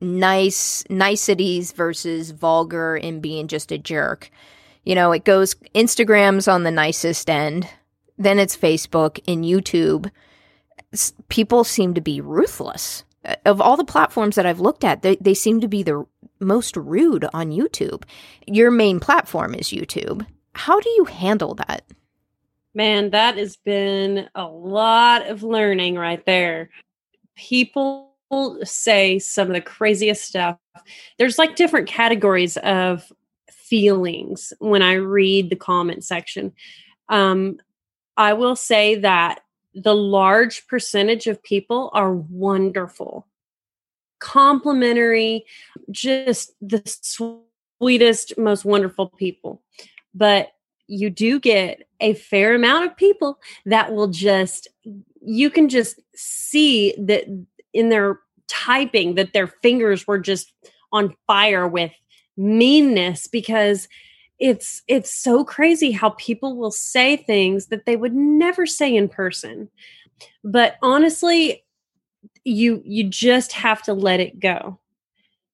nice 0.00 0.84
niceties 0.88 1.72
versus 1.72 2.30
vulgar 2.30 2.96
and 2.96 3.20
being 3.20 3.48
just 3.48 3.72
a 3.72 3.78
jerk. 3.78 4.30
You 4.84 4.94
know, 4.94 5.12
it 5.12 5.24
goes 5.24 5.54
Instagram's 5.74 6.48
on 6.48 6.62
the 6.62 6.70
nicest 6.70 7.28
end, 7.28 7.68
then 8.16 8.38
it's 8.38 8.56
Facebook 8.56 9.20
and 9.26 9.44
YouTube. 9.44 10.10
People 11.28 11.64
seem 11.64 11.94
to 11.94 12.00
be 12.00 12.20
ruthless. 12.20 13.04
Uh, 13.24 13.34
of 13.44 13.60
all 13.60 13.76
the 13.76 13.84
platforms 13.84 14.36
that 14.36 14.46
I've 14.46 14.60
looked 14.60 14.84
at, 14.84 15.02
they, 15.02 15.16
they 15.16 15.34
seem 15.34 15.60
to 15.60 15.68
be 15.68 15.82
the 15.82 16.06
most 16.40 16.76
rude 16.76 17.26
on 17.34 17.50
YouTube. 17.50 18.04
Your 18.46 18.70
main 18.70 19.00
platform 19.00 19.54
is 19.54 19.68
YouTube. 19.68 20.24
How 20.54 20.80
do 20.80 20.88
you 20.90 21.04
handle 21.04 21.54
that? 21.56 21.82
Man, 22.78 23.10
that 23.10 23.36
has 23.38 23.56
been 23.56 24.28
a 24.36 24.46
lot 24.46 25.26
of 25.26 25.42
learning 25.42 25.96
right 25.96 26.24
there. 26.24 26.70
People 27.34 28.14
say 28.62 29.18
some 29.18 29.48
of 29.48 29.54
the 29.54 29.60
craziest 29.60 30.24
stuff. 30.24 30.58
There's 31.18 31.38
like 31.38 31.56
different 31.56 31.88
categories 31.88 32.56
of 32.58 33.12
feelings 33.50 34.52
when 34.60 34.82
I 34.82 34.92
read 34.92 35.50
the 35.50 35.56
comment 35.56 36.04
section. 36.04 36.52
Um, 37.08 37.58
I 38.16 38.34
will 38.34 38.54
say 38.54 38.94
that 38.94 39.40
the 39.74 39.96
large 39.96 40.64
percentage 40.68 41.26
of 41.26 41.42
people 41.42 41.90
are 41.94 42.14
wonderful, 42.14 43.26
complimentary, 44.20 45.46
just 45.90 46.52
the 46.60 46.80
sweetest, 47.80 48.38
most 48.38 48.64
wonderful 48.64 49.08
people. 49.08 49.64
But 50.14 50.52
you 50.88 51.10
do 51.10 51.38
get 51.38 51.86
a 52.00 52.14
fair 52.14 52.54
amount 52.54 52.86
of 52.86 52.96
people 52.96 53.38
that 53.66 53.92
will 53.92 54.08
just 54.08 54.68
you 55.20 55.50
can 55.50 55.68
just 55.68 56.00
see 56.14 56.94
that 56.98 57.24
in 57.72 57.90
their 57.90 58.18
typing 58.48 59.14
that 59.14 59.34
their 59.34 59.46
fingers 59.46 60.06
were 60.06 60.18
just 60.18 60.52
on 60.90 61.14
fire 61.26 61.68
with 61.68 61.92
meanness 62.36 63.26
because 63.26 63.88
it's 64.38 64.82
it's 64.88 65.12
so 65.12 65.44
crazy 65.44 65.92
how 65.92 66.10
people 66.10 66.56
will 66.56 66.70
say 66.70 67.16
things 67.16 67.66
that 67.66 67.84
they 67.84 67.96
would 67.96 68.14
never 68.14 68.64
say 68.64 68.94
in 68.94 69.08
person. 69.08 69.68
But 70.42 70.76
honestly 70.82 71.64
you 72.44 72.82
you 72.84 73.04
just 73.04 73.52
have 73.52 73.82
to 73.82 73.92
let 73.92 74.20
it 74.20 74.40
go. 74.40 74.78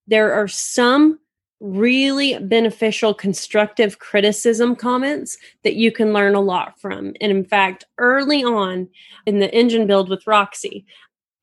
There 0.07 0.33
are 0.35 0.49
some 0.49 1.19
really 1.65 2.39
beneficial 2.41 3.15
constructive 3.15 3.99
criticism 3.99 4.77
comments 4.77 5.39
that 5.63 5.77
you 5.77 5.91
can 5.91 6.13
learn 6.13 6.35
a 6.35 6.41
lot 6.41 6.79
from. 6.79 7.15
And 7.23 7.33
in 7.33 7.43
fact, 7.43 7.85
early 7.97 8.45
on 8.45 8.87
in 9.25 9.39
the 9.39 9.53
engine 9.53 9.87
build 9.87 10.11
with 10.11 10.27
Roxy, 10.27 10.85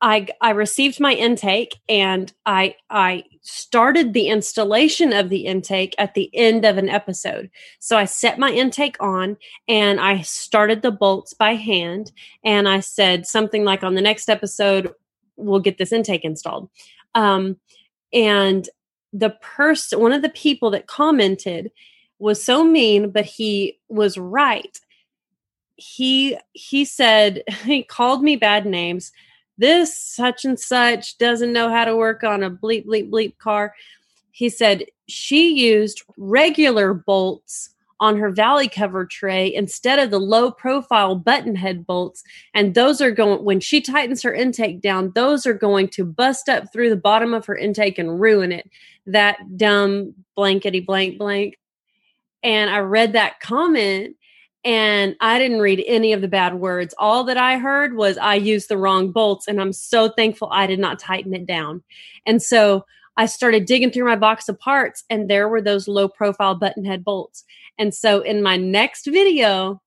I 0.00 0.28
I 0.40 0.50
received 0.50 1.00
my 1.00 1.12
intake 1.12 1.76
and 1.88 2.32
I 2.46 2.76
I 2.88 3.24
started 3.40 4.12
the 4.12 4.28
installation 4.28 5.12
of 5.12 5.28
the 5.28 5.46
intake 5.46 5.96
at 5.98 6.14
the 6.14 6.30
end 6.32 6.64
of 6.64 6.78
an 6.78 6.88
episode. 6.88 7.50
So 7.80 7.96
I 7.96 8.04
set 8.04 8.38
my 8.38 8.50
intake 8.50 8.96
on 9.00 9.36
and 9.66 10.00
I 10.00 10.20
started 10.20 10.82
the 10.82 10.92
bolts 10.92 11.34
by 11.34 11.54
hand 11.54 12.12
and 12.44 12.68
I 12.68 12.78
said 12.78 13.26
something 13.26 13.64
like 13.64 13.82
on 13.82 13.96
the 13.96 14.00
next 14.00 14.28
episode 14.28 14.92
we'll 15.36 15.58
get 15.58 15.78
this 15.78 15.92
intake 15.92 16.24
installed. 16.24 16.68
Um, 17.16 17.56
and 18.12 18.68
the 19.12 19.30
person 19.30 20.00
one 20.00 20.12
of 20.12 20.22
the 20.22 20.28
people 20.30 20.70
that 20.70 20.86
commented 20.86 21.70
was 22.18 22.42
so 22.42 22.64
mean 22.64 23.10
but 23.10 23.24
he 23.24 23.78
was 23.88 24.16
right. 24.18 24.78
He 25.76 26.38
he 26.52 26.84
said 26.84 27.42
he 27.64 27.82
called 27.82 28.22
me 28.22 28.36
bad 28.36 28.66
names 28.66 29.12
this 29.58 29.96
such 29.96 30.44
and 30.44 30.58
such 30.58 31.18
doesn't 31.18 31.52
know 31.52 31.70
how 31.70 31.84
to 31.84 31.96
work 31.96 32.24
on 32.24 32.42
a 32.42 32.50
bleep, 32.50 32.86
bleep, 32.86 33.10
bleep 33.10 33.38
car. 33.38 33.74
He 34.30 34.48
said 34.48 34.86
she 35.08 35.52
used 35.52 36.02
regular 36.16 36.94
bolts 36.94 37.71
on 38.02 38.16
her 38.16 38.30
valley 38.30 38.68
cover 38.68 39.06
tray 39.06 39.54
instead 39.54 40.00
of 40.00 40.10
the 40.10 40.18
low 40.18 40.50
profile 40.50 41.14
button 41.14 41.54
head 41.54 41.86
bolts. 41.86 42.24
And 42.52 42.74
those 42.74 43.00
are 43.00 43.12
going, 43.12 43.44
when 43.44 43.60
she 43.60 43.80
tightens 43.80 44.22
her 44.22 44.34
intake 44.34 44.80
down, 44.80 45.12
those 45.14 45.46
are 45.46 45.54
going 45.54 45.86
to 45.90 46.04
bust 46.04 46.48
up 46.48 46.72
through 46.72 46.90
the 46.90 46.96
bottom 46.96 47.32
of 47.32 47.46
her 47.46 47.56
intake 47.56 48.00
and 48.00 48.20
ruin 48.20 48.50
it. 48.50 48.68
That 49.06 49.56
dumb 49.56 50.14
blankety 50.34 50.80
blank 50.80 51.16
blank. 51.16 51.60
And 52.42 52.70
I 52.70 52.78
read 52.78 53.12
that 53.12 53.38
comment 53.38 54.16
and 54.64 55.14
I 55.20 55.38
didn't 55.38 55.60
read 55.60 55.84
any 55.86 56.12
of 56.12 56.22
the 56.22 56.28
bad 56.28 56.56
words. 56.56 56.96
All 56.98 57.22
that 57.24 57.36
I 57.36 57.56
heard 57.56 57.94
was 57.94 58.18
I 58.18 58.34
used 58.34 58.68
the 58.68 58.78
wrong 58.78 59.10
bolts, 59.10 59.48
and 59.48 59.60
I'm 59.60 59.72
so 59.72 60.08
thankful 60.08 60.48
I 60.52 60.66
did 60.66 60.78
not 60.78 61.00
tighten 61.00 61.34
it 61.34 61.46
down. 61.46 61.82
And 62.26 62.40
so 62.40 62.84
I 63.16 63.26
started 63.26 63.66
digging 63.66 63.90
through 63.90 64.06
my 64.06 64.16
box 64.16 64.48
of 64.48 64.58
parts, 64.58 65.04
and 65.10 65.28
there 65.28 65.48
were 65.48 65.60
those 65.60 65.88
low 65.88 66.08
profile 66.08 66.54
button 66.54 66.84
head 66.84 67.04
bolts. 67.04 67.44
And 67.78 67.94
so 67.94 68.20
in 68.20 68.42
my 68.42 68.56
next 68.56 69.06
video, 69.06 69.82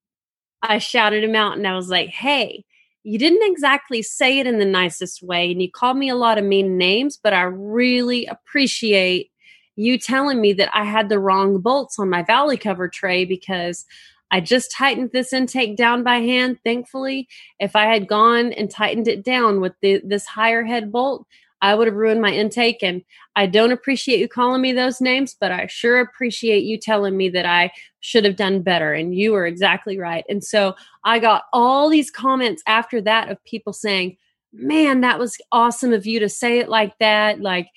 I 0.61 0.77
shouted 0.79 1.23
him 1.23 1.35
out 1.35 1.57
and 1.57 1.67
I 1.67 1.75
was 1.75 1.89
like, 1.89 2.09
hey, 2.09 2.65
you 3.03 3.19
didn't 3.19 3.51
exactly 3.51 4.01
say 4.01 4.39
it 4.39 4.47
in 4.47 4.57
the 4.57 4.65
nicest 4.65 5.21
way, 5.21 5.51
and 5.51 5.61
you 5.61 5.69
called 5.71 5.97
me 5.97 6.09
a 6.09 6.15
lot 6.15 6.37
of 6.37 6.43
mean 6.43 6.77
names, 6.77 7.19
but 7.21 7.33
I 7.33 7.43
really 7.43 8.25
appreciate 8.25 9.31
you 9.75 9.99
telling 9.99 10.41
me 10.41 10.53
that 10.53 10.69
I 10.73 10.85
had 10.85 11.09
the 11.09 11.19
wrong 11.19 11.59
bolts 11.59 11.99
on 11.99 12.09
my 12.09 12.23
valley 12.23 12.57
cover 12.57 12.87
tray 12.87 13.25
because 13.25 13.85
I 14.31 14.39
just 14.39 14.71
tightened 14.71 15.11
this 15.11 15.33
intake 15.33 15.77
down 15.77 16.01
by 16.01 16.15
hand. 16.17 16.57
Thankfully, 16.63 17.27
if 17.59 17.75
I 17.75 17.85
had 17.85 18.07
gone 18.07 18.53
and 18.53 18.71
tightened 18.71 19.07
it 19.07 19.23
down 19.23 19.61
with 19.61 19.73
the, 19.81 20.01
this 20.03 20.25
higher 20.25 20.63
head 20.63 20.91
bolt, 20.91 21.27
I 21.61 21.75
would 21.75 21.87
have 21.87 21.95
ruined 21.95 22.21
my 22.21 22.31
intake. 22.31 22.83
And 22.83 23.01
I 23.35 23.45
don't 23.47 23.71
appreciate 23.71 24.19
you 24.19 24.27
calling 24.27 24.61
me 24.61 24.71
those 24.71 25.01
names, 25.01 25.35
but 25.39 25.51
I 25.51 25.67
sure 25.67 25.99
appreciate 25.99 26.63
you 26.63 26.77
telling 26.77 27.17
me 27.17 27.29
that 27.29 27.45
I 27.45 27.71
should 28.01 28.25
have 28.25 28.35
done 28.35 28.61
better. 28.61 28.93
And 28.93 29.15
you 29.15 29.31
were 29.31 29.45
exactly 29.45 29.97
right. 29.97 30.23
And 30.29 30.43
so 30.43 30.75
I 31.03 31.19
got 31.19 31.43
all 31.53 31.89
these 31.89 32.11
comments 32.11 32.61
after 32.67 33.01
that 33.01 33.29
of 33.29 33.43
people 33.45 33.73
saying, 33.73 34.17
man, 34.53 35.01
that 35.01 35.19
was 35.19 35.37
awesome 35.51 35.93
of 35.93 36.05
you 36.05 36.19
to 36.19 36.29
say 36.29 36.59
it 36.59 36.69
like 36.69 36.97
that. 36.99 37.41
Like, 37.41 37.67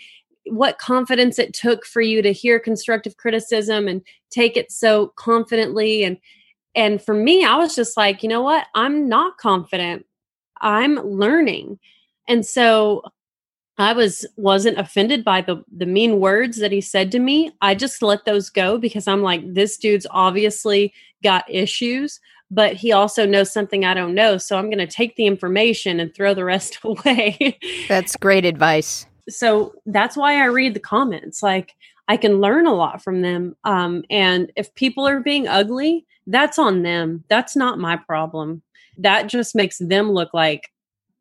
what 0.50 0.78
confidence 0.78 1.38
it 1.38 1.52
took 1.52 1.84
for 1.84 2.00
you 2.00 2.22
to 2.22 2.32
hear 2.32 2.58
constructive 2.58 3.16
criticism 3.16 3.86
and 3.86 4.02
take 4.30 4.56
it 4.56 4.72
so 4.72 5.08
confidently 5.16 6.04
and 6.04 6.16
and 6.74 7.02
for 7.02 7.14
me, 7.14 7.44
I 7.44 7.56
was 7.56 7.74
just 7.74 7.96
like, 7.96 8.22
you 8.22 8.28
know 8.28 8.42
what? 8.42 8.66
I'm 8.74 9.08
not 9.08 9.36
confident. 9.36 10.06
I'm 10.60 10.94
learning. 10.96 11.80
And 12.28 12.46
so 12.46 13.02
I 13.78 13.92
was 13.92 14.26
wasn't 14.36 14.78
offended 14.78 15.24
by 15.24 15.40
the 15.40 15.64
the 15.74 15.86
mean 15.86 16.20
words 16.20 16.58
that 16.58 16.72
he 16.72 16.80
said 16.80 17.12
to 17.12 17.18
me. 17.18 17.52
I 17.60 17.74
just 17.74 18.02
let 18.02 18.24
those 18.24 18.50
go 18.50 18.76
because 18.78 19.06
I'm 19.06 19.22
like 19.22 19.54
this 19.54 19.78
dude's 19.78 20.06
obviously 20.10 20.92
got 21.22 21.44
issues, 21.48 22.20
but 22.50 22.74
he 22.74 22.90
also 22.92 23.24
knows 23.24 23.52
something 23.52 23.84
I 23.84 23.94
don't 23.94 24.14
know, 24.14 24.36
so 24.36 24.58
I'm 24.58 24.66
going 24.66 24.78
to 24.78 24.86
take 24.86 25.16
the 25.16 25.26
information 25.26 26.00
and 26.00 26.12
throw 26.14 26.34
the 26.34 26.44
rest 26.44 26.78
away. 26.84 27.58
That's 27.88 28.16
great 28.16 28.44
advice. 28.44 29.06
So 29.28 29.74
that's 29.86 30.16
why 30.16 30.42
I 30.42 30.46
read 30.46 30.74
the 30.74 30.80
comments. 30.80 31.42
Like 31.42 31.74
I 32.08 32.16
can 32.16 32.40
learn 32.40 32.66
a 32.66 32.74
lot 32.74 33.02
from 33.02 33.20
them. 33.20 33.54
Um, 33.64 34.02
and 34.10 34.50
if 34.56 34.74
people 34.74 35.06
are 35.06 35.20
being 35.20 35.46
ugly, 35.46 36.06
that's 36.26 36.58
on 36.58 36.82
them. 36.82 37.24
That's 37.28 37.54
not 37.54 37.78
my 37.78 37.96
problem. 37.96 38.62
That 38.96 39.28
just 39.28 39.54
makes 39.54 39.78
them 39.78 40.10
look 40.10 40.34
like 40.34 40.70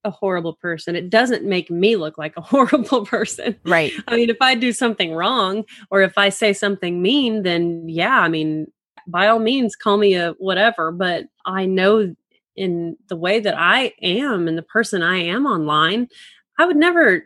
a 0.07 0.11
horrible 0.11 0.53
person. 0.53 0.95
It 0.95 1.09
doesn't 1.09 1.43
make 1.43 1.69
me 1.69 1.95
look 1.95 2.17
like 2.17 2.35
a 2.37 2.41
horrible 2.53 3.05
person. 3.05 3.55
Right. 3.65 3.91
I 4.07 4.15
mean, 4.15 4.29
if 4.29 4.37
I 4.41 4.55
do 4.55 4.71
something 4.71 5.13
wrong 5.13 5.65
or 5.91 6.01
if 6.01 6.17
I 6.17 6.29
say 6.29 6.53
something 6.53 7.01
mean, 7.01 7.43
then 7.43 7.87
yeah, 7.87 8.19
I 8.19 8.29
mean, 8.29 8.71
by 9.05 9.27
all 9.27 9.39
means, 9.39 9.75
call 9.75 9.97
me 9.97 10.15
a 10.15 10.31
whatever. 10.39 10.91
But 10.91 11.27
I 11.45 11.65
know 11.65 12.15
in 12.55 12.97
the 13.07 13.15
way 13.15 13.39
that 13.39 13.55
I 13.55 13.93
am 14.01 14.47
and 14.47 14.57
the 14.57 14.63
person 14.63 15.03
I 15.03 15.17
am 15.17 15.45
online, 15.45 16.09
I 16.57 16.65
would 16.65 16.77
never 16.77 17.23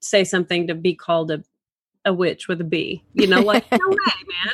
say 0.00 0.24
something 0.24 0.66
to 0.68 0.74
be 0.74 0.94
called 0.94 1.30
a 1.30 1.44
a 2.06 2.14
witch 2.14 2.48
with 2.48 2.60
a 2.62 2.64
B. 2.64 3.04
You 3.12 3.26
know, 3.26 3.40
like 3.40 3.70
no 3.70 3.78
way, 3.88 3.96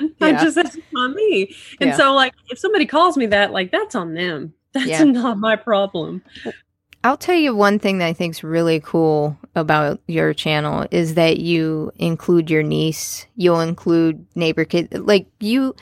man. 0.00 0.12
Yeah. 0.20 0.26
I'm 0.26 0.44
just 0.44 0.56
that's 0.56 0.76
on 0.96 1.14
me. 1.14 1.54
And 1.80 1.90
yeah. 1.90 1.96
so, 1.96 2.12
like, 2.12 2.34
if 2.50 2.58
somebody 2.58 2.86
calls 2.86 3.16
me 3.16 3.26
that, 3.26 3.52
like, 3.52 3.70
that's 3.70 3.94
on 3.94 4.14
them. 4.14 4.54
That's 4.72 4.88
yeah. 4.88 5.04
not 5.04 5.38
my 5.38 5.56
problem. 5.56 6.22
I'll 7.06 7.16
tell 7.16 7.36
you 7.36 7.54
one 7.54 7.78
thing 7.78 7.98
that 7.98 8.06
I 8.06 8.12
think 8.12 8.32
is 8.32 8.42
really 8.42 8.80
cool 8.80 9.38
about 9.54 10.00
your 10.08 10.34
channel 10.34 10.86
is 10.90 11.14
that 11.14 11.38
you 11.38 11.92
include 11.96 12.50
your 12.50 12.64
niece. 12.64 13.26
You'll 13.36 13.60
include 13.60 14.26
neighbor 14.34 14.64
kid. 14.64 14.92
Like 14.92 15.28
you, 15.38 15.76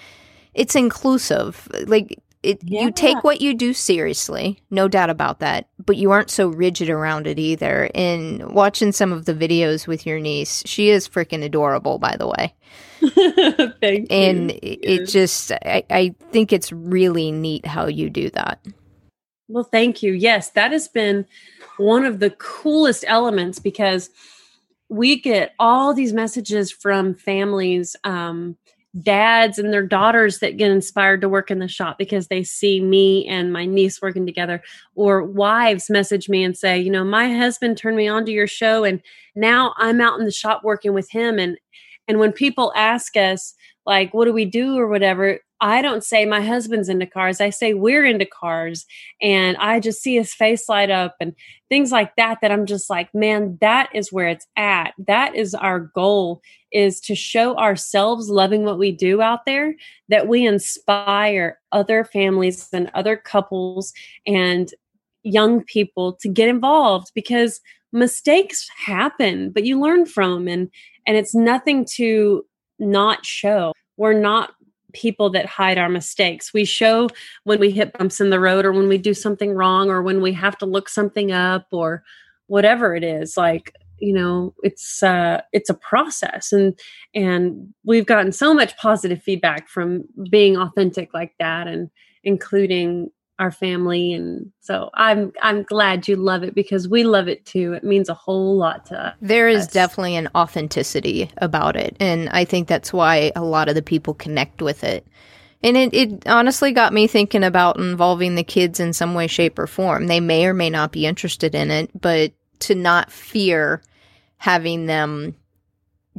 it's 0.53 0.77
inclusive. 0.77 1.67
Like 1.87 2.21
it, 2.43 2.61
yeah. 2.63 2.83
you 2.83 2.93
take 2.93 3.25
what 3.25 3.41
you 3.41 3.55
do 3.55 3.73
seriously, 3.73 4.61
no 4.71 4.87
doubt 4.87 5.09
about 5.09 5.39
that, 5.39 5.67
but 5.85 5.97
you 5.97 6.11
aren't 6.11 6.31
so 6.31 6.49
rigid 6.49 6.91
around 6.91 7.27
it 7.27 7.39
either. 7.39 7.87
In 7.95 8.53
watching 8.53 8.93
some 8.93 9.11
of 9.11 9.25
the 9.25 9.33
videos 9.33 9.87
with 9.87 10.05
your 10.05 10.21
niece, 10.21 10.63
she 10.67 10.91
is 10.91 11.09
freaking 11.09 11.43
adorable, 11.43 11.99
by 11.99 12.17
the 12.19 12.29
way. 12.29 12.55
Thank 13.81 14.13
and 14.13 14.51
you. 14.51 14.59
it, 14.63 14.79
it 14.83 15.09
just, 15.09 15.53
I, 15.53 15.85
I 15.89 16.15
think 16.33 16.53
it's 16.53 16.71
really 16.71 17.33
neat 17.33 17.65
how 17.65 17.87
you 17.87 18.11
do 18.11 18.29
that. 18.31 18.61
Well, 19.49 19.65
thank 19.65 20.03
you. 20.03 20.13
Yes, 20.13 20.51
that 20.51 20.73
has 20.73 20.89
been 20.89 21.27
one 21.77 22.05
of 22.05 22.21
the 22.21 22.31
coolest 22.31 23.05
elements 23.07 23.59
because 23.59 24.11
we 24.89 25.21
get 25.21 25.55
all 25.59 25.93
these 25.93 26.13
messages 26.13 26.71
from 26.71 27.15
families 27.15 27.97
um, 28.05 28.57
dads 29.03 29.59
and 29.59 29.73
their 29.73 29.87
daughters 29.87 30.39
that 30.39 30.57
get 30.57 30.71
inspired 30.71 31.21
to 31.21 31.29
work 31.29 31.51
in 31.51 31.59
the 31.59 31.67
shop 31.67 31.99
because 31.99 32.29
they 32.29 32.45
see 32.45 32.81
me 32.81 33.27
and 33.27 33.53
my 33.53 33.65
niece 33.67 34.01
working 34.01 34.25
together 34.25 34.63
or 34.95 35.25
wives 35.25 35.91
message 35.91 36.29
me 36.29 36.45
and 36.45 36.57
say 36.57 36.79
you 36.79 36.91
know 36.91 37.03
my 37.03 37.33
husband 37.33 37.77
turned 37.77 37.97
me 37.97 38.07
on 38.07 38.25
to 38.25 38.31
your 38.31 38.47
show 38.47 38.85
and 38.85 39.03
now 39.35 39.75
i'm 39.79 40.01
out 40.01 40.21
in 40.21 40.25
the 40.25 40.31
shop 40.31 40.63
working 40.63 40.95
with 40.95 41.11
him 41.11 41.41
and 41.41 41.59
and 42.07 42.21
when 42.21 42.31
people 42.31 42.73
ask 42.77 43.17
us 43.17 43.55
like 43.85 44.15
what 44.15 44.27
do 44.27 44.33
we 44.33 44.45
do 44.45 44.77
or 44.79 44.87
whatever 44.87 45.41
I 45.65 45.81
don't 45.81 46.05
say 46.05 46.27
my 46.27 46.43
husband's 46.43 46.91
into 46.91 47.07
cars. 47.07 47.41
I 47.41 47.49
say 47.49 47.73
we're 47.73 48.05
into 48.05 48.27
cars. 48.27 48.85
And 49.23 49.57
I 49.57 49.81
just 49.81 50.03
see 50.03 50.15
his 50.15 50.35
face 50.35 50.69
light 50.69 50.91
up 50.91 51.15
and 51.21 51.35
things 51.71 51.91
like 51.91 52.15
that, 52.17 52.41
that 52.43 52.53
I'm 52.53 52.67
just 52.67 52.91
like, 52.91 53.09
man, 53.15 53.57
that 53.63 53.89
is 53.95 54.13
where 54.13 54.29
it's 54.29 54.47
at. 54.59 54.93
That 54.99 55.35
is 55.35 55.55
our 55.55 55.81
goal 55.81 56.43
is 56.71 57.01
to 57.01 57.15
show 57.15 57.57
ourselves 57.57 58.29
loving 58.29 58.65
what 58.65 58.79
we 58.79 58.93
do 58.93 59.23
out 59.23 59.47
there, 59.47 59.75
that 60.11 60.29
we 60.29 60.45
inspire 60.45 61.59
other 61.73 62.05
families 62.05 62.69
and 62.71 62.91
other 62.93 63.17
couples 63.17 63.95
and 64.27 64.69
young 65.23 65.65
people 65.65 66.13
to 66.21 66.29
get 66.29 66.51
involved 66.51 67.11
because 67.15 67.63
mistakes 67.91 68.69
happen, 68.85 69.51
but 69.51 69.65
you 69.65 69.81
learn 69.81 70.05
from 70.05 70.47
and 70.47 70.71
and 71.07 71.17
it's 71.17 71.35
nothing 71.35 71.87
to 71.95 72.45
not 72.79 73.25
show. 73.25 73.73
We're 73.97 74.19
not 74.19 74.54
people 74.95 75.29
that 75.31 75.47
hide 75.47 75.77
our 75.77 75.89
mistakes. 75.89 76.55
We 76.55 76.65
show 76.65 77.09
when 77.45 77.61
we 77.61 77.71
hit 77.71 77.93
bumps 77.93 78.21
in 78.21 78.31
the 78.31 78.41
road 78.41 78.65
or 78.65 78.73
when 78.73 78.89
we 78.89 78.97
do 78.97 79.13
something 79.13 79.53
wrong 79.53 79.91
or 79.91 80.03
when 80.03 80.23
we 80.23 80.33
have 80.33 80.57
to 80.59 80.67
look 80.67 80.89
something 80.89 81.33
up 81.33 81.67
or 81.71 82.03
whatever 82.47 82.95
it 82.95 83.05
is. 83.05 83.37
Like, 83.37 83.75
you 83.99 84.13
know, 84.13 84.55
it's 84.63 85.03
uh 85.03 85.43
it's 85.53 85.71
a 85.71 85.75
process 85.75 86.53
and 86.53 86.79
and 87.15 87.73
we've 87.85 88.07
gotten 88.07 88.33
so 88.33 88.55
much 88.55 88.77
positive 88.77 89.23
feedback 89.23 89.69
from 89.69 90.05
being 90.31 90.57
authentic 90.57 91.13
like 91.13 91.35
that 91.39 91.69
and 91.69 91.91
including 92.23 93.11
our 93.39 93.51
family 93.51 94.13
and 94.13 94.53
so 94.61 94.91
i'm 94.95 95.33
i'm 95.43 95.65
glad 95.65 96.07
you 96.07 96.15
love 96.15 96.45
it 96.45 96.55
because 96.55 96.89
we 96.89 97.03
love 97.03 97.27
it 97.27 97.45
too. 97.45 97.73
It 97.73 97.83
means 97.83 98.09
a 98.09 98.15
whole 98.15 98.57
lot 98.57 98.87
to 98.87 99.07
us 99.09 99.17
there 99.21 99.49
is 99.49 99.67
definitely 99.67 100.17
an 100.17 100.29
authenticity 100.35 101.31
about 101.39 101.75
it 101.75 101.97
and 101.99 102.29
i 102.31 102.45
think 102.45 102.69
that's 102.69 102.93
why 102.93 103.33
a 103.35 103.43
lot 103.43 103.69
of 103.69 103.75
the 103.75 103.83
people 103.83 104.15
connect 104.15 104.63
with 104.63 104.85
it. 104.85 105.07
And 105.63 105.79
it, 105.79 105.95
it 105.95 106.29
honestly 106.29 106.73
got 106.73 106.93
me 106.93 107.07
thinking 107.07 107.43
about 107.43 107.79
involving 107.79 108.35
the 108.35 108.45
kids 108.45 108.81
in 108.81 108.93
some 108.93 109.15
way 109.15 109.27
shape 109.27 109.59
or 109.59 109.67
form. 109.67 110.09
They 110.09 110.21
may 110.21 110.45
or 110.45 110.53
may 110.53 110.69
not 110.69 110.93
be 110.93 111.07
interested 111.07 111.55
in 111.55 111.71
it 111.71 111.91
but 112.01 112.33
to 112.61 112.75
not 112.75 113.11
fear 113.11 113.83
having 114.37 114.87
them 114.87 115.35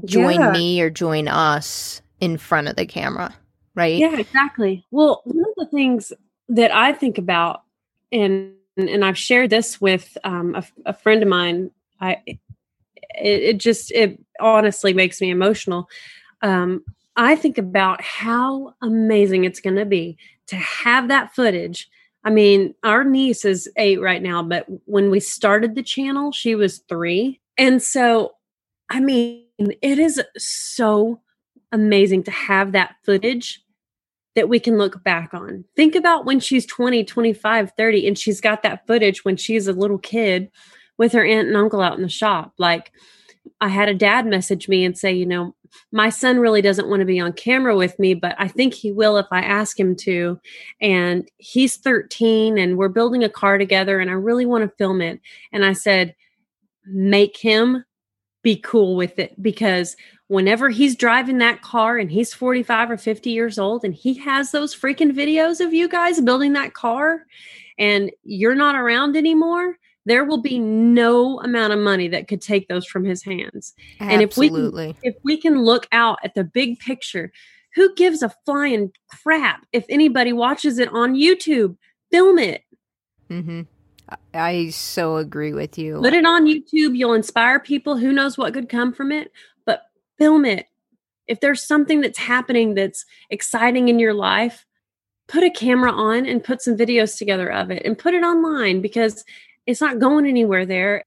join 0.04 0.40
yeah. 0.40 0.52
me 0.52 0.82
or 0.82 0.90
join 0.90 1.28
us 1.28 2.02
in 2.20 2.38
front 2.38 2.68
of 2.68 2.76
the 2.76 2.86
camera 2.86 3.34
right? 3.76 3.98
Yeah 3.98 4.18
exactly. 4.18 4.86
Well 4.90 5.22
one 5.26 5.46
of 5.46 5.56
the 5.58 5.68
things 5.68 6.12
that 6.50 6.74
I 6.74 6.94
think 6.94 7.18
about, 7.18 7.64
and 8.12 8.54
and 8.78 9.06
I've 9.06 9.18
shared 9.18 9.50
this 9.50 9.80
with 9.80 10.18
um, 10.24 10.56
a, 10.56 10.66
a, 10.86 10.94
friend 10.94 11.24
of 11.24 11.30
mine. 11.30 11.72
I 12.02 12.18
it, 12.28 12.38
it, 13.18 13.58
just 13.58 13.92
it 13.92 14.20
honestly 14.40 14.94
makes 14.94 15.22
me 15.22 15.30
emotional. 15.30 15.90
Um, 16.42 16.84
I 17.16 17.36
think 17.36 17.58
about 17.58 18.02
how 18.02 18.76
amazing 18.82 19.46
it's 19.46 19.62
going 19.62 19.78
to 19.78 19.86
be 19.86 20.18
to 20.48 20.58
have 20.58 21.08
that 21.08 21.34
footage. 21.34 21.90
I 22.24 22.30
mean, 22.30 22.76
our 22.84 23.04
niece 23.04 23.46
is 23.46 23.70
eight 23.78 24.02
right 24.02 24.22
now, 24.22 24.44
but 24.44 24.66
when 24.86 25.10
we 25.10 25.20
started 25.20 25.76
the 25.76 25.84
channel, 25.84 26.32
she 26.32 26.56
was 26.56 26.80
three. 26.90 27.40
And 27.58 27.82
so, 27.82 28.34
I 28.90 29.00
mean, 29.00 29.46
it 29.58 30.00
is 30.00 30.22
so 30.38 31.22
amazing 31.72 32.24
to 32.24 32.32
have 32.32 32.74
that 32.74 32.96
footage 33.04 33.62
that 34.36 34.50
we 34.50 34.60
can 34.60 34.78
look 34.78 35.04
back 35.04 35.34
on. 35.34 35.64
Think 35.76 35.96
about 35.96 36.26
when 36.26 36.40
she's 36.40 36.66
20, 36.66 37.04
25, 37.04 37.72
30, 37.78 38.08
and 38.08 38.18
she's 38.18 38.42
got 38.42 38.64
that 38.64 38.86
footage 38.86 39.24
when 39.24 39.38
she's 39.38 39.68
a 39.68 39.74
little 39.74 39.98
kid 39.98 40.52
with 40.98 41.14
her 41.14 41.26
aunt 41.26 41.48
and 41.48 41.58
uncle 41.58 41.82
out 41.82 41.96
in 41.96 42.04
the 42.04 42.10
shop. 42.10 42.54
Like, 42.58 42.92
I 43.62 43.70
had 43.70 43.90
a 43.90 43.94
dad 43.94 44.26
message 44.26 44.68
me 44.68 44.84
and 44.84 44.98
say, 44.98 45.14
you 45.14 45.26
know, 45.26 45.56
my 45.92 46.10
son 46.10 46.40
really 46.40 46.62
doesn't 46.62 46.90
want 46.90 47.02
to 47.02 47.06
be 47.06 47.20
on 47.20 47.34
camera 47.34 47.76
with 47.76 47.98
me, 48.00 48.14
but 48.14 48.36
I 48.40 48.48
think 48.48 48.74
he 48.74 48.92
will 48.92 49.18
if 49.18 49.28
I 49.32 49.42
ask 49.42 49.80
him 49.80 49.96
to. 49.98 50.40
And 50.82 51.30
he's 51.38 51.78
13 51.78 52.58
and 52.58 52.78
we're 52.78 52.90
building 52.90 53.24
a 53.24 53.30
car 53.30 53.58
together 53.58 54.00
and 54.00 54.10
I 54.10 54.14
really 54.14 54.46
want 54.46 54.64
to 54.64 54.76
film 54.78 55.02
it. 55.02 55.20
And 55.52 55.66
I 55.66 55.74
said, 55.74 56.16
make 56.86 57.38
him 57.38 57.84
be 58.42 58.56
cool 58.56 58.96
with 58.96 59.20
it 59.20 59.42
because 59.42 59.96
whenever 60.28 60.70
he's 60.70 60.96
driving 60.96 61.38
that 61.38 61.62
car 61.62 61.98
and 61.98 62.12
he's 62.12 62.34
45 62.34 62.92
or 62.92 62.98
50 62.98 63.30
years 63.30 63.60
old 63.60 63.84
and 63.84 63.94
he 63.94 64.16
has 64.16 64.52
those 64.52 64.76
freaking 64.76 65.12
videos 65.12 65.64
of 65.64 65.74
you 65.74 65.88
guys 65.88 66.20
building 66.22 66.54
that 66.54 66.74
car 66.74 67.26
and 67.78 68.12
you're 68.24 68.56
not 68.56 68.76
around 68.76 69.16
anymore, 69.16 69.78
there 70.06 70.24
will 70.24 70.42
be 70.42 70.60
no 70.60 71.40
amount 71.42 71.74
of 71.74 71.80
money 71.80 72.08
that 72.08 72.28
could 72.28 72.42
take 72.42 72.68
those 72.68 72.86
from 72.86 73.04
his 73.04 73.24
hands. 73.24 73.74
Absolutely. 74.00 74.14
And 74.14 74.22
if 74.22 74.38
we 74.38 74.50
can, 74.50 74.96
if 75.04 75.16
we 75.24 75.38
can 75.38 75.64
look 75.64 75.88
out 75.92 76.20
at 76.24 76.36
the 76.36 76.44
big 76.44 76.80
picture, 76.80 77.32
who 77.74 77.94
gives 77.96 78.22
a 78.22 78.34
flying 78.46 78.92
crap 79.24 79.66
if 79.74 79.86
anybody 79.90 80.32
watches 80.32 80.80
it 80.80 80.90
on 80.90 81.14
YouTube? 81.14 81.78
Film 82.12 82.40
it. 82.40 82.64
Mm-hmm. 83.30 83.62
I 84.34 84.70
so 84.70 85.18
agree 85.18 85.54
with 85.54 85.78
you. 85.78 86.00
Put 86.00 86.14
it 86.14 86.26
on 86.26 86.46
YouTube. 86.46 86.96
You'll 86.96 87.14
inspire 87.14 87.60
people. 87.60 87.98
Who 87.98 88.14
knows 88.14 88.38
what 88.38 88.54
could 88.54 88.70
come 88.70 88.94
from 88.94 89.12
it? 89.12 89.32
Film 90.18 90.46
it. 90.46 90.68
If 91.28 91.40
there's 91.40 91.64
something 91.66 92.02
that's 92.02 92.20
happening 92.20 92.76
that's 92.76 93.06
exciting 93.30 93.90
in 93.90 94.00
your 94.00 94.14
life, 94.14 94.66
put 95.28 95.44
a 95.44 95.50
camera 95.50 95.92
on 95.92 96.26
and 96.26 96.44
put 96.44 96.62
some 96.62 96.78
videos 96.78 97.18
together 97.18 97.52
of 97.52 97.72
it 97.72 97.84
and 97.84 97.98
put 97.98 98.14
it 98.14 98.24
online 98.24 98.82
because 98.82 99.26
it's 99.66 99.82
not 99.82 100.00
going 100.00 100.26
anywhere 100.26 100.66
there. 100.66 101.04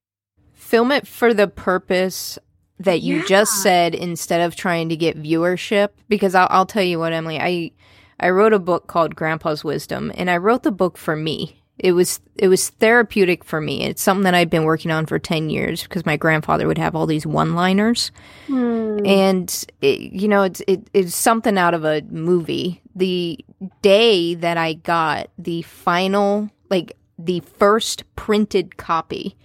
Film 0.55 0.91
it 0.91 1.07
for 1.07 1.33
the 1.33 1.47
purpose 1.47 2.39
that 2.81 3.03
you 3.03 3.19
yeah. 3.19 3.25
just 3.27 3.63
said 3.63 3.95
instead 3.95 4.41
of 4.41 4.57
trying 4.57 4.89
to 4.89 4.97
get 4.97 5.21
viewership 5.21 5.91
because 6.09 6.35
I'll, 6.35 6.49
I'll 6.51 6.67
tell 6.67 6.83
you 6.83 6.99
what 6.99 7.13
Emily 7.13 7.39
I 7.39 7.73
I 8.21 8.31
wrote 8.31 8.53
a 8.53 8.59
book 8.59 8.87
called 8.87 9.17
Grandpa's 9.17 9.65
Wisdom 9.65 10.13
and 10.15 10.31
I 10.31 10.37
wrote 10.37 10.63
the 10.63 10.73
book 10.73 10.97
for 10.97 11.17
me 11.17 11.63
it 11.79 11.93
was 11.93 12.21
it 12.37 12.49
was 12.49 12.71
therapeutic 12.71 13.45
for 13.45 13.61
me. 13.61 13.85
It's 13.85 14.03
something 14.03 14.25
that 14.25 14.35
I've 14.35 14.51
been 14.51 14.65
working 14.65 14.91
on 14.91 15.07
for 15.07 15.19
10 15.19 15.51
years 15.51 15.83
because 15.83 16.07
my 16.07 16.17
grandfather 16.17 16.67
would 16.67 16.79
have 16.79 16.95
all 16.95 17.07
these 17.07 17.27
one-liners. 17.27 18.11
Mm. 18.49 19.07
And 19.07 19.67
it, 19.81 20.13
you 20.13 20.29
know, 20.29 20.43
it's 20.43 20.63
it, 20.67 20.89
it's 20.93 21.15
something 21.15 21.57
out 21.59 21.75
of 21.75 21.85
a 21.85 22.03
movie. 22.11 22.83
The 22.95 23.45
day 23.83 24.35
that 24.35 24.57
I 24.57 24.75
got 24.75 25.29
the 25.39 25.63
final 25.63 26.51
like 26.71 26.97
the 27.19 27.41
first 27.41 28.05
printed 28.17 28.77
copy 28.77 29.37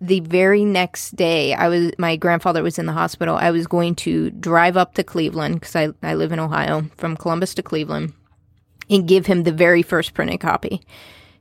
the 0.00 0.20
very 0.20 0.64
next 0.64 1.16
day 1.16 1.54
i 1.54 1.68
was 1.68 1.92
my 1.98 2.16
grandfather 2.16 2.62
was 2.62 2.78
in 2.78 2.86
the 2.86 2.92
hospital 2.92 3.36
i 3.36 3.50
was 3.50 3.66
going 3.66 3.94
to 3.94 4.30
drive 4.30 4.76
up 4.76 4.94
to 4.94 5.04
cleveland 5.04 5.54
because 5.54 5.76
I, 5.76 5.88
I 6.02 6.14
live 6.14 6.32
in 6.32 6.40
ohio 6.40 6.84
from 6.96 7.16
columbus 7.16 7.54
to 7.54 7.62
cleveland 7.62 8.12
and 8.90 9.06
give 9.06 9.26
him 9.26 9.42
the 9.42 9.52
very 9.52 9.82
first 9.82 10.14
printed 10.14 10.40
copy 10.40 10.82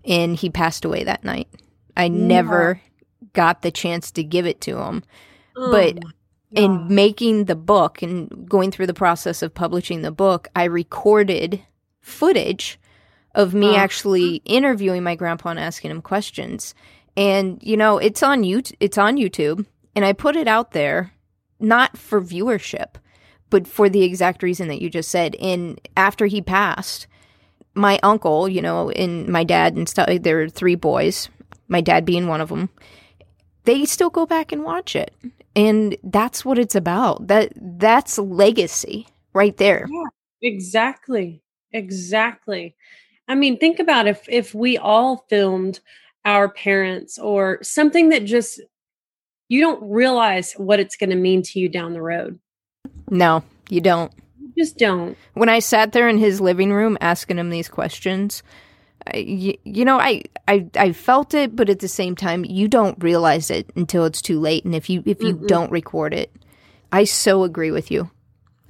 and 0.08 0.36
he 0.36 0.50
passed 0.50 0.86
away 0.86 1.04
that 1.04 1.24
night. 1.24 1.48
I 1.96 2.06
yeah. 2.06 2.10
never 2.10 2.82
got 3.34 3.62
the 3.62 3.72
chance 3.72 4.12
to 4.12 4.24
give 4.24 4.46
it 4.46 4.62
to 4.62 4.78
him. 4.80 5.04
Oh, 5.56 5.72
but 5.72 6.00
in 6.52 6.88
making 6.94 7.46
the 7.46 7.56
book 7.56 8.02
and 8.02 8.48
going 8.48 8.72
through 8.72 8.88
the 8.88 8.94
process 8.94 9.42
of 9.42 9.54
publishing 9.54 10.02
the 10.02 10.12
book, 10.12 10.48
I 10.56 10.64
recorded 10.64 11.62
footage 12.00 12.80
of 13.36 13.54
me 13.54 13.76
uh, 13.76 13.80
actually 13.80 14.42
interviewing 14.46 15.04
my 15.04 15.16
grandpa 15.16 15.50
and 15.50 15.60
asking 15.60 15.92
him 15.92 16.02
questions. 16.02 16.74
And 17.16 17.60
you 17.62 17.76
know, 17.76 17.98
it's 17.98 18.24
on 18.24 18.44
YouTube, 18.44 18.76
it's 18.80 18.98
on 18.98 19.18
YouTube, 19.18 19.66
and 19.96 20.06
I 20.06 20.14
put 20.14 20.36
it 20.36 20.48
out 20.48 20.72
there 20.72 21.12
not 21.60 21.98
for 21.98 22.22
viewership, 22.22 22.96
but 23.50 23.68
for 23.68 23.90
the 23.90 24.04
exact 24.04 24.44
reason 24.44 24.68
that 24.68 24.82
you 24.82 24.90
just 24.90 25.10
said. 25.10 25.36
And 25.36 25.82
after 25.98 26.28
he 26.28 26.42
passed, 26.42 27.08
my 27.78 28.00
uncle, 28.04 28.50
you 28.50 28.62
know, 28.62 28.90
and 28.90 29.28
my 29.28 29.44
dad 29.44 29.76
and 29.76 29.88
stuff, 29.88 30.10
there 30.22 30.42
are 30.42 30.50
three 30.50 30.76
boys, 30.76 31.30
my 31.68 31.80
dad 31.82 32.06
being 32.06 32.28
one 32.28 32.42
of 32.42 32.50
them, 32.50 32.70
they 33.64 33.86
still 33.86 34.10
go 34.10 34.26
back 34.26 34.52
and 34.52 34.64
watch 34.64 34.96
it. 34.96 35.14
And 35.56 35.98
that's 36.04 36.44
what 36.44 36.60
it's 36.60 36.76
about. 36.76 37.28
That 37.28 37.54
that's 37.56 38.18
legacy 38.18 39.08
right 39.34 39.56
there. 39.58 39.88
Yeah, 39.90 40.50
exactly. 40.50 41.42
Exactly. 41.74 42.76
I 43.28 43.36
mean, 43.36 43.58
think 43.58 43.80
about 43.80 44.08
if 44.08 44.28
if 44.30 44.54
we 44.54 44.78
all 44.78 45.26
filmed 45.30 45.80
our 46.26 46.50
parents 46.50 47.18
or 47.18 47.60
something 47.62 48.10
that 48.10 48.26
just 48.26 48.62
you 49.50 49.62
don't 49.62 49.82
realize 49.90 50.54
what 50.54 50.80
it's 50.80 50.96
going 50.96 51.10
to 51.10 51.16
mean 51.16 51.42
to 51.42 51.60
you 51.60 51.70
down 51.70 51.94
the 51.94 52.02
road. 52.02 52.40
No, 53.10 53.44
you 53.70 53.82
don't 53.82 54.12
just 54.58 54.78
don't. 54.78 55.18
When 55.34 55.50
I 55.50 55.60
sat 55.60 55.92
there 55.92 56.10
in 56.10 56.18
his 56.18 56.42
living 56.42 56.74
room 56.74 56.98
asking 57.02 57.38
him 57.38 57.50
these 57.50 57.70
questions, 57.70 58.44
I, 59.06 59.18
you, 59.18 59.58
you 59.64 59.86
know, 59.86 60.00
I, 60.00 60.24
I 60.48 60.68
I 60.76 60.92
felt 60.92 61.34
it, 61.34 61.56
but 61.56 61.70
at 61.70 61.80
the 61.80 61.88
same 61.88 62.16
time, 62.16 62.46
you 62.46 62.68
don't 62.68 63.02
realize 63.02 63.50
it 63.52 63.70
until 63.76 64.06
it's 64.06 64.22
too 64.22 64.40
late. 64.40 64.66
And 64.66 64.76
if 64.76 64.90
you 64.90 65.04
if 65.06 65.22
you 65.22 65.36
mm 65.36 65.48
don't 65.48 65.72
record 65.72 66.14
it, 66.14 66.32
I 66.92 67.06
so 67.06 67.44
agree 67.44 67.72
with 67.72 67.92
you. 67.92 68.10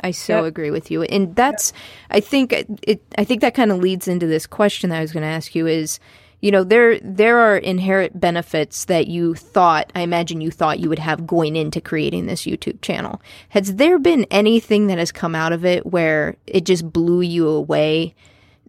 I 0.01 0.11
so 0.11 0.43
yep. 0.43 0.45
agree 0.45 0.69
with 0.69 0.91
you. 0.91 1.03
And 1.03 1.35
that's 1.35 1.71
yep. 1.71 1.81
I 2.11 2.19
think 2.19 2.53
it 2.53 3.01
I 3.17 3.23
think 3.23 3.41
that 3.41 3.55
kind 3.55 3.71
of 3.71 3.79
leads 3.79 4.07
into 4.07 4.27
this 4.27 4.45
question 4.45 4.89
that 4.89 4.97
I 4.97 5.01
was 5.01 5.11
going 5.11 5.23
to 5.23 5.29
ask 5.29 5.55
you 5.55 5.65
is 5.65 5.99
you 6.41 6.51
know 6.51 6.63
there 6.63 6.99
there 6.99 7.39
are 7.39 7.57
inherent 7.57 8.19
benefits 8.19 8.85
that 8.85 9.07
you 9.07 9.33
thought 9.33 9.91
i 9.95 10.01
imagine 10.01 10.41
you 10.41 10.51
thought 10.51 10.79
you 10.79 10.89
would 10.89 10.99
have 10.99 11.25
going 11.25 11.55
into 11.55 11.81
creating 11.81 12.25
this 12.25 12.43
youtube 12.43 12.81
channel. 12.81 13.21
Has 13.49 13.75
there 13.75 13.99
been 13.99 14.25
anything 14.31 14.87
that 14.87 14.97
has 14.97 15.11
come 15.11 15.35
out 15.35 15.53
of 15.53 15.65
it 15.65 15.85
where 15.85 16.35
it 16.45 16.65
just 16.65 16.91
blew 16.91 17.21
you 17.21 17.47
away 17.47 18.15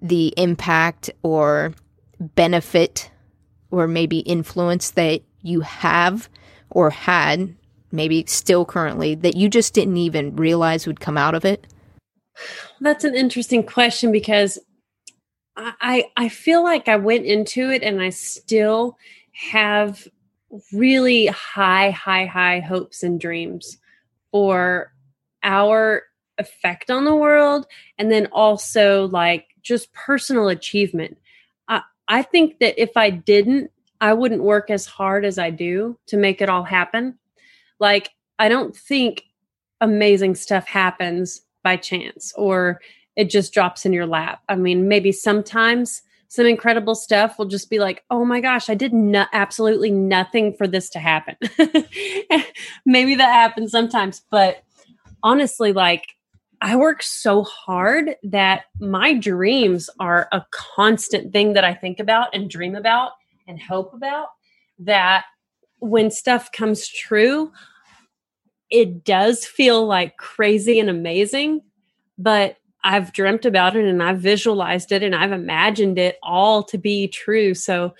the 0.00 0.32
impact 0.36 1.10
or 1.22 1.74
benefit 2.20 3.10
or 3.70 3.86
maybe 3.86 4.20
influence 4.20 4.90
that 4.92 5.22
you 5.42 5.60
have 5.60 6.28
or 6.70 6.90
had 6.90 7.54
maybe 7.90 8.24
still 8.26 8.64
currently 8.64 9.14
that 9.14 9.36
you 9.36 9.48
just 9.48 9.74
didn't 9.74 9.96
even 9.96 10.36
realize 10.36 10.86
would 10.86 11.00
come 11.00 11.16
out 11.16 11.34
of 11.34 11.44
it? 11.44 11.66
That's 12.80 13.04
an 13.04 13.14
interesting 13.14 13.64
question 13.64 14.12
because 14.12 14.58
I 15.58 16.04
I 16.16 16.28
feel 16.28 16.62
like 16.62 16.88
I 16.88 16.96
went 16.96 17.26
into 17.26 17.70
it 17.70 17.82
and 17.82 18.00
I 18.00 18.10
still 18.10 18.96
have 19.32 20.06
really 20.72 21.26
high 21.26 21.90
high 21.90 22.26
high 22.26 22.60
hopes 22.60 23.02
and 23.02 23.20
dreams 23.20 23.78
for 24.30 24.92
our 25.42 26.02
effect 26.38 26.90
on 26.90 27.04
the 27.04 27.14
world 27.14 27.66
and 27.98 28.10
then 28.10 28.26
also 28.32 29.08
like 29.08 29.46
just 29.62 29.92
personal 29.92 30.48
achievement. 30.48 31.18
I 31.68 31.82
I 32.06 32.22
think 32.22 32.60
that 32.60 32.80
if 32.80 32.96
I 32.96 33.10
didn't 33.10 33.70
I 34.00 34.12
wouldn't 34.12 34.44
work 34.44 34.70
as 34.70 34.86
hard 34.86 35.24
as 35.24 35.38
I 35.38 35.50
do 35.50 35.98
to 36.06 36.16
make 36.16 36.40
it 36.40 36.48
all 36.48 36.62
happen. 36.62 37.18
Like 37.80 38.10
I 38.38 38.48
don't 38.48 38.76
think 38.76 39.24
amazing 39.80 40.36
stuff 40.36 40.66
happens 40.66 41.42
by 41.64 41.76
chance 41.76 42.32
or 42.36 42.80
it 43.18 43.28
just 43.28 43.52
drops 43.52 43.84
in 43.84 43.92
your 43.92 44.06
lap. 44.06 44.42
I 44.48 44.54
mean, 44.54 44.86
maybe 44.86 45.10
sometimes, 45.10 46.02
some 46.28 46.46
incredible 46.46 46.94
stuff 46.94 47.38
will 47.38 47.46
just 47.46 47.68
be 47.68 47.78
like, 47.78 48.04
oh 48.10 48.24
my 48.24 48.40
gosh, 48.40 48.70
I 48.70 48.74
did 48.74 48.92
no- 48.92 49.26
absolutely 49.32 49.90
nothing 49.90 50.52
for 50.52 50.68
this 50.68 50.90
to 50.90 50.98
happen. 50.98 51.36
Maybe 52.86 53.14
that 53.14 53.32
happens 53.32 53.72
sometimes, 53.72 54.22
but 54.30 54.62
honestly, 55.22 55.72
like 55.72 56.16
I 56.60 56.76
work 56.76 57.02
so 57.02 57.44
hard 57.44 58.14
that 58.24 58.64
my 58.78 59.14
dreams 59.14 59.88
are 59.98 60.28
a 60.30 60.44
constant 60.50 61.32
thing 61.32 61.54
that 61.54 61.64
I 61.64 61.74
think 61.74 61.98
about 61.98 62.34
and 62.34 62.50
dream 62.50 62.76
about 62.76 63.12
and 63.46 63.60
hope 63.60 63.94
about. 63.94 64.28
That 64.80 65.24
when 65.78 66.10
stuff 66.10 66.52
comes 66.52 66.86
true, 66.86 67.52
it 68.70 69.02
does 69.02 69.46
feel 69.46 69.86
like 69.86 70.18
crazy 70.18 70.78
and 70.78 70.90
amazing, 70.90 71.62
but 72.18 72.58
I've 72.84 73.12
dreamt 73.12 73.44
about 73.44 73.76
it 73.76 73.84
and 73.84 74.02
I've 74.02 74.20
visualized 74.20 74.92
it 74.92 75.02
and 75.02 75.14
I've 75.14 75.32
imagined 75.32 75.98
it 75.98 76.16
all 76.22 76.62
to 76.64 76.78
be 76.78 77.08
true. 77.08 77.54
So 77.54 77.94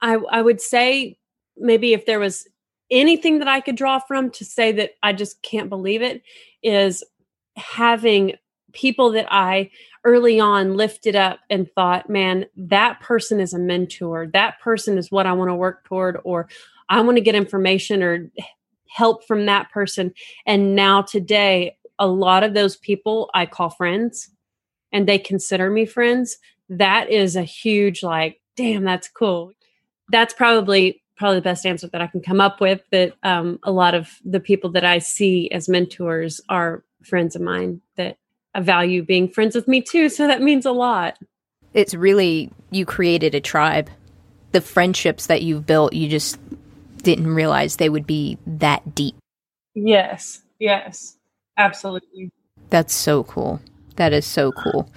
I, 0.00 0.16
I 0.30 0.42
would 0.42 0.60
say 0.60 1.18
maybe 1.56 1.92
if 1.92 2.06
there 2.06 2.20
was 2.20 2.46
anything 2.90 3.38
that 3.38 3.48
I 3.48 3.60
could 3.60 3.76
draw 3.76 3.98
from 3.98 4.30
to 4.32 4.44
say 4.44 4.72
that 4.72 4.92
I 5.02 5.12
just 5.12 5.42
can't 5.42 5.70
believe 5.70 6.02
it 6.02 6.22
is 6.62 7.02
having 7.56 8.34
people 8.72 9.12
that 9.12 9.26
I 9.30 9.70
early 10.04 10.38
on 10.38 10.76
lifted 10.76 11.16
up 11.16 11.40
and 11.48 11.70
thought, 11.70 12.10
man, 12.10 12.46
that 12.56 13.00
person 13.00 13.40
is 13.40 13.54
a 13.54 13.58
mentor. 13.58 14.26
That 14.32 14.60
person 14.60 14.98
is 14.98 15.10
what 15.10 15.26
I 15.26 15.32
want 15.32 15.48
to 15.48 15.54
work 15.54 15.84
toward, 15.84 16.18
or 16.24 16.48
I 16.88 17.00
want 17.00 17.16
to 17.16 17.22
get 17.22 17.34
information 17.34 18.02
or 18.02 18.30
help 18.88 19.26
from 19.26 19.46
that 19.46 19.70
person. 19.70 20.12
And 20.44 20.74
now 20.74 21.02
today, 21.02 21.76
a 21.98 22.06
lot 22.06 22.42
of 22.42 22.54
those 22.54 22.76
people 22.76 23.30
I 23.34 23.46
call 23.46 23.70
friends 23.70 24.30
and 24.92 25.08
they 25.08 25.18
consider 25.18 25.70
me 25.70 25.86
friends. 25.86 26.38
That 26.68 27.10
is 27.10 27.36
a 27.36 27.42
huge, 27.42 28.02
like, 28.02 28.40
damn, 28.56 28.84
that's 28.84 29.08
cool. 29.08 29.52
That's 30.10 30.34
probably 30.34 31.02
probably 31.16 31.36
the 31.36 31.42
best 31.42 31.64
answer 31.64 31.86
that 31.86 32.00
I 32.00 32.08
can 32.08 32.20
come 32.20 32.40
up 32.40 32.60
with. 32.60 32.82
That 32.90 33.14
um, 33.22 33.58
a 33.62 33.70
lot 33.70 33.94
of 33.94 34.10
the 34.24 34.40
people 34.40 34.70
that 34.70 34.84
I 34.84 34.98
see 34.98 35.50
as 35.50 35.68
mentors 35.68 36.40
are 36.48 36.84
friends 37.02 37.36
of 37.36 37.42
mine 37.42 37.80
that 37.96 38.18
value 38.58 39.02
being 39.02 39.28
friends 39.28 39.54
with 39.54 39.68
me 39.68 39.80
too. 39.80 40.08
So 40.08 40.26
that 40.26 40.42
means 40.42 40.66
a 40.66 40.72
lot. 40.72 41.18
It's 41.72 41.94
really, 41.94 42.50
you 42.70 42.86
created 42.86 43.34
a 43.34 43.40
tribe. 43.40 43.90
The 44.52 44.60
friendships 44.60 45.26
that 45.26 45.42
you've 45.42 45.66
built, 45.66 45.92
you 45.92 46.08
just 46.08 46.38
didn't 47.02 47.34
realize 47.34 47.76
they 47.76 47.88
would 47.88 48.06
be 48.06 48.38
that 48.46 48.94
deep. 48.94 49.16
Yes, 49.74 50.42
yes, 50.60 51.13
absolutely. 51.56 52.30
That's 52.70 52.94
so 52.94 53.24
cool. 53.24 53.60
That 53.96 54.12
is 54.12 54.26
so 54.26 54.52
cool. 54.52 54.90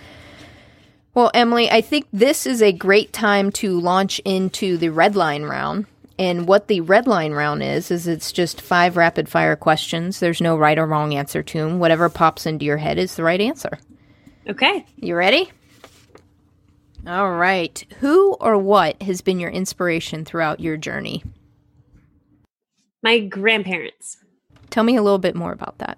Well, 1.13 1.31
Emily, 1.33 1.69
I 1.69 1.81
think 1.81 2.07
this 2.13 2.45
is 2.45 2.61
a 2.61 2.71
great 2.71 3.11
time 3.11 3.51
to 3.53 3.79
launch 3.79 4.19
into 4.19 4.77
the 4.77 4.89
red 4.89 5.15
line 5.15 5.43
round. 5.43 5.87
And 6.19 6.47
what 6.47 6.67
the 6.67 6.81
red 6.81 7.07
line 7.07 7.33
round 7.33 7.61
is, 7.61 7.91
is 7.91 8.07
it's 8.07 8.31
just 8.31 8.61
five 8.61 8.97
rapid 8.97 9.29
fire 9.29 9.55
questions. 9.55 10.19
There's 10.19 10.41
no 10.41 10.55
right 10.55 10.77
or 10.77 10.85
wrong 10.85 11.13
answer 11.13 11.43
to 11.43 11.57
them. 11.59 11.79
Whatever 11.79 12.09
pops 12.09 12.45
into 12.45 12.65
your 12.65 12.77
head 12.77 12.97
is 12.97 13.15
the 13.15 13.23
right 13.23 13.41
answer. 13.41 13.77
Okay. 14.47 14.85
You 14.95 15.15
ready? 15.15 15.51
All 17.05 17.31
right. 17.31 17.85
Who 17.99 18.33
or 18.33 18.57
what 18.57 19.01
has 19.01 19.21
been 19.21 19.39
your 19.39 19.51
inspiration 19.51 20.25
throughout 20.25 20.59
your 20.59 20.77
journey? 20.77 21.23
My 23.03 23.19
grandparents. 23.19 24.17
Tell 24.69 24.83
me 24.83 24.97
a 24.97 25.03
little 25.03 25.19
bit 25.19 25.35
more 25.35 25.51
about 25.51 25.77
that. 25.77 25.97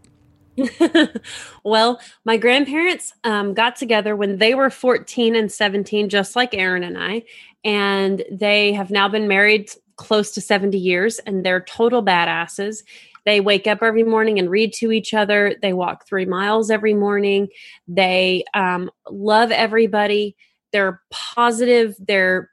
well, 1.64 2.00
my 2.26 2.38
grandparents 2.38 3.14
um, 3.24 3.54
got 3.54 3.76
together 3.76 4.16
when 4.16 4.38
they 4.38 4.56
were 4.56 4.70
14 4.70 5.36
and 5.36 5.52
17, 5.52 6.10
just 6.10 6.36
like 6.36 6.54
Aaron 6.54 6.84
and 6.84 6.98
I. 6.98 7.24
And 7.64 8.24
they 8.32 8.74
have 8.74 8.92
now 8.92 9.08
been 9.10 9.28
married 9.28 9.72
close 9.98 10.32
to 10.32 10.42
70 10.42 10.78
years 10.78 11.20
and 11.20 11.46
they're 11.46 11.62
total 11.62 12.04
badasses. 12.04 12.84
They 13.26 13.42
wake 13.42 13.68
up 13.68 13.84
every 13.84 14.04
morning 14.04 14.40
and 14.40 14.50
read 14.50 14.74
to 14.76 14.92
each 14.92 15.14
other. 15.14 15.56
They 15.62 15.74
walk 15.74 16.08
three 16.08 16.26
miles 16.26 16.72
every 16.72 16.94
morning. 16.94 17.50
They 17.88 18.44
um, 18.54 18.90
love 19.10 19.52
everybody. 19.52 20.36
They're 20.72 21.02
positive. 21.12 21.96
They're 22.00 22.50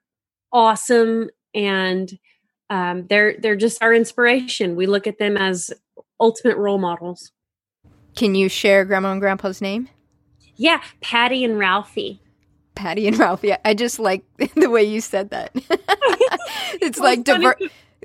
awesome, 0.53 1.31
and 1.55 2.19
um, 2.71 3.07
they're 3.09 3.37
they're 3.39 3.57
just 3.57 3.83
our 3.83 3.95
inspiration. 3.95 4.77
We 4.77 4.87
look 4.87 5.07
at 5.07 5.19
them 5.19 5.37
as 5.37 5.71
ultimate 6.21 6.57
role 6.57 6.79
models. 6.79 7.31
Can 8.17 8.35
you 8.35 8.49
share 8.49 8.85
Grandma 8.85 9.13
and 9.13 9.21
Grandpa's 9.21 9.61
name? 9.61 9.89
Yeah, 10.57 10.83
Patty 11.01 11.45
and 11.45 11.59
Ralphie. 11.59 12.21
Patty 12.75 13.07
and 13.07 13.19
Ralphie. 13.19 13.55
I 13.65 13.75
just 13.75 13.99
like 13.99 14.25
the 14.55 14.71
way 14.71 14.85
you 14.85 15.01
said 15.01 15.31
that. 15.31 15.53
it's 16.81 16.99
like 16.99 17.25
diver- 17.25 17.59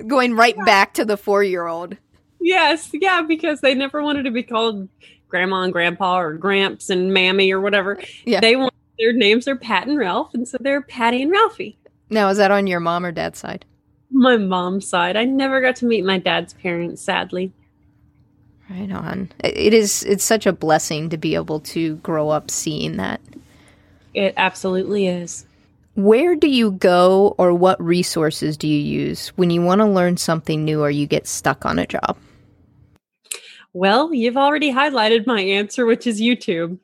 going 0.06 0.34
right 0.36 0.56
back 0.64 0.94
to 0.94 1.04
the 1.04 1.16
four 1.16 1.42
year 1.42 1.66
old. 1.66 1.96
Yes, 2.40 2.90
yeah, 2.92 3.22
because 3.22 3.60
they 3.60 3.74
never 3.74 4.02
wanted 4.02 4.24
to 4.24 4.30
be 4.30 4.42
called 4.42 4.88
grandma 5.28 5.62
and 5.62 5.72
grandpa 5.72 6.18
or 6.20 6.34
gramps 6.34 6.90
and 6.90 7.12
mammy 7.12 7.50
or 7.52 7.60
whatever. 7.60 7.98
Yeah. 8.24 8.40
They 8.40 8.56
want 8.56 8.74
their 8.98 9.12
names 9.12 9.48
are 9.48 9.56
Pat 9.56 9.86
and 9.86 9.98
Ralph, 9.98 10.34
and 10.34 10.46
so 10.46 10.58
they're 10.60 10.82
Patty 10.82 11.22
and 11.22 11.30
Ralphie. 11.30 11.78
Now, 12.10 12.28
is 12.28 12.36
that 12.36 12.50
on 12.50 12.66
your 12.66 12.80
mom 12.80 13.06
or 13.06 13.12
dad's 13.12 13.38
side? 13.38 13.64
My 14.10 14.36
mom's 14.36 14.86
side. 14.86 15.16
I 15.16 15.24
never 15.24 15.62
got 15.62 15.76
to 15.76 15.86
meet 15.86 16.04
my 16.04 16.18
dad's 16.18 16.52
parents, 16.52 17.00
sadly. 17.02 17.52
Right 18.70 18.90
on. 18.90 19.30
It 19.40 19.74
is 19.74 20.02
it's 20.04 20.24
such 20.24 20.46
a 20.46 20.52
blessing 20.52 21.10
to 21.10 21.16
be 21.16 21.34
able 21.34 21.60
to 21.60 21.96
grow 21.96 22.30
up 22.30 22.50
seeing 22.50 22.96
that. 22.96 23.20
It 24.14 24.34
absolutely 24.36 25.06
is. 25.06 25.46
Where 25.94 26.34
do 26.34 26.48
you 26.48 26.72
go 26.72 27.34
or 27.36 27.52
what 27.52 27.82
resources 27.82 28.56
do 28.56 28.66
you 28.66 28.78
use 28.78 29.28
when 29.30 29.50
you 29.50 29.60
want 29.60 29.80
to 29.80 29.86
learn 29.86 30.16
something 30.16 30.64
new 30.64 30.80
or 30.80 30.90
you 30.90 31.06
get 31.06 31.26
stuck 31.26 31.66
on 31.66 31.78
a 31.78 31.86
job? 31.86 32.16
Well, 33.74 34.12
you've 34.12 34.36
already 34.36 34.72
highlighted 34.72 35.26
my 35.26 35.40
answer, 35.40 35.84
which 35.84 36.06
is 36.06 36.20
YouTube. 36.20 36.78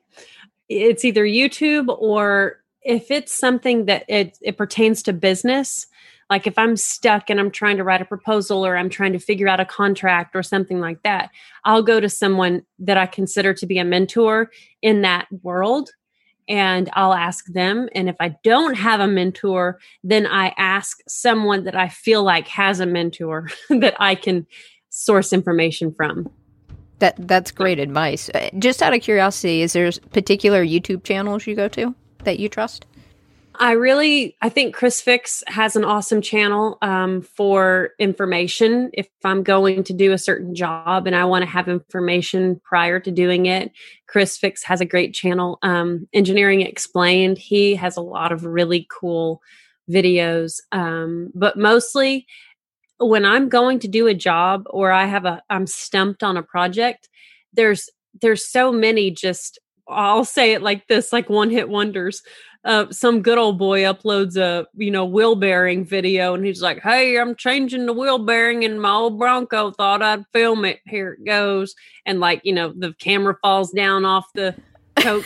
It's 0.67 1.05
either 1.05 1.23
YouTube 1.23 1.87
or 1.87 2.61
if 2.81 3.11
it's 3.11 3.35
something 3.35 3.85
that 3.85 4.05
it, 4.07 4.37
it 4.41 4.57
pertains 4.57 5.03
to 5.03 5.13
business, 5.13 5.87
like 6.29 6.45
if 6.45 6.57
I'm 6.57 6.77
stuck 6.77 7.29
and 7.29 7.39
I'm 7.39 7.51
trying 7.51 7.77
to 7.77 7.83
write 7.83 8.01
a 8.01 8.05
proposal 8.05 8.65
or 8.65 8.77
I'm 8.77 8.89
trying 8.89 9.13
to 9.13 9.19
figure 9.19 9.47
out 9.47 9.59
a 9.59 9.65
contract 9.65 10.35
or 10.35 10.43
something 10.43 10.79
like 10.79 11.01
that, 11.03 11.31
I'll 11.63 11.83
go 11.83 11.99
to 11.99 12.09
someone 12.09 12.63
that 12.79 12.97
I 12.97 13.05
consider 13.05 13.53
to 13.55 13.65
be 13.65 13.79
a 13.79 13.85
mentor 13.85 14.51
in 14.81 15.01
that 15.01 15.27
world 15.41 15.89
and 16.47 16.89
I'll 16.93 17.13
ask 17.13 17.45
them. 17.45 17.89
And 17.93 18.09
if 18.09 18.15
I 18.19 18.35
don't 18.43 18.73
have 18.73 18.99
a 18.99 19.07
mentor, 19.07 19.79
then 20.03 20.25
I 20.25 20.53
ask 20.57 20.99
someone 21.07 21.63
that 21.65 21.75
I 21.75 21.89
feel 21.89 22.23
like 22.23 22.47
has 22.47 22.79
a 22.79 22.87
mentor 22.87 23.49
that 23.69 23.95
I 23.99 24.15
can 24.15 24.47
source 24.89 25.31
information 25.31 25.93
from. 25.93 26.29
That 26.97 27.15
that's 27.27 27.51
great 27.51 27.79
advice. 27.79 28.29
Uh, 28.33 28.49
just 28.59 28.81
out 28.81 28.93
of 28.93 29.01
curiosity, 29.01 29.61
is 29.61 29.71
there 29.71 29.89
particular 30.11 30.65
YouTube 30.65 31.03
channels 31.03 31.47
you 31.47 31.55
go 31.55 31.69
to 31.69 31.95
that 32.25 32.39
you 32.39 32.49
trust? 32.49 32.85
I 33.61 33.73
really, 33.73 34.37
I 34.41 34.47
think 34.47 34.73
Chris 34.73 35.01
Fix 35.01 35.43
has 35.47 35.75
an 35.75 35.83
awesome 35.83 36.21
channel 36.21 36.77
um, 36.81 37.21
for 37.21 37.89
information. 37.99 38.89
If 38.93 39.09
I'm 39.25 39.43
going 39.43 39.83
to 39.83 39.93
do 39.93 40.13
a 40.13 40.17
certain 40.17 40.55
job 40.55 41.05
and 41.05 41.15
I 41.15 41.25
want 41.25 41.43
to 41.43 41.49
have 41.49 41.67
information 41.67 42.61
prior 42.63 43.01
to 43.01 43.11
doing 43.11 43.47
it, 43.47 43.73
Chris 44.07 44.37
Fix 44.37 44.63
has 44.63 44.79
a 44.79 44.85
great 44.85 45.13
channel. 45.13 45.59
Um, 45.61 46.07
Engineering 46.13 46.61
Explained, 46.61 47.37
he 47.37 47.75
has 47.75 47.97
a 47.97 48.01
lot 48.01 48.31
of 48.31 48.45
really 48.45 48.87
cool 48.89 49.41
videos. 49.91 50.61
Um, 50.71 51.29
but 51.35 51.57
mostly, 51.57 52.27
when 52.97 53.25
I'm 53.25 53.49
going 53.49 53.79
to 53.79 53.89
do 53.89 54.07
a 54.07 54.13
job 54.13 54.67
or 54.69 54.91
I 54.91 55.05
have 55.05 55.25
a, 55.25 55.43
I'm 55.49 55.67
stumped 55.67 56.23
on 56.23 56.37
a 56.37 56.43
project. 56.43 57.09
There's 57.51 57.89
there's 58.21 58.45
so 58.47 58.71
many 58.71 59.11
just 59.11 59.59
I'll 59.89 60.25
say 60.25 60.53
it 60.53 60.61
like 60.61 60.87
this, 60.87 61.11
like 61.11 61.29
one 61.29 61.49
hit 61.49 61.67
wonders 61.67 62.21
uh, 62.65 62.91
some 62.91 63.21
good 63.21 63.37
old 63.37 63.57
boy 63.57 63.83
uploads 63.83 64.35
a 64.35 64.67
you 64.75 64.91
know 64.91 65.05
wheel 65.05 65.35
bearing 65.35 65.85
video 65.85 66.33
and 66.33 66.45
he's 66.45 66.61
like 66.61 66.81
hey 66.81 67.17
i'm 67.17 67.33
changing 67.35 67.85
the 67.85 67.93
wheel 67.93 68.19
bearing 68.19 68.63
in 68.63 68.79
my 68.79 68.91
old 68.91 69.17
bronco 69.17 69.71
thought 69.71 70.01
i'd 70.01 70.25
film 70.33 70.65
it. 70.65 70.79
Here 70.85 71.13
it 71.13 71.25
goes. 71.25 71.75
And 72.05 72.19
like 72.19 72.41
you 72.43 72.53
know 72.53 72.73
the 72.75 72.93
camera 72.99 73.35
falls 73.41 73.71
down 73.71 74.05
off 74.05 74.25
the 74.35 74.55
coke 75.01 75.25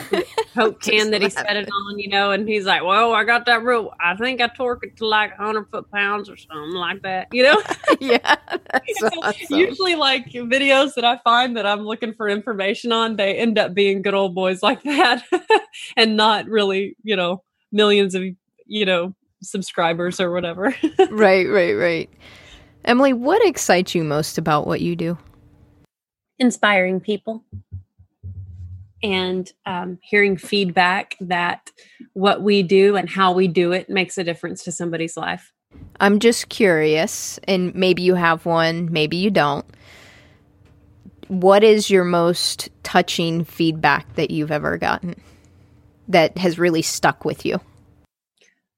coke 0.54 0.82
can 0.82 1.12
that 1.12 1.22
he 1.22 1.30
set 1.30 1.56
it 1.56 1.70
on, 1.70 2.00
you 2.00 2.10
know, 2.10 2.32
and 2.32 2.48
he's 2.48 2.66
like, 2.66 2.84
"Well, 2.84 3.14
I 3.14 3.24
got 3.24 3.46
that 3.46 3.64
real. 3.64 3.94
I 4.00 4.16
think 4.16 4.42
I 4.42 4.48
torque 4.48 4.86
it 4.86 4.98
to 4.98 5.08
like 5.08 5.38
100 5.38 5.70
foot 5.70 5.90
pounds 5.92 6.30
or 6.30 6.38
something 6.38 6.74
like 6.74 7.02
that," 7.04 7.28
you 7.32 7.44
know. 7.44 7.62
yeah, 8.00 8.36
that's 8.50 9.04
awesome. 9.22 9.58
usually 9.58 9.96
like 9.96 10.32
videos 10.32 10.94
that 10.96 11.06
I 11.06 11.18
find 11.24 11.58
that 11.58 11.66
I'm 11.66 11.82
looking 11.82 12.14
for 12.14 12.30
information 12.30 12.92
on, 12.92 13.16
they 13.16 13.36
end 13.36 13.58
up 13.58 13.74
being 13.74 14.02
good 14.02 14.14
old 14.14 14.36
boys 14.36 14.64
like 14.64 14.84
that, 14.84 15.24
and 15.98 16.16
not 16.16 16.48
really, 16.48 16.96
you 17.04 17.16
know, 17.16 17.44
millions 17.72 18.16
of 18.16 18.24
you 18.66 18.86
know 18.86 19.14
subscribers 19.42 20.20
or 20.20 20.32
whatever. 20.32 20.76
right, 21.12 21.48
right, 21.50 21.74
right. 21.74 22.10
Emily, 22.86 23.14
what 23.14 23.46
excites 23.46 23.96
you 23.96 24.04
most 24.04 24.38
about 24.38 24.68
what 24.68 24.82
you 24.82 24.96
do? 24.96 25.18
Inspiring 26.40 27.00
people 27.00 27.44
and 29.04 29.52
um, 29.66 30.00
hearing 30.02 30.38
feedback 30.38 31.18
that 31.20 31.70
what 32.14 32.42
we 32.42 32.64
do 32.64 32.96
and 32.96 33.10
how 33.10 33.34
we 33.34 33.48
do 33.48 33.74
it 33.74 33.90
makes 33.90 34.18
a 34.18 34.24
difference 34.24 34.64
to 34.64 34.72
somebody's 34.72 35.18
life. 35.18 35.52
I'm 36.00 36.20
just 36.20 36.50
curious, 36.50 37.40
and 37.48 37.74
maybe 37.76 38.02
you 38.02 38.16
have 38.16 38.46
one, 38.46 38.92
maybe 38.92 39.18
you 39.18 39.30
don't. 39.30 39.66
What 41.28 41.64
is 41.64 41.90
your 41.90 42.04
most 42.04 42.70
touching 42.84 43.44
feedback 43.44 44.16
that 44.16 44.32
you've 44.32 44.52
ever 44.52 44.78
gotten 44.78 45.16
that 46.08 46.38
has 46.38 46.60
really 46.60 46.82
stuck 46.82 47.26
with 47.26 47.46
you? 47.46 47.60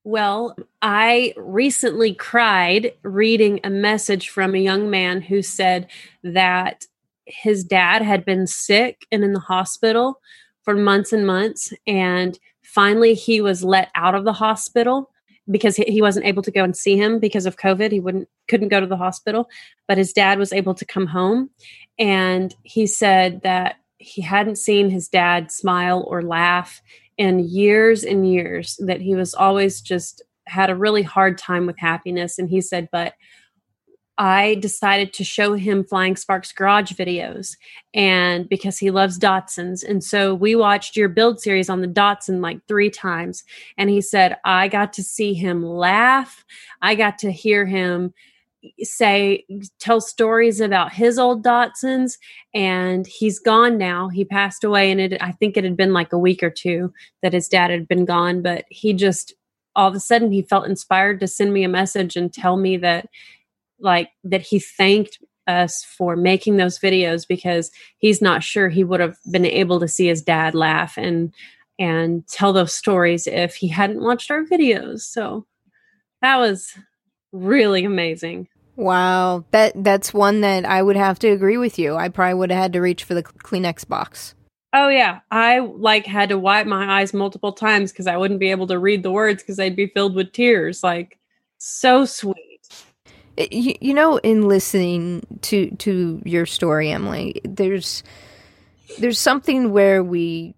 Well, 0.04 0.56
I 0.82 1.34
recently 1.36 2.14
cried 2.14 2.94
reading 3.02 3.60
a 3.64 3.72
message 3.72 4.30
from 4.30 4.54
a 4.54 4.60
young 4.60 4.90
man 4.90 5.22
who 5.22 5.42
said 5.42 5.88
that 6.24 6.86
his 7.26 7.64
dad 7.64 8.02
had 8.02 8.26
been 8.26 8.48
sick 8.48 9.06
and 9.12 9.24
in 9.24 9.34
the 9.34 9.40
hospital 9.40 10.20
for 10.64 10.76
months 10.76 11.14
and 11.14 11.26
months. 11.26 11.74
And 11.88 12.38
finally, 12.64 13.14
he 13.14 13.42
was 13.42 13.64
let 13.64 13.90
out 13.96 14.16
of 14.16 14.26
the 14.26 14.34
hospital 14.34 15.12
because 15.50 15.76
he 15.76 16.02
wasn't 16.02 16.26
able 16.26 16.42
to 16.42 16.52
go 16.52 16.64
and 16.64 16.76
see 16.76 16.98
him 16.98 17.20
because 17.20 17.46
of 17.46 17.58
COVID. 17.58 17.92
He 17.92 18.00
wouldn't 18.00 18.28
couldn't 18.48 18.70
go 18.70 18.80
to 18.80 18.88
the 18.88 18.98
hospital, 18.98 19.48
but 19.88 19.98
his 19.98 20.14
dad 20.14 20.40
was 20.40 20.54
able 20.54 20.74
to 20.76 20.86
come 20.86 21.08
home. 21.08 21.50
And 22.00 22.56
he 22.64 22.88
said 22.88 23.42
that 23.44 23.76
he 23.98 24.22
hadn't 24.22 24.58
seen 24.58 24.90
his 24.90 25.08
dad 25.08 25.52
smile 25.52 26.06
or 26.08 26.22
laugh 26.22 26.82
in 27.18 27.40
years 27.40 28.04
and 28.04 28.32
years 28.32 28.78
that 28.80 29.02
he 29.02 29.16
was 29.16 29.34
always 29.34 29.82
just 29.82 30.22
had 30.48 30.70
a 30.70 30.76
really 30.76 31.02
hard 31.02 31.38
time 31.38 31.66
with 31.66 31.80
happiness 31.80 32.38
and 32.38 32.50
he 32.50 32.62
said 32.62 32.88
but 32.92 33.14
I 34.18 34.56
decided 34.56 35.14
to 35.14 35.24
show 35.24 35.54
him 35.54 35.84
Flying 35.84 36.16
Sparks 36.16 36.54
garage 36.54 36.94
videos 36.94 37.58
and 37.94 38.48
because 38.48 38.78
he 38.78 38.90
loves 38.90 39.20
Datsuns. 39.20 39.84
And 39.84 40.04
so 40.04 40.34
we 40.34 40.56
watched 40.56 40.96
your 40.96 41.10
build 41.10 41.42
series 41.42 41.70
on 41.70 41.82
the 41.82 41.88
Datsun 41.88 42.42
like 42.42 42.60
three 42.68 42.90
times. 42.90 43.44
And 43.78 43.90
he 43.90 44.00
said, 44.00 44.38
I 44.46 44.70
got 44.70 44.94
to 44.94 45.04
see 45.04 45.34
him 45.34 45.66
laugh. 45.66 46.46
I 46.82 46.96
got 46.96 47.18
to 47.20 47.32
hear 47.32 47.66
him 47.66 48.14
say 48.82 49.46
tell 49.80 50.02
stories 50.02 50.60
about 50.60 50.94
his 50.94 51.20
old 51.20 51.44
Datsuns 51.44 52.18
and 52.54 53.06
he's 53.06 53.40
gone 53.40 53.78
now. 53.78 54.10
He 54.10 54.26
passed 54.26 54.64
away 54.64 54.92
and 54.92 55.00
it 55.00 55.22
I 55.22 55.34
think 55.34 55.58
it 55.58 55.64
had 55.64 55.78
been 55.78 55.94
like 55.94 56.14
a 56.14 56.18
week 56.18 56.42
or 56.42 56.50
two 56.50 56.94
that 57.22 57.34
his 57.34 57.48
dad 57.48 57.70
had 57.70 57.88
been 57.88 58.06
gone, 58.06 58.42
but 58.42 58.66
he 58.70 58.94
just 58.94 59.34
all 59.76 59.90
of 59.90 59.96
a 59.96 60.00
sudden 60.00 60.32
he 60.32 60.42
felt 60.42 60.68
inspired 60.68 61.20
to 61.20 61.28
send 61.28 61.54
me 61.54 61.64
a 61.64 61.70
message 61.70 62.16
and 62.16 62.34
tell 62.34 62.58
me 62.58 62.78
that 62.78 63.08
like 63.80 64.10
that 64.24 64.42
he 64.42 64.60
thanked 64.60 65.20
us 65.48 65.84
for 65.84 66.16
making 66.16 66.58
those 66.58 66.80
videos 66.80 67.28
because 67.28 67.72
he's 67.98 68.22
not 68.22 68.44
sure 68.44 68.70
he 68.70 68.84
would 68.84 69.00
have 69.00 69.18
been 69.32 69.46
able 69.46 69.80
to 69.80 69.88
see 69.88 70.08
his 70.08 70.22
dad 70.22 70.56
laugh 70.56 70.98
and 70.98 71.34
and 71.78 72.26
tell 72.28 72.54
those 72.54 72.74
stories 72.74 73.28
if 73.28 73.56
he 73.56 73.68
hadn't 73.68 74.02
watched 74.02 74.32
our 74.32 74.44
videos. 74.44 75.02
So 75.02 75.46
that 76.22 76.38
was 76.38 76.74
really 77.32 77.84
amazing. 77.84 78.48
Wow, 78.78 79.46
that 79.52 79.74
that's 79.84 80.14
one 80.14 80.42
that 80.42 80.66
I 80.66 80.82
would 80.82 80.98
have 80.98 81.20
to 81.20 81.30
agree 81.30 81.58
with 81.58 81.80
you. 81.80 81.96
I 81.96 82.10
probably 82.10 82.34
would 82.36 82.52
have 82.52 82.62
had 82.62 82.74
to 82.74 82.82
reach 82.82 83.04
for 83.04 83.14
the 83.14 83.24
Kleenex 83.24 83.88
box. 83.88 84.36
Oh 84.74 84.90
yeah, 84.90 85.20
I 85.32 85.60
like 85.60 86.06
had 86.06 86.30
to 86.30 86.38
wipe 86.38 86.68
my 86.68 87.00
eyes 87.00 87.14
multiple 87.14 87.54
times 87.54 87.92
because 87.92 88.08
I 88.08 88.18
wouldn't 88.18 88.42
be 88.42 88.52
able 88.52 88.68
to 88.68 88.80
read 88.80 89.04
the 89.04 89.12
words 89.12 89.42
because 89.42 89.56
they'd 89.56 89.76
be 89.76 89.88
filled 89.88 90.16
with 90.16 90.34
tears. 90.34 90.84
Like 90.84 91.18
so 91.58 92.04
sweet. 92.04 92.36
You, 93.38 93.76
you 93.82 93.94
know, 93.94 94.18
in 94.18 94.48
listening 94.48 95.26
to 95.42 95.72
to 95.78 96.22
your 96.26 96.46
story, 96.46 96.92
Emily, 96.92 97.42
there's 97.44 98.04
there's 99.00 99.20
something 99.20 99.72
where 99.72 100.04
we 100.04 100.56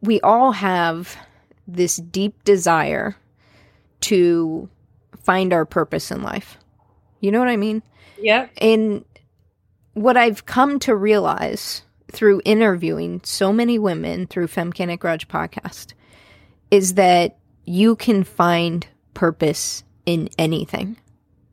we 0.00 0.20
all 0.20 0.52
have 0.52 1.16
this 1.66 1.96
deep 1.96 2.44
desire 2.44 3.16
to 4.00 4.68
find 5.22 5.52
our 5.52 5.64
purpose 5.64 6.10
in 6.10 6.22
life 6.22 6.58
you 7.22 7.30
know 7.30 7.38
what 7.38 7.48
I 7.48 7.56
mean? 7.56 7.82
Yeah. 8.20 8.48
And 8.58 9.04
what 9.94 10.18
I've 10.18 10.44
come 10.44 10.78
to 10.80 10.94
realize 10.94 11.82
through 12.10 12.42
interviewing 12.44 13.22
so 13.24 13.52
many 13.52 13.78
women 13.78 14.26
through 14.26 14.48
Femcanic 14.48 14.98
Garage 14.98 15.24
podcast 15.26 15.94
is 16.70 16.94
that 16.94 17.38
you 17.64 17.96
can 17.96 18.24
find 18.24 18.86
purpose 19.14 19.84
in 20.04 20.28
anything 20.36 20.96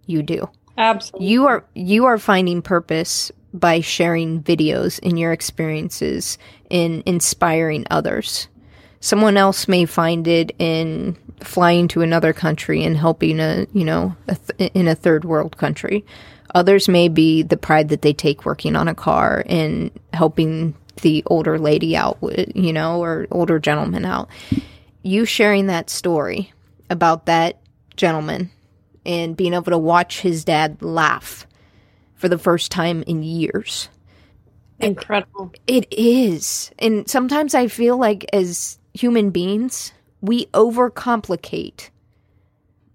you 0.08 0.24
do. 0.24 0.50
Absolutely. 0.80 1.28
You 1.28 1.48
are 1.48 1.66
you 1.76 2.06
are 2.06 2.18
finding 2.18 2.62
purpose 2.62 3.32
by 3.54 3.82
sharing 3.82 4.42
videos 4.42 4.98
in 5.00 5.18
your 5.18 5.34
experiences 5.34 6.38
in 6.70 7.04
inspiring 7.06 7.86
others. 7.92 8.48
Someone 9.02 9.36
else 9.36 9.68
may 9.68 9.86
find 9.86 10.26
it 10.28 10.56
in 10.58 11.18
flying 11.42 11.88
to 11.90 12.02
another 12.02 12.32
country 12.32 12.84
and 12.84 12.96
helping 12.96 13.42
a 13.42 13.68
you 13.74 13.84
know 13.84 14.16
a 14.30 14.36
th- 14.36 14.72
in 14.74 14.88
a 14.88 14.96
third 14.96 15.26
world 15.26 15.58
country. 15.58 16.06
Others 16.56 16.88
may 16.88 17.10
be 17.10 17.44
the 17.44 17.58
pride 17.58 17.90
that 17.90 18.02
they 18.02 18.14
take 18.14 18.46
working 18.46 18.76
on 18.78 18.88
a 18.88 18.96
car 18.96 19.44
and 19.48 19.92
helping 20.14 20.74
the 21.02 21.24
older 21.28 21.60
lady 21.60 21.96
out, 21.96 22.18
you 22.56 22.74
know, 22.74 23.04
or 23.04 23.28
older 23.32 23.60
gentleman 23.60 24.06
out. 24.06 24.30
You 25.04 25.26
sharing 25.26 25.68
that 25.68 25.90
story 25.90 26.52
about 26.90 27.26
that 27.28 27.60
gentleman 27.96 28.50
and 29.10 29.36
being 29.36 29.56
able 29.56 29.72
to 29.72 29.78
watch 29.78 30.22
his 30.22 30.46
dad 30.46 30.84
laugh 30.84 31.48
for 32.14 32.30
the 32.30 32.38
first 32.38 32.72
time 32.72 33.02
in 33.08 33.24
years. 33.24 33.90
Incredible. 34.80 35.52
It 35.66 35.92
is. 35.92 36.72
And 36.78 37.10
sometimes 37.10 37.56
I 37.56 37.70
feel 37.70 37.98
like 37.98 38.24
as 38.32 38.78
human 38.94 39.32
beings, 39.32 39.94
we 40.22 40.46
overcomplicate 40.48 41.90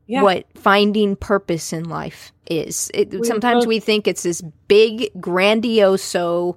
yeah. 0.07 0.23
what 0.23 0.47
finding 0.55 1.17
purpose 1.17 1.73
in 1.73 1.89
life 1.89 2.33
is. 2.49 2.93
It, 2.95 3.11
we 3.11 3.27
sometimes 3.27 3.65
both- 3.65 3.69
we 3.69 3.81
think 3.81 4.07
it's 4.07 4.23
this 4.23 4.41
big, 4.69 5.11
grandiose 5.21 6.55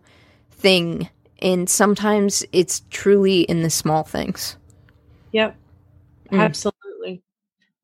thing, 0.52 1.10
and 1.40 1.68
sometimes 1.68 2.46
it's 2.52 2.84
truly 2.92 3.42
in 3.42 3.64
the 3.64 3.72
small 3.72 4.04
things. 4.04 4.56
Yep, 5.32 5.56
mm. 6.32 6.40
absolutely. 6.40 6.77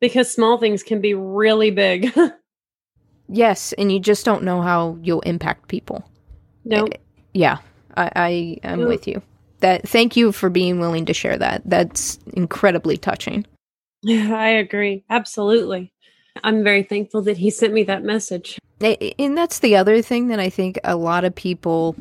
Because 0.03 0.29
small 0.29 0.57
things 0.57 0.83
can 0.83 0.99
be 0.99 1.13
really 1.13 1.71
big. 1.71 2.13
yes, 3.29 3.71
and 3.77 3.89
you 3.89 4.01
just 4.01 4.25
don't 4.25 4.43
know 4.43 4.61
how 4.61 4.97
you'll 5.01 5.21
impact 5.21 5.69
people. 5.69 6.03
No. 6.65 6.81
Nope. 6.81 6.95
Yeah, 7.33 7.59
I, 7.95 8.11
I 8.13 8.57
am 8.63 8.81
nope. 8.81 8.89
with 8.89 9.07
you 9.07 9.21
that 9.61 9.87
thank 9.87 10.17
you 10.17 10.33
for 10.33 10.49
being 10.49 10.81
willing 10.81 11.05
to 11.05 11.13
share 11.13 11.37
that. 11.37 11.61
That's 11.63 12.19
incredibly 12.33 12.97
touching. 12.97 13.45
Yeah, 14.01 14.35
I 14.37 14.49
agree. 14.49 15.05
Absolutely. 15.09 15.93
I'm 16.43 16.65
very 16.65 16.83
thankful 16.83 17.21
that 17.21 17.37
he 17.37 17.49
sent 17.49 17.73
me 17.73 17.83
that 17.83 18.03
message. 18.03 18.59
Eh, 18.81 18.97
eh, 18.99 19.11
and 19.17 19.37
that's 19.37 19.59
the 19.59 19.77
other 19.77 20.01
thing 20.01 20.27
that 20.27 20.39
I 20.41 20.49
think 20.49 20.79
a 20.83 20.97
lot 20.97 21.23
of 21.23 21.33
people 21.33 21.95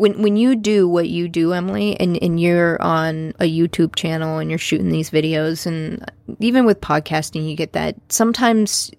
when 0.00 0.22
when 0.22 0.38
you 0.38 0.56
do 0.56 0.88
what 0.88 1.10
you 1.10 1.28
do, 1.28 1.52
Emily, 1.52 1.94
and, 2.00 2.18
and 2.22 2.40
you're 2.40 2.80
on 2.80 3.34
a 3.38 3.44
YouTube 3.44 3.94
channel 3.94 4.38
and 4.38 4.48
you're 4.48 4.58
shooting 4.58 4.88
these 4.88 5.10
videos 5.10 5.66
and 5.66 6.10
even 6.38 6.64
with 6.64 6.80
podcasting 6.80 7.46
you 7.46 7.54
get 7.54 7.74
that 7.74 7.96
sometimes 8.08 8.90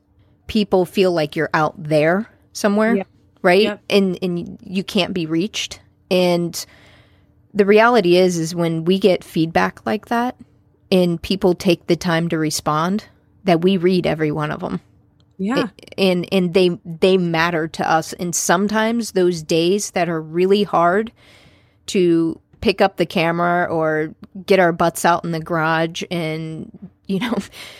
people 0.45 0.85
feel 0.85 1.11
like 1.11 1.35
you're 1.35 1.49
out 1.55 1.73
there 1.81 2.29
somewhere, 2.53 2.97
yeah. 2.97 3.03
right? 3.41 3.63
Yep. 3.63 3.81
And 3.89 4.19
and 4.21 4.59
you 4.61 4.83
can't 4.83 5.11
be 5.11 5.25
reached. 5.25 5.81
And 6.11 6.63
the 7.51 7.65
reality 7.65 8.15
is 8.15 8.37
is 8.37 8.53
when 8.53 8.85
we 8.85 8.99
get 8.99 9.23
feedback 9.23 9.83
like 9.87 10.05
that 10.09 10.37
and 10.91 11.19
people 11.19 11.55
take 11.55 11.87
the 11.87 11.95
time 11.95 12.29
to 12.29 12.37
respond 12.37 13.05
that 13.45 13.61
we 13.63 13.75
read 13.75 14.05
every 14.05 14.31
one 14.31 14.51
of 14.51 14.59
them 14.59 14.79
yeah. 15.41 15.69
And 15.97 16.27
and 16.31 16.53
they 16.53 16.77
they 16.85 17.17
matter 17.17 17.67
to 17.67 17.89
us. 17.89 18.13
And 18.13 18.35
sometimes 18.35 19.13
those 19.13 19.41
days 19.41 19.91
that 19.91 20.07
are 20.07 20.21
really 20.21 20.63
hard 20.63 21.11
to 21.87 22.39
pick 22.61 22.79
up 22.79 22.97
the 22.97 23.05
camera 23.07 23.65
or 23.65 24.13
get 24.45 24.59
our 24.59 24.71
butts 24.71 25.03
out 25.03 25.25
in 25.25 25.31
the 25.31 25.39
garage 25.39 26.03
and 26.11 26.89
you 27.07 27.19
know 27.19 27.35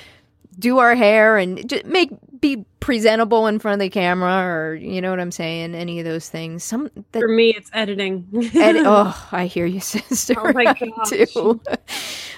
do 0.60 0.80
our 0.80 0.96
hair 0.96 1.38
and 1.38 1.70
just 1.70 1.86
make 1.86 2.10
be 2.42 2.66
presentable 2.80 3.46
in 3.46 3.60
front 3.60 3.76
of 3.76 3.86
the 3.86 3.90
camera 3.90 4.44
or 4.44 4.74
you 4.74 5.00
know 5.00 5.12
what 5.12 5.20
I'm 5.20 5.32
saying? 5.32 5.76
Any 5.76 6.00
of 6.00 6.06
those 6.06 6.28
things. 6.28 6.64
Some 6.64 6.90
that, 7.12 7.20
for 7.20 7.28
me 7.28 7.54
it's 7.56 7.70
editing. 7.74 8.28
Ed- 8.56 8.78
oh 8.86 9.28
I 9.32 9.46
hear 9.46 9.68
you 9.68 9.80
sister. 9.82 10.34
Oh 10.38 10.52
my 10.52 10.66
God. 10.66 11.06
too 11.06 11.62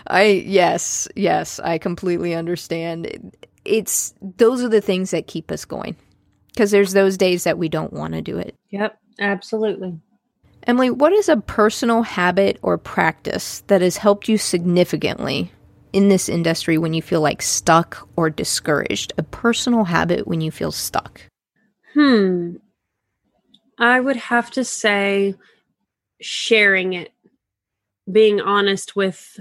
I 0.05 0.23
yes 0.23 1.07
yes 1.15 1.59
I 1.59 1.77
completely 1.77 2.35
understand 2.35 3.33
it's 3.65 4.13
those 4.21 4.63
are 4.63 4.69
the 4.69 4.81
things 4.81 5.11
that 5.11 5.27
keep 5.27 5.51
us 5.51 5.65
going 5.65 5.95
because 6.49 6.71
there's 6.71 6.93
those 6.93 7.17
days 7.17 7.43
that 7.43 7.57
we 7.57 7.69
don't 7.69 7.93
want 7.93 8.13
to 8.13 8.21
do 8.21 8.37
it 8.37 8.55
yep 8.69 8.99
absolutely 9.19 9.99
Emily 10.65 10.89
what 10.89 11.11
is 11.13 11.29
a 11.29 11.37
personal 11.37 12.03
habit 12.03 12.57
or 12.61 12.77
practice 12.77 13.63
that 13.67 13.81
has 13.81 13.97
helped 13.97 14.29
you 14.29 14.37
significantly 14.37 15.51
in 15.93 16.09
this 16.09 16.27
industry 16.27 16.77
when 16.77 16.93
you 16.93 17.01
feel 17.01 17.21
like 17.21 17.41
stuck 17.41 18.09
or 18.17 18.29
discouraged? 18.29 19.13
A 19.17 19.23
personal 19.23 19.85
habit 19.85 20.27
when 20.27 20.41
you 20.41 20.51
feel 20.51 20.71
stuck? 20.71 21.21
Hmm. 21.93 22.55
I 23.77 23.99
would 23.99 24.15
have 24.15 24.51
to 24.51 24.65
say 24.65 25.35
sharing 26.19 26.93
it. 26.93 27.11
being 28.11 28.41
honest 28.41 28.97
with 28.97 29.39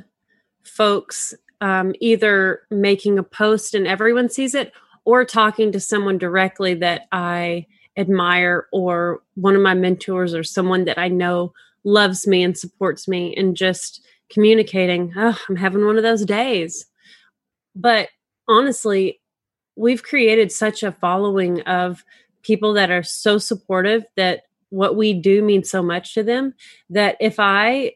folks, 0.63 1.35
um, 1.63 1.95
either 2.01 2.63
making 2.71 3.19
a 3.19 3.23
post 3.23 3.75
and 3.75 3.87
everyone 3.87 4.29
sees 4.29 4.55
it, 4.55 4.73
or 5.05 5.25
talking 5.25 5.73
to 5.73 5.81
someone 5.81 6.19
directly 6.19 6.75
that 6.75 7.03
I 7.13 7.67
admire, 7.97 8.67
or 8.73 9.23
one 9.35 9.57
of 9.57 9.63
my 9.63 9.75
mentors, 9.75 10.35
or 10.35 10.43
someone 10.43 10.85
that 10.85 10.99
I 10.99 11.09
know 11.09 11.55
loves 11.85 12.27
me 12.27 12.43
and 12.43 12.59
supports 12.59 13.09
me, 13.09 13.35
and 13.37 13.57
just 13.57 14.05
communicating, 14.29 15.13
oh, 15.17 15.39
I'm 15.49 15.57
having 15.57 15.87
one 15.87 15.97
of 15.97 16.03
those 16.03 16.25
days. 16.25 16.87
But 17.75 18.09
honestly, 18.49 19.21
we've 19.77 20.03
created 20.03 20.51
such 20.51 20.83
a 20.83 20.93
following 20.93 21.63
of 21.63 22.05
people 22.43 22.73
that 22.75 22.91
are 22.91 23.03
so 23.03 23.39
supportive 23.39 24.05
that 24.17 24.43
what 24.71 24.97
we 24.97 25.13
do 25.13 25.43
means 25.43 25.71
so 25.71 25.83
much 25.83 26.15
to 26.15 26.23
them 26.23 26.55
that 26.91 27.17
if 27.21 27.37
I 27.39 27.93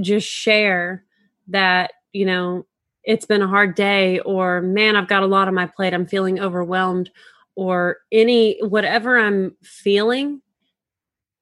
just 0.00 0.28
share 0.28 1.04
that, 1.48 1.92
you 2.12 2.26
know, 2.26 2.66
it's 3.08 3.24
been 3.24 3.40
a 3.40 3.48
hard 3.48 3.74
day 3.74 4.20
or 4.20 4.60
man, 4.60 4.94
I've 4.94 5.08
got 5.08 5.22
a 5.22 5.26
lot 5.26 5.48
on 5.48 5.54
my 5.54 5.66
plate, 5.66 5.94
I'm 5.94 6.06
feeling 6.06 6.38
overwhelmed 6.38 7.10
or 7.56 7.96
any 8.12 8.62
whatever 8.62 9.18
I'm 9.18 9.56
feeling, 9.62 10.42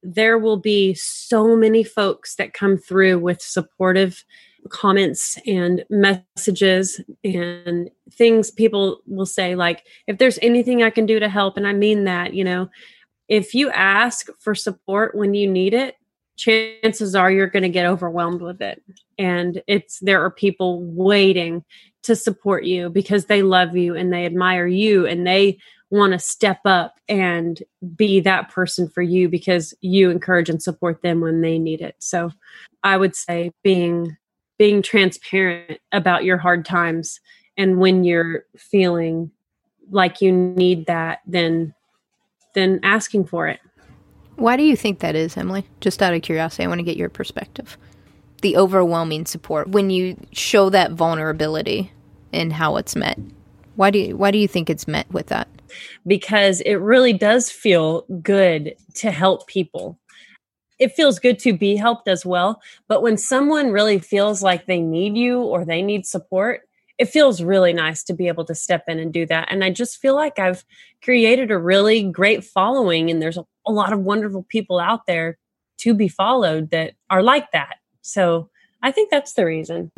there 0.02 0.38
will 0.38 0.56
be 0.56 0.94
so 0.94 1.56
many 1.56 1.82
folks 1.82 2.36
that 2.36 2.54
come 2.54 2.78
through 2.78 3.18
with 3.18 3.42
supportive 3.42 4.24
comments 4.70 5.38
and 5.44 5.84
messages 5.90 7.00
and 7.24 7.90
things 8.12 8.50
people 8.50 9.00
will 9.06 9.26
say 9.26 9.54
like 9.54 9.84
if 10.08 10.18
there's 10.18 10.40
anything 10.42 10.82
i 10.82 10.90
can 10.90 11.06
do 11.06 11.20
to 11.20 11.28
help 11.28 11.56
and 11.56 11.68
i 11.68 11.72
mean 11.72 12.04
that 12.04 12.34
you 12.34 12.42
know. 12.42 12.68
If 13.28 13.54
you 13.54 13.70
ask 13.70 14.28
for 14.38 14.54
support 14.54 15.16
when 15.16 15.34
you 15.34 15.50
need 15.50 15.74
it 15.74 15.96
chances 16.36 17.14
are 17.14 17.30
you're 17.30 17.46
going 17.46 17.62
to 17.62 17.68
get 17.68 17.86
overwhelmed 17.86 18.42
with 18.42 18.60
it. 18.60 18.82
And 19.18 19.62
it's 19.66 19.98
there 20.00 20.22
are 20.22 20.30
people 20.30 20.82
waiting 20.82 21.64
to 22.02 22.14
support 22.14 22.64
you 22.64 22.88
because 22.90 23.26
they 23.26 23.42
love 23.42 23.76
you 23.76 23.96
and 23.96 24.12
they 24.12 24.26
admire 24.26 24.66
you 24.66 25.06
and 25.06 25.26
they 25.26 25.58
want 25.90 26.12
to 26.12 26.18
step 26.18 26.60
up 26.64 26.98
and 27.08 27.62
be 27.94 28.20
that 28.20 28.50
person 28.50 28.88
for 28.88 29.02
you 29.02 29.28
because 29.28 29.72
you 29.80 30.10
encourage 30.10 30.48
and 30.48 30.62
support 30.62 31.02
them 31.02 31.20
when 31.20 31.40
they 31.40 31.58
need 31.58 31.80
it. 31.80 31.96
So 31.98 32.30
i 32.86 32.96
would 32.96 33.16
say 33.16 33.52
being 33.62 34.16
being 34.58 34.80
transparent 34.80 35.80
about 35.92 36.24
your 36.24 36.38
hard 36.38 36.64
times 36.64 37.20
and 37.56 37.78
when 37.78 38.04
you're 38.04 38.44
feeling 38.56 39.30
like 39.90 40.20
you 40.20 40.32
need 40.32 40.86
that 40.86 41.20
then 41.26 41.74
then 42.54 42.80
asking 42.82 43.24
for 43.24 43.48
it 43.48 43.60
why 44.36 44.56
do 44.56 44.62
you 44.62 44.76
think 44.76 45.00
that 45.00 45.14
is 45.14 45.36
emily 45.36 45.66
just 45.80 46.02
out 46.02 46.14
of 46.14 46.22
curiosity 46.22 46.64
i 46.64 46.66
want 46.66 46.78
to 46.78 46.84
get 46.84 46.96
your 46.96 47.08
perspective 47.08 47.76
the 48.42 48.56
overwhelming 48.56 49.26
support 49.26 49.68
when 49.68 49.90
you 49.90 50.16
show 50.32 50.70
that 50.70 50.92
vulnerability 50.92 51.92
and 52.32 52.52
how 52.52 52.76
it's 52.76 52.94
met 52.94 53.18
why 53.76 53.90
do 53.90 53.98
you 53.98 54.16
why 54.16 54.30
do 54.30 54.38
you 54.38 54.48
think 54.48 54.70
it's 54.70 54.86
met 54.86 55.10
with 55.12 55.26
that 55.26 55.48
because 56.06 56.60
it 56.62 56.74
really 56.74 57.12
does 57.12 57.50
feel 57.50 58.02
good 58.22 58.74
to 58.94 59.10
help 59.10 59.46
people 59.46 59.98
it 60.78 60.92
feels 60.92 61.18
good 61.18 61.38
to 61.40 61.56
be 61.56 61.76
helped 61.76 62.08
as 62.08 62.26
well. 62.26 62.60
But 62.88 63.02
when 63.02 63.16
someone 63.16 63.70
really 63.70 63.98
feels 63.98 64.42
like 64.42 64.66
they 64.66 64.80
need 64.80 65.16
you 65.16 65.40
or 65.40 65.64
they 65.64 65.82
need 65.82 66.06
support, 66.06 66.62
it 66.98 67.08
feels 67.08 67.42
really 67.42 67.72
nice 67.72 68.02
to 68.04 68.14
be 68.14 68.28
able 68.28 68.44
to 68.46 68.54
step 68.54 68.84
in 68.88 68.98
and 68.98 69.12
do 69.12 69.26
that. 69.26 69.48
And 69.50 69.62
I 69.62 69.70
just 69.70 69.98
feel 69.98 70.14
like 70.14 70.38
I've 70.38 70.64
created 71.02 71.50
a 71.50 71.58
really 71.58 72.02
great 72.02 72.42
following, 72.42 73.10
and 73.10 73.20
there's 73.20 73.36
a, 73.36 73.44
a 73.66 73.72
lot 73.72 73.92
of 73.92 74.00
wonderful 74.00 74.44
people 74.48 74.78
out 74.78 75.06
there 75.06 75.38
to 75.78 75.94
be 75.94 76.08
followed 76.08 76.70
that 76.70 76.94
are 77.10 77.22
like 77.22 77.50
that. 77.52 77.76
So 78.02 78.50
I 78.82 78.92
think 78.92 79.10
that's 79.10 79.34
the 79.34 79.44
reason. 79.44 79.90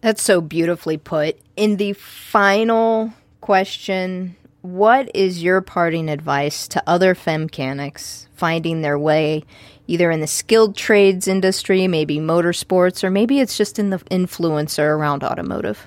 That's 0.00 0.22
so 0.22 0.40
beautifully 0.40 0.96
put. 0.96 1.38
In 1.56 1.76
the 1.76 1.92
final 1.92 3.12
question, 3.40 4.36
what 4.62 5.10
is 5.14 5.42
your 5.42 5.60
parting 5.60 6.08
advice 6.08 6.68
to 6.68 6.82
other 6.86 7.14
femcanics 7.14 8.26
finding 8.34 8.82
their 8.82 8.98
way 8.98 9.44
either 9.86 10.10
in 10.10 10.20
the 10.20 10.26
skilled 10.26 10.76
trades 10.76 11.26
industry, 11.26 11.88
maybe 11.88 12.18
motorsports, 12.18 13.02
or 13.02 13.10
maybe 13.10 13.40
it's 13.40 13.56
just 13.56 13.78
in 13.78 13.90
the 13.90 13.98
influencer 14.10 14.84
around 14.84 15.24
automotive? 15.24 15.86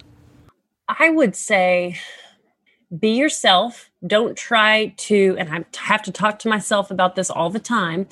I 0.90 1.12
would 1.12 1.36
say 1.36 2.00
be 2.98 3.12
yourself. 3.12 3.91
Don't 4.06 4.36
try 4.36 4.94
to, 4.98 5.36
and 5.38 5.50
I 5.50 5.66
have 5.78 6.02
to 6.04 6.12
talk 6.12 6.40
to 6.40 6.50
myself 6.50 6.90
about 6.90 7.16
this 7.16 7.30
all 7.30 7.50
the 7.50 7.60
time. 7.60 8.08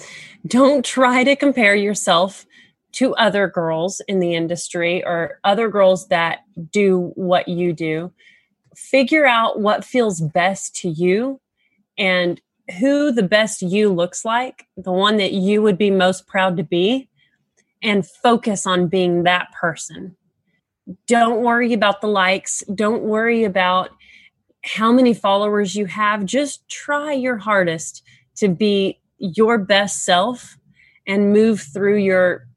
Don't 0.45 0.85
try 0.85 1.23
to 1.23 1.35
compare 1.35 1.75
yourself 1.75 2.45
to 2.91 3.15
other 3.15 3.47
girls 3.47 4.01
in 4.07 4.19
the 4.19 4.35
industry 4.35 5.03
or 5.03 5.39
other 5.43 5.69
girls 5.69 6.07
that 6.09 6.39
do 6.71 7.11
what 7.15 7.47
you 7.47 7.73
do. 7.73 8.11
Figure 8.75 9.25
out 9.25 9.59
what 9.59 9.83
feels 9.83 10.21
best 10.21 10.75
to 10.77 10.89
you 10.89 11.41
and 11.97 12.39
who 12.79 13.11
the 13.11 13.23
best 13.23 13.61
you 13.61 13.89
looks 13.89 14.23
like, 14.23 14.67
the 14.77 14.91
one 14.91 15.17
that 15.17 15.33
you 15.33 15.61
would 15.61 15.77
be 15.77 15.91
most 15.91 16.27
proud 16.27 16.55
to 16.57 16.63
be, 16.63 17.09
and 17.81 18.05
focus 18.05 18.67
on 18.67 18.87
being 18.87 19.23
that 19.23 19.51
person. 19.59 20.15
Don't 21.07 21.41
worry 21.41 21.73
about 21.73 22.01
the 22.01 22.07
likes. 22.07 22.63
Don't 22.73 23.03
worry 23.03 23.43
about 23.43 23.89
how 24.63 24.91
many 24.91 25.13
followers 25.13 25.75
you 25.75 25.85
have. 25.85 26.25
Just 26.25 26.67
try 26.69 27.13
your 27.13 27.37
hardest 27.37 28.03
to 28.35 28.49
be 28.49 28.99
your 29.17 29.57
best 29.57 30.03
self 30.03 30.57
and 31.07 31.33
move 31.33 31.61
through 31.61 31.97
your 31.97 32.47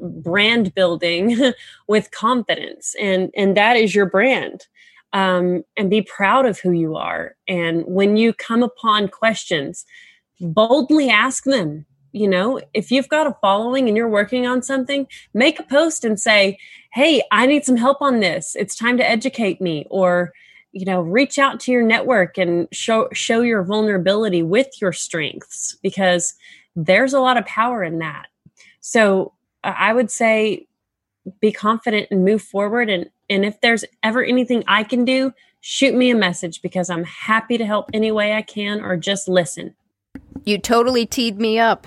brand 0.00 0.74
building 0.74 1.52
with 1.88 2.10
confidence 2.12 2.94
and 3.00 3.30
and 3.36 3.56
that 3.56 3.76
is 3.76 3.94
your 3.94 4.06
brand 4.06 4.66
um, 5.12 5.64
and 5.76 5.90
be 5.90 6.02
proud 6.02 6.46
of 6.46 6.60
who 6.60 6.72
you 6.72 6.96
are. 6.96 7.36
And 7.46 7.84
when 7.86 8.16
you 8.16 8.32
come 8.32 8.62
upon 8.62 9.08
questions, 9.08 9.84
boldly 10.40 11.08
ask 11.08 11.44
them. 11.44 11.86
You 12.12 12.26
know, 12.26 12.60
if 12.72 12.90
you've 12.90 13.08
got 13.08 13.26
a 13.26 13.36
following 13.40 13.86
and 13.86 13.96
you're 13.96 14.08
working 14.08 14.46
on 14.46 14.62
something, 14.62 15.06
make 15.34 15.60
a 15.60 15.62
post 15.62 16.04
and 16.04 16.18
say, 16.18 16.58
Hey, 16.92 17.22
I 17.30 17.46
need 17.46 17.64
some 17.64 17.76
help 17.76 18.00
on 18.00 18.20
this. 18.20 18.56
It's 18.56 18.74
time 18.74 18.96
to 18.96 19.08
educate 19.08 19.60
me. 19.60 19.86
Or, 19.90 20.32
you 20.78 20.84
know, 20.84 21.00
reach 21.00 21.38
out 21.38 21.58
to 21.60 21.72
your 21.72 21.82
network 21.82 22.38
and 22.38 22.68
show 22.72 23.08
show 23.12 23.40
your 23.40 23.64
vulnerability 23.64 24.42
with 24.42 24.80
your 24.80 24.92
strengths 24.92 25.76
because 25.82 26.34
there's 26.76 27.12
a 27.12 27.20
lot 27.20 27.36
of 27.36 27.44
power 27.46 27.82
in 27.82 27.98
that. 27.98 28.26
So 28.80 29.32
I 29.64 29.92
would 29.92 30.10
say 30.10 30.66
be 31.40 31.52
confident 31.52 32.08
and 32.10 32.24
move 32.24 32.42
forward 32.42 32.88
and 32.88 33.10
and 33.28 33.44
if 33.44 33.60
there's 33.60 33.84
ever 34.02 34.24
anything 34.24 34.64
I 34.66 34.84
can 34.84 35.04
do, 35.04 35.32
shoot 35.60 35.94
me 35.94 36.10
a 36.10 36.14
message 36.14 36.62
because 36.62 36.88
I'm 36.88 37.04
happy 37.04 37.58
to 37.58 37.66
help 37.66 37.90
any 37.92 38.10
way 38.10 38.34
I 38.34 38.42
can 38.42 38.80
or 38.80 38.96
just 38.96 39.28
listen. 39.28 39.74
You 40.44 40.58
totally 40.58 41.04
teed 41.04 41.38
me 41.38 41.58
up. 41.58 41.86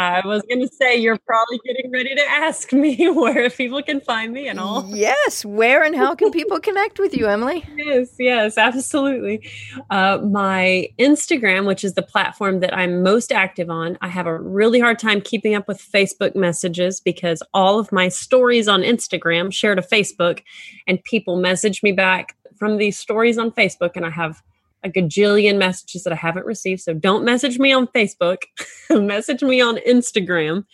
I 0.00 0.26
was 0.26 0.42
going 0.48 0.66
to 0.66 0.74
say 0.74 0.96
you're 0.96 1.18
probably 1.18 1.60
getting 1.66 1.90
ready 1.90 2.14
to 2.14 2.22
ask 2.22 2.72
me 2.72 3.10
where 3.10 3.50
people 3.50 3.82
can 3.82 4.00
find 4.00 4.32
me 4.32 4.48
and 4.48 4.58
all. 4.58 4.86
Yes, 4.88 5.44
where 5.44 5.82
and 5.82 5.94
how 5.94 6.14
can 6.14 6.30
people 6.30 6.58
connect 6.58 6.98
with 6.98 7.14
you, 7.14 7.26
Emily? 7.26 7.64
Yes, 7.76 8.14
yes, 8.18 8.56
absolutely. 8.56 9.46
Uh, 9.90 10.18
my 10.18 10.88
Instagram, 10.98 11.66
which 11.66 11.84
is 11.84 11.94
the 11.94 12.02
platform 12.02 12.60
that 12.60 12.74
I'm 12.74 13.02
most 13.02 13.30
active 13.30 13.68
on, 13.68 13.98
I 14.00 14.08
have 14.08 14.26
a 14.26 14.38
really 14.38 14.80
hard 14.80 14.98
time 14.98 15.20
keeping 15.20 15.54
up 15.54 15.68
with 15.68 15.78
Facebook 15.78 16.34
messages 16.34 16.98
because 17.00 17.42
all 17.52 17.78
of 17.78 17.92
my 17.92 18.08
stories 18.08 18.68
on 18.68 18.80
Instagram 18.80 19.52
share 19.52 19.74
to 19.74 19.82
Facebook, 19.82 20.40
and 20.86 21.02
people 21.04 21.36
message 21.36 21.82
me 21.82 21.92
back 21.92 22.36
from 22.56 22.78
these 22.78 22.98
stories 22.98 23.36
on 23.36 23.50
Facebook, 23.50 23.90
and 23.96 24.06
I 24.06 24.10
have 24.10 24.42
a 24.82 24.88
gajillion 24.88 25.58
messages 25.58 26.04
that 26.04 26.12
I 26.12 26.16
haven't 26.16 26.46
received. 26.46 26.80
So 26.80 26.94
don't 26.94 27.24
message 27.24 27.58
me 27.58 27.72
on 27.72 27.86
Facebook, 27.88 28.42
message 28.90 29.42
me 29.42 29.60
on 29.60 29.76
Instagram. 29.88 30.64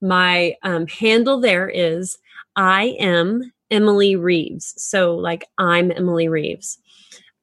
My 0.00 0.54
um, 0.62 0.86
handle 0.86 1.40
there 1.40 1.68
is 1.68 2.16
I 2.56 2.96
am 2.98 3.52
Emily 3.70 4.16
Reeves. 4.16 4.74
So, 4.76 5.14
like, 5.14 5.44
I'm 5.58 5.92
Emily 5.92 6.28
Reeves. 6.28 6.78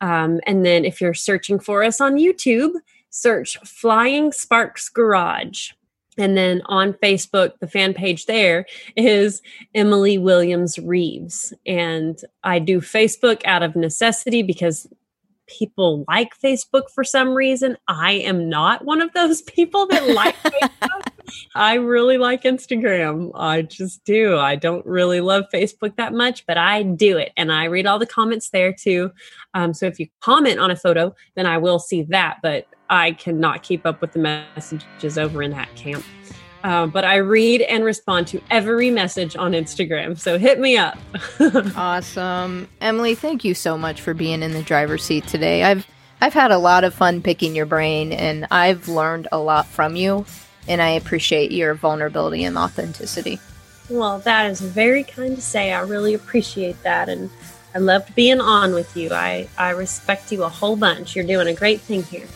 Um, 0.01 0.39
and 0.45 0.65
then 0.65 0.85
if 0.85 1.01
you're 1.01 1.13
searching 1.13 1.59
for 1.59 1.83
us 1.83 2.01
on 2.01 2.15
YouTube, 2.15 2.73
search 3.09 3.57
Flying 3.59 4.31
Sparks 4.31 4.89
Garage. 4.89 5.71
And 6.17 6.35
then 6.35 6.61
on 6.65 6.93
Facebook, 6.93 7.59
the 7.59 7.67
fan 7.67 7.93
page 7.93 8.25
there 8.25 8.65
is 8.95 9.41
Emily 9.75 10.17
Williams 10.17 10.79
Reeves. 10.79 11.53
And 11.65 12.19
I 12.43 12.59
do 12.59 12.81
Facebook 12.81 13.41
out 13.45 13.63
of 13.63 13.75
necessity 13.75 14.41
because 14.41 14.87
people 15.47 16.05
like 16.07 16.37
Facebook 16.39 16.89
for 16.93 17.03
some 17.03 17.33
reason. 17.33 17.77
I 17.87 18.13
am 18.13 18.49
not 18.49 18.85
one 18.85 19.01
of 19.01 19.13
those 19.13 19.41
people 19.43 19.87
that 19.87 20.09
like 20.09 20.35
Facebook. 20.35 21.07
I 21.55 21.75
really 21.75 22.17
like 22.17 22.43
Instagram. 22.43 23.31
I 23.35 23.63
just 23.63 24.03
do. 24.05 24.37
I 24.37 24.55
don't 24.55 24.85
really 24.85 25.21
love 25.21 25.45
Facebook 25.53 25.95
that 25.97 26.13
much, 26.13 26.45
but 26.45 26.57
I 26.57 26.83
do 26.83 27.17
it. 27.17 27.31
And 27.35 27.51
I 27.51 27.65
read 27.65 27.85
all 27.85 27.99
the 27.99 28.05
comments 28.05 28.49
there 28.49 28.71
too. 28.73 29.11
Um, 29.53 29.73
so 29.73 29.87
if 29.87 29.99
you 29.99 30.07
comment 30.21 30.59
on 30.59 30.71
a 30.71 30.75
photo, 30.75 31.13
then 31.35 31.45
I 31.45 31.57
will 31.57 31.79
see 31.79 32.03
that, 32.03 32.37
but 32.41 32.67
I 32.89 33.11
cannot 33.11 33.63
keep 33.63 33.85
up 33.85 34.01
with 34.01 34.13
the 34.13 34.19
messages 34.19 35.17
over 35.17 35.43
in 35.43 35.51
that 35.51 35.73
camp. 35.75 36.05
Uh, 36.67 36.85
but 36.85 37.05
I 37.05 37.15
read 37.15 37.61
and 37.61 37.85
respond 37.85 38.27
to 38.27 38.41
every 38.51 38.91
message 38.91 39.37
on 39.37 39.53
Instagram. 39.53 40.19
So 40.19 40.37
hit 40.37 40.59
me 40.59 40.75
up. 40.75 40.97
awesome, 41.77 42.67
Emily. 42.81 43.15
Thank 43.15 43.45
you 43.45 43.53
so 43.53 43.77
much 43.77 44.01
for 44.01 44.13
being 44.13 44.43
in 44.43 44.51
the 44.51 44.61
driver's 44.61 45.01
seat 45.01 45.25
today. 45.27 45.63
I've 45.63 45.87
I've 46.19 46.33
had 46.33 46.51
a 46.51 46.57
lot 46.57 46.83
of 46.83 46.93
fun 46.93 47.21
picking 47.21 47.55
your 47.55 47.67
brain, 47.67 48.11
and 48.11 48.47
I've 48.51 48.89
learned 48.89 49.29
a 49.31 49.39
lot 49.39 49.65
from 49.67 49.95
you. 49.95 50.25
And 50.67 50.81
I 50.81 50.89
appreciate 50.89 51.53
your 51.53 51.73
vulnerability 51.73 52.43
and 52.43 52.57
authenticity. 52.57 53.39
Well, 53.89 54.19
that 54.19 54.51
is 54.51 54.59
very 54.59 55.05
kind 55.05 55.37
to 55.37 55.41
say. 55.41 55.71
I 55.71 55.79
really 55.79 56.15
appreciate 56.15 56.83
that, 56.83 57.07
and 57.07 57.29
I 57.73 57.77
loved 57.77 58.13
being 58.13 58.41
on 58.41 58.73
with 58.73 58.97
you. 58.97 59.13
I 59.13 59.47
I 59.57 59.69
respect 59.69 60.33
you 60.33 60.43
a 60.43 60.49
whole 60.49 60.75
bunch. 60.75 61.15
You're 61.15 61.25
doing 61.25 61.47
a 61.47 61.53
great 61.53 61.79
thing 61.79 62.03
here. 62.03 62.27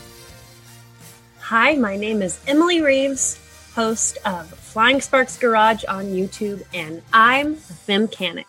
Hi, 1.41 1.75
my 1.75 1.97
name 1.97 2.21
is 2.21 2.39
Emily 2.47 2.79
Reeves, 2.79 3.37
host 3.73 4.17
of 4.25 4.47
Flying 4.49 5.01
Sparks 5.01 5.37
Garage 5.37 5.83
on 5.85 6.05
YouTube, 6.05 6.63
and 6.73 7.01
I'm 7.13 7.53
a 7.53 7.55
Femcanic. 7.55 8.45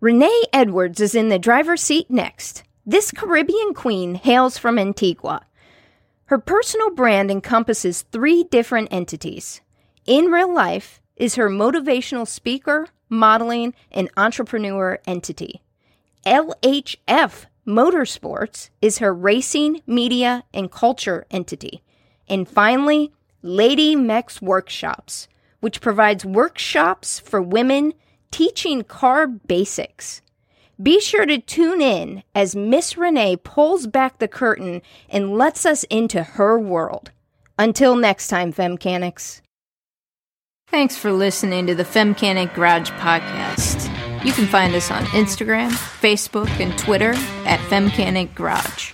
Renee 0.00 0.42
Edwards 0.52 1.00
is 1.00 1.14
in 1.14 1.28
the 1.30 1.38
driver's 1.38 1.82
seat 1.82 2.10
next. 2.10 2.62
This 2.84 3.10
Caribbean 3.10 3.74
queen 3.74 4.14
hails 4.14 4.58
from 4.58 4.78
Antigua. 4.78 5.42
Her 6.26 6.38
personal 6.38 6.90
brand 6.90 7.30
encompasses 7.30 8.02
three 8.02 8.44
different 8.44 8.88
entities. 8.92 9.60
In 10.04 10.26
real 10.26 10.52
life 10.52 11.00
is 11.16 11.36
her 11.36 11.48
motivational 11.48 12.26
speaker, 12.26 12.88
modeling, 13.08 13.74
and 13.90 14.10
entrepreneur 14.16 14.98
entity. 15.06 15.62
LHF 16.26 17.46
Motorsports 17.66 18.70
is 18.80 18.98
her 18.98 19.12
racing, 19.12 19.80
media, 19.86 20.44
and 20.54 20.70
culture 20.70 21.26
entity. 21.30 21.82
And 22.28 22.48
finally, 22.48 23.12
Lady 23.42 23.96
Mex 23.96 24.40
Workshops, 24.40 25.26
which 25.60 25.80
provides 25.80 26.24
workshops 26.24 27.18
for 27.18 27.42
women 27.42 27.92
teaching 28.30 28.82
car 28.82 29.26
basics. 29.26 30.22
Be 30.80 31.00
sure 31.00 31.26
to 31.26 31.38
tune 31.38 31.80
in 31.80 32.22
as 32.34 32.54
Miss 32.54 32.96
Renee 32.96 33.36
pulls 33.36 33.86
back 33.86 34.18
the 34.18 34.28
curtain 34.28 34.82
and 35.08 35.36
lets 35.36 35.64
us 35.64 35.84
into 35.84 36.22
her 36.22 36.58
world. 36.58 37.10
Until 37.58 37.96
next 37.96 38.28
time, 38.28 38.52
Femcanics. 38.52 39.40
Thanks 40.68 40.96
for 40.96 41.12
listening 41.12 41.66
to 41.68 41.74
the 41.74 41.84
Femcanic 41.84 42.54
Garage 42.54 42.90
Podcast. 42.92 43.85
You 44.26 44.32
can 44.32 44.46
find 44.48 44.74
us 44.74 44.90
on 44.90 45.04
Instagram, 45.04 45.70
Facebook, 45.70 46.48
and 46.58 46.76
Twitter 46.76 47.12
at 47.44 47.60
Femcanic 47.70 48.34
Garage. 48.34 48.92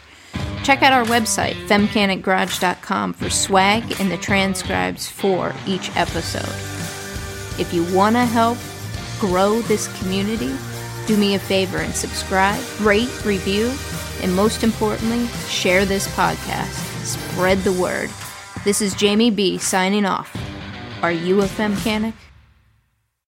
Check 0.62 0.82
out 0.82 0.92
our 0.92 1.06
website, 1.06 1.54
femcanicgarage.com, 1.68 3.14
for 3.14 3.30
swag 3.30 3.98
and 3.98 4.10
the 4.10 4.18
transcribes 4.18 5.08
for 5.08 5.54
each 5.66 5.88
episode. 5.96 6.44
If 7.58 7.72
you 7.72 7.82
want 7.96 8.16
to 8.16 8.26
help 8.26 8.58
grow 9.20 9.62
this 9.62 9.88
community, 10.00 10.54
do 11.06 11.16
me 11.16 11.34
a 11.34 11.38
favor 11.38 11.78
and 11.78 11.94
subscribe, 11.94 12.62
rate, 12.82 13.24
review, 13.24 13.72
and 14.20 14.36
most 14.36 14.62
importantly, 14.62 15.26
share 15.48 15.86
this 15.86 16.08
podcast. 16.08 16.74
Spread 17.06 17.56
the 17.60 17.72
word. 17.72 18.10
This 18.64 18.82
is 18.82 18.92
Jamie 18.92 19.30
B 19.30 19.56
signing 19.56 20.04
off. 20.04 20.36
Are 21.02 21.10
you 21.10 21.40
a 21.40 21.46
femcanic? 21.46 22.12